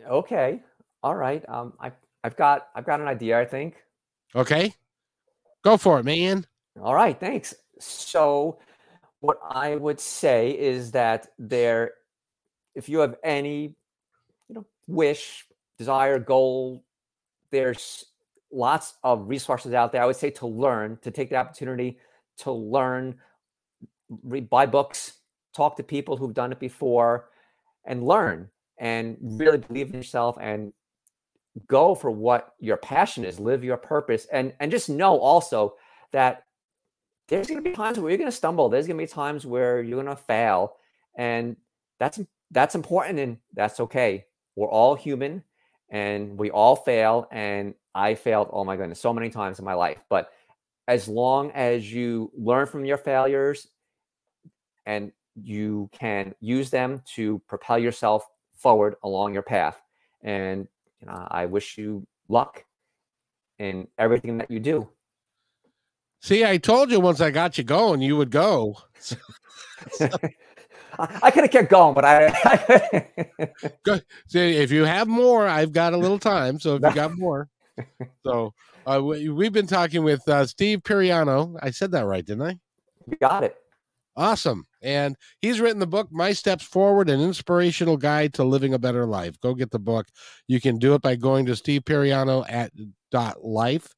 Okay 0.08 0.62
all 1.02 1.14
right 1.14 1.46
um 1.48 1.74
i 1.78 1.92
i've 2.24 2.36
got 2.36 2.68
i've 2.74 2.86
got 2.86 3.00
an 3.00 3.06
idea 3.06 3.38
i 3.38 3.44
think. 3.44 3.76
Okay. 4.34 4.74
Go 5.62 5.76
for 5.76 6.00
it 6.00 6.04
man. 6.04 6.46
All 6.80 6.94
right 6.94 7.18
thanks. 7.20 7.54
So 7.78 8.58
what 9.20 9.38
i 9.50 9.76
would 9.76 10.00
say 10.00 10.50
is 10.50 10.90
that 10.92 11.28
there 11.38 11.92
if 12.74 12.88
you 12.88 12.98
have 12.98 13.16
any, 13.22 13.74
you 14.48 14.54
know, 14.54 14.66
wish, 14.86 15.46
desire, 15.78 16.18
goal, 16.18 16.84
there's 17.50 18.06
lots 18.50 18.94
of 19.02 19.28
resources 19.28 19.72
out 19.72 19.92
there. 19.92 20.02
I 20.02 20.06
would 20.06 20.16
say 20.16 20.30
to 20.30 20.46
learn, 20.46 20.98
to 21.02 21.10
take 21.10 21.30
the 21.30 21.36
opportunity 21.36 21.98
to 22.38 22.52
learn 22.52 23.16
read, 24.22 24.48
buy 24.50 24.66
books, 24.66 25.14
talk 25.54 25.76
to 25.76 25.82
people 25.82 26.16
who've 26.16 26.34
done 26.34 26.52
it 26.52 26.60
before, 26.60 27.28
and 27.84 28.06
learn 28.06 28.48
and 28.78 29.16
really 29.20 29.58
believe 29.58 29.88
in 29.90 29.96
yourself 29.96 30.36
and 30.40 30.72
go 31.66 31.94
for 31.94 32.10
what 32.10 32.54
your 32.58 32.76
passion 32.76 33.24
is, 33.24 33.38
live 33.38 33.64
your 33.64 33.76
purpose, 33.76 34.26
and 34.32 34.52
and 34.60 34.70
just 34.70 34.88
know 34.88 35.18
also 35.18 35.74
that 36.12 36.44
there's 37.28 37.46
going 37.46 37.62
to 37.62 37.70
be 37.70 37.74
times 37.74 37.98
where 37.98 38.10
you're 38.10 38.18
going 38.18 38.30
to 38.30 38.36
stumble. 38.36 38.68
There's 38.68 38.86
going 38.86 38.98
to 38.98 39.02
be 39.02 39.08
times 39.08 39.46
where 39.46 39.82
you're 39.82 40.02
going 40.02 40.14
to 40.14 40.22
fail, 40.22 40.76
and 41.16 41.56
that's 41.98 42.20
that's 42.52 42.74
important 42.74 43.18
and 43.18 43.38
that's 43.54 43.80
okay. 43.80 44.26
We're 44.54 44.68
all 44.70 44.94
human, 44.94 45.42
and 45.88 46.38
we 46.38 46.50
all 46.50 46.76
fail. 46.76 47.26
And 47.32 47.74
I 47.94 48.14
failed. 48.14 48.48
Oh 48.52 48.64
my 48.64 48.76
goodness, 48.76 49.00
so 49.00 49.12
many 49.12 49.30
times 49.30 49.58
in 49.58 49.64
my 49.64 49.74
life. 49.74 50.04
But 50.08 50.30
as 50.86 51.08
long 51.08 51.50
as 51.52 51.92
you 51.92 52.30
learn 52.36 52.66
from 52.66 52.84
your 52.84 52.98
failures 52.98 53.68
and 54.84 55.12
you 55.34 55.88
can 55.92 56.34
use 56.40 56.70
them 56.70 57.02
to 57.14 57.40
propel 57.48 57.78
yourself 57.78 58.26
forward 58.56 58.96
along 59.02 59.32
your 59.32 59.42
path. 59.42 59.80
And 60.22 60.68
you 61.00 61.06
know, 61.06 61.26
I 61.30 61.46
wish 61.46 61.78
you 61.78 62.06
luck 62.28 62.64
in 63.58 63.88
everything 63.98 64.38
that 64.38 64.50
you 64.50 64.60
do. 64.60 64.88
See, 66.20 66.44
I 66.44 66.56
told 66.58 66.90
you 66.90 67.00
once 67.00 67.20
I 67.20 67.30
got 67.30 67.58
you 67.58 67.64
going, 67.64 68.00
you 68.00 68.16
would 68.16 68.30
go. 68.30 68.76
I 70.98 71.30
could 71.30 71.44
have 71.44 71.50
kept 71.50 71.70
going, 71.70 71.94
but 71.94 72.04
I. 72.04 73.06
Good. 73.82 74.04
See, 74.28 74.56
if 74.56 74.70
you 74.70 74.84
have 74.84 75.08
more, 75.08 75.46
I've 75.46 75.72
got 75.72 75.92
a 75.92 75.96
little 75.96 76.18
time. 76.18 76.60
So 76.60 76.76
if 76.76 76.82
you 76.82 76.94
got 76.94 77.16
more, 77.16 77.48
so 78.24 78.52
uh, 78.86 79.00
we, 79.02 79.44
have 79.44 79.52
been 79.52 79.66
talking 79.66 80.04
with 80.04 80.26
uh, 80.28 80.46
Steve 80.46 80.80
Piriano. 80.80 81.56
I 81.62 81.70
said 81.70 81.92
that 81.92 82.06
right, 82.06 82.24
didn't 82.24 82.42
I? 82.42 82.58
You 83.06 83.16
got 83.18 83.44
it. 83.44 83.56
Awesome. 84.16 84.66
And 84.82 85.16
he's 85.40 85.60
written 85.60 85.78
the 85.78 85.86
book, 85.86 86.08
My 86.10 86.32
Steps 86.32 86.64
Forward, 86.64 87.08
an 87.08 87.20
inspirational 87.20 87.96
guide 87.96 88.34
to 88.34 88.44
living 88.44 88.74
a 88.74 88.78
better 88.78 89.06
life. 89.06 89.40
Go 89.40 89.54
get 89.54 89.70
the 89.70 89.78
book. 89.78 90.06
You 90.48 90.60
can 90.60 90.78
do 90.78 90.94
it 90.94 91.02
by 91.02 91.16
going 91.16 91.46
to 91.46 91.56
Steve 91.56 91.82
Piriano 91.82 92.44
at 92.48 92.72
dot 93.10 93.42
life. 93.42 93.94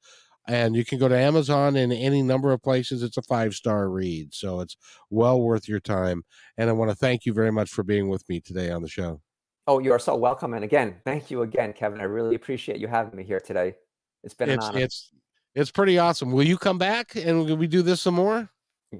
And 0.46 0.76
you 0.76 0.84
can 0.84 0.98
go 0.98 1.08
to 1.08 1.18
Amazon 1.18 1.76
and 1.76 1.92
any 1.92 2.22
number 2.22 2.52
of 2.52 2.62
places. 2.62 3.02
It's 3.02 3.16
a 3.16 3.22
five 3.22 3.54
star 3.54 3.88
read. 3.88 4.34
So 4.34 4.60
it's 4.60 4.76
well 5.10 5.40
worth 5.40 5.68
your 5.68 5.80
time. 5.80 6.22
And 6.58 6.68
I 6.68 6.72
want 6.74 6.90
to 6.90 6.96
thank 6.96 7.24
you 7.24 7.32
very 7.32 7.50
much 7.50 7.70
for 7.70 7.82
being 7.82 8.08
with 8.08 8.28
me 8.28 8.40
today 8.40 8.70
on 8.70 8.82
the 8.82 8.88
show. 8.88 9.20
Oh, 9.66 9.78
you 9.78 9.92
are 9.92 9.98
so 9.98 10.14
welcome. 10.14 10.52
And 10.52 10.62
again, 10.62 10.96
thank 11.04 11.30
you 11.30 11.42
again, 11.42 11.72
Kevin. 11.72 12.00
I 12.00 12.04
really 12.04 12.34
appreciate 12.34 12.78
you 12.78 12.86
having 12.86 13.16
me 13.16 13.24
here 13.24 13.40
today. 13.40 13.74
It's 14.22 14.34
been 14.34 14.50
it's, 14.50 14.64
an 14.64 14.70
honor. 14.70 14.84
It's 14.84 15.10
it's 15.54 15.70
pretty 15.70 15.98
awesome. 15.98 16.32
Will 16.32 16.46
you 16.46 16.58
come 16.58 16.78
back 16.78 17.16
and 17.16 17.58
we 17.58 17.66
do 17.66 17.82
this 17.82 18.02
some 18.02 18.14
more? 18.14 18.50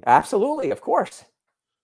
Absolutely, 0.07 0.71
of 0.71 0.81
course. 0.81 1.25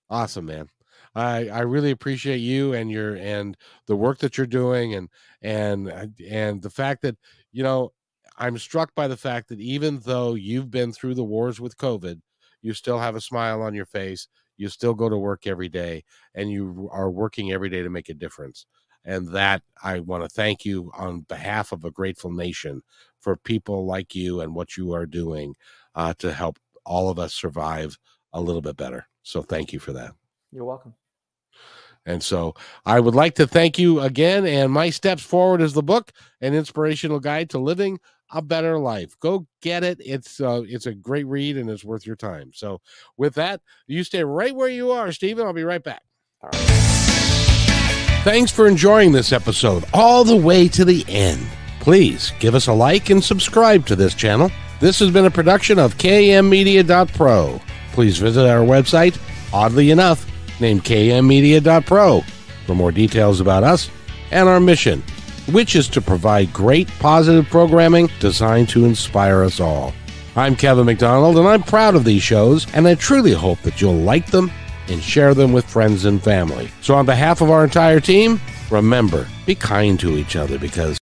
Awesome, 0.09 0.45
man. 0.45 0.69
I 1.13 1.49
I 1.49 1.59
really 1.61 1.91
appreciate 1.91 2.37
you 2.37 2.73
and 2.73 2.89
your 2.89 3.15
and 3.17 3.57
the 3.87 3.95
work 3.95 4.19
that 4.19 4.37
you're 4.37 4.47
doing 4.47 4.95
and 4.95 5.09
and 5.41 6.13
and 6.29 6.61
the 6.61 6.69
fact 6.69 7.01
that 7.01 7.17
you 7.51 7.63
know 7.63 7.91
I'm 8.41 8.57
struck 8.57 8.95
by 8.95 9.07
the 9.07 9.15
fact 9.15 9.49
that 9.49 9.59
even 9.59 9.99
though 9.99 10.33
you've 10.33 10.71
been 10.71 10.91
through 10.91 11.13
the 11.13 11.23
wars 11.23 11.61
with 11.61 11.77
COVID, 11.77 12.19
you 12.63 12.73
still 12.73 12.97
have 12.97 13.15
a 13.15 13.21
smile 13.21 13.61
on 13.61 13.75
your 13.75 13.85
face. 13.85 14.27
You 14.57 14.67
still 14.67 14.95
go 14.95 15.09
to 15.09 15.17
work 15.17 15.45
every 15.45 15.69
day 15.69 16.03
and 16.33 16.49
you 16.51 16.89
are 16.91 17.11
working 17.11 17.51
every 17.51 17.69
day 17.69 17.83
to 17.83 17.89
make 17.91 18.09
a 18.09 18.15
difference. 18.15 18.65
And 19.05 19.27
that 19.29 19.61
I 19.83 19.99
want 19.99 20.23
to 20.23 20.29
thank 20.29 20.65
you 20.65 20.91
on 20.97 21.21
behalf 21.21 21.71
of 21.71 21.85
a 21.85 21.91
grateful 21.91 22.31
nation 22.31 22.81
for 23.19 23.35
people 23.35 23.85
like 23.85 24.15
you 24.15 24.41
and 24.41 24.55
what 24.55 24.75
you 24.75 24.91
are 24.93 25.05
doing 25.05 25.53
uh, 25.93 26.15
to 26.17 26.33
help 26.33 26.57
all 26.83 27.09
of 27.09 27.19
us 27.19 27.35
survive 27.35 27.95
a 28.33 28.41
little 28.41 28.61
bit 28.61 28.75
better. 28.75 29.07
So 29.21 29.43
thank 29.43 29.71
you 29.71 29.77
for 29.77 29.93
that. 29.93 30.13
You're 30.51 30.65
welcome. 30.65 30.95
And 32.07 32.23
so 32.23 32.55
I 32.85 32.99
would 32.99 33.13
like 33.13 33.35
to 33.35 33.45
thank 33.45 33.77
you 33.77 33.99
again. 33.99 34.47
And 34.47 34.71
My 34.71 34.89
Steps 34.89 35.21
Forward 35.21 35.61
is 35.61 35.73
the 35.73 35.83
book, 35.83 36.11
an 36.41 36.55
inspirational 36.55 37.19
guide 37.19 37.51
to 37.51 37.59
living 37.59 37.99
a 38.31 38.41
better 38.41 38.77
life. 38.77 39.19
Go 39.19 39.47
get 39.61 39.83
it. 39.83 39.99
It's 40.03 40.39
uh, 40.39 40.63
it's 40.67 40.85
a 40.85 40.93
great 40.93 41.27
read 41.27 41.57
and 41.57 41.69
it's 41.69 41.83
worth 41.83 42.05
your 42.05 42.15
time. 42.15 42.51
So 42.53 42.81
with 43.17 43.35
that, 43.35 43.61
you 43.87 44.03
stay 44.03 44.23
right 44.23 44.55
where 44.55 44.69
you 44.69 44.91
are, 44.91 45.11
Stephen. 45.11 45.45
I'll 45.45 45.53
be 45.53 45.63
right 45.63 45.83
back. 45.83 46.03
Thanks 48.23 48.51
for 48.51 48.67
enjoying 48.67 49.11
this 49.11 49.31
episode 49.31 49.83
all 49.93 50.23
the 50.23 50.35
way 50.35 50.67
to 50.69 50.85
the 50.85 51.03
end. 51.07 51.45
Please 51.79 52.31
give 52.39 52.53
us 52.53 52.67
a 52.67 52.73
like 52.73 53.09
and 53.09 53.23
subscribe 53.23 53.87
to 53.87 53.95
this 53.95 54.13
channel. 54.13 54.51
This 54.79 54.99
has 54.99 55.09
been 55.11 55.25
a 55.25 55.31
production 55.31 55.79
of 55.79 55.97
kmmedia.pro. 55.97 57.61
Please 57.93 58.17
visit 58.19 58.47
our 58.47 58.63
website, 58.65 59.19
oddly 59.51 59.91
enough, 59.91 60.27
named 60.61 60.83
kmmedia.pro, 60.83 62.21
for 62.65 62.75
more 62.75 62.91
details 62.91 63.41
about 63.41 63.63
us 63.63 63.89
and 64.31 64.47
our 64.47 64.59
mission, 64.59 65.03
which 65.51 65.75
is 65.75 65.87
to 65.89 66.01
provide 66.01 66.53
great 66.53 66.87
positive 66.99 67.47
programming 67.47 68.09
designed 68.19 68.69
to 68.69 68.85
inspire 68.85 69.43
us 69.43 69.59
all. 69.59 69.93
I'm 70.35 70.55
Kevin 70.55 70.85
McDonald, 70.85 71.37
and 71.37 71.47
I'm 71.47 71.63
proud 71.63 71.95
of 71.95 72.05
these 72.05 72.23
shows, 72.23 72.65
and 72.73 72.87
I 72.87 72.95
truly 72.95 73.33
hope 73.33 73.59
that 73.63 73.81
you'll 73.81 73.95
like 73.95 74.27
them 74.27 74.51
and 74.87 75.01
share 75.01 75.33
them 75.33 75.53
with 75.53 75.65
friends 75.65 76.05
and 76.05 76.21
family. 76.23 76.69
So, 76.81 76.95
on 76.95 77.05
behalf 77.05 77.41
of 77.41 77.49
our 77.49 77.63
entire 77.63 77.99
team, 77.99 78.39
remember 78.69 79.27
be 79.45 79.55
kind 79.55 79.99
to 79.99 80.17
each 80.17 80.35
other 80.35 80.57
because 80.57 80.99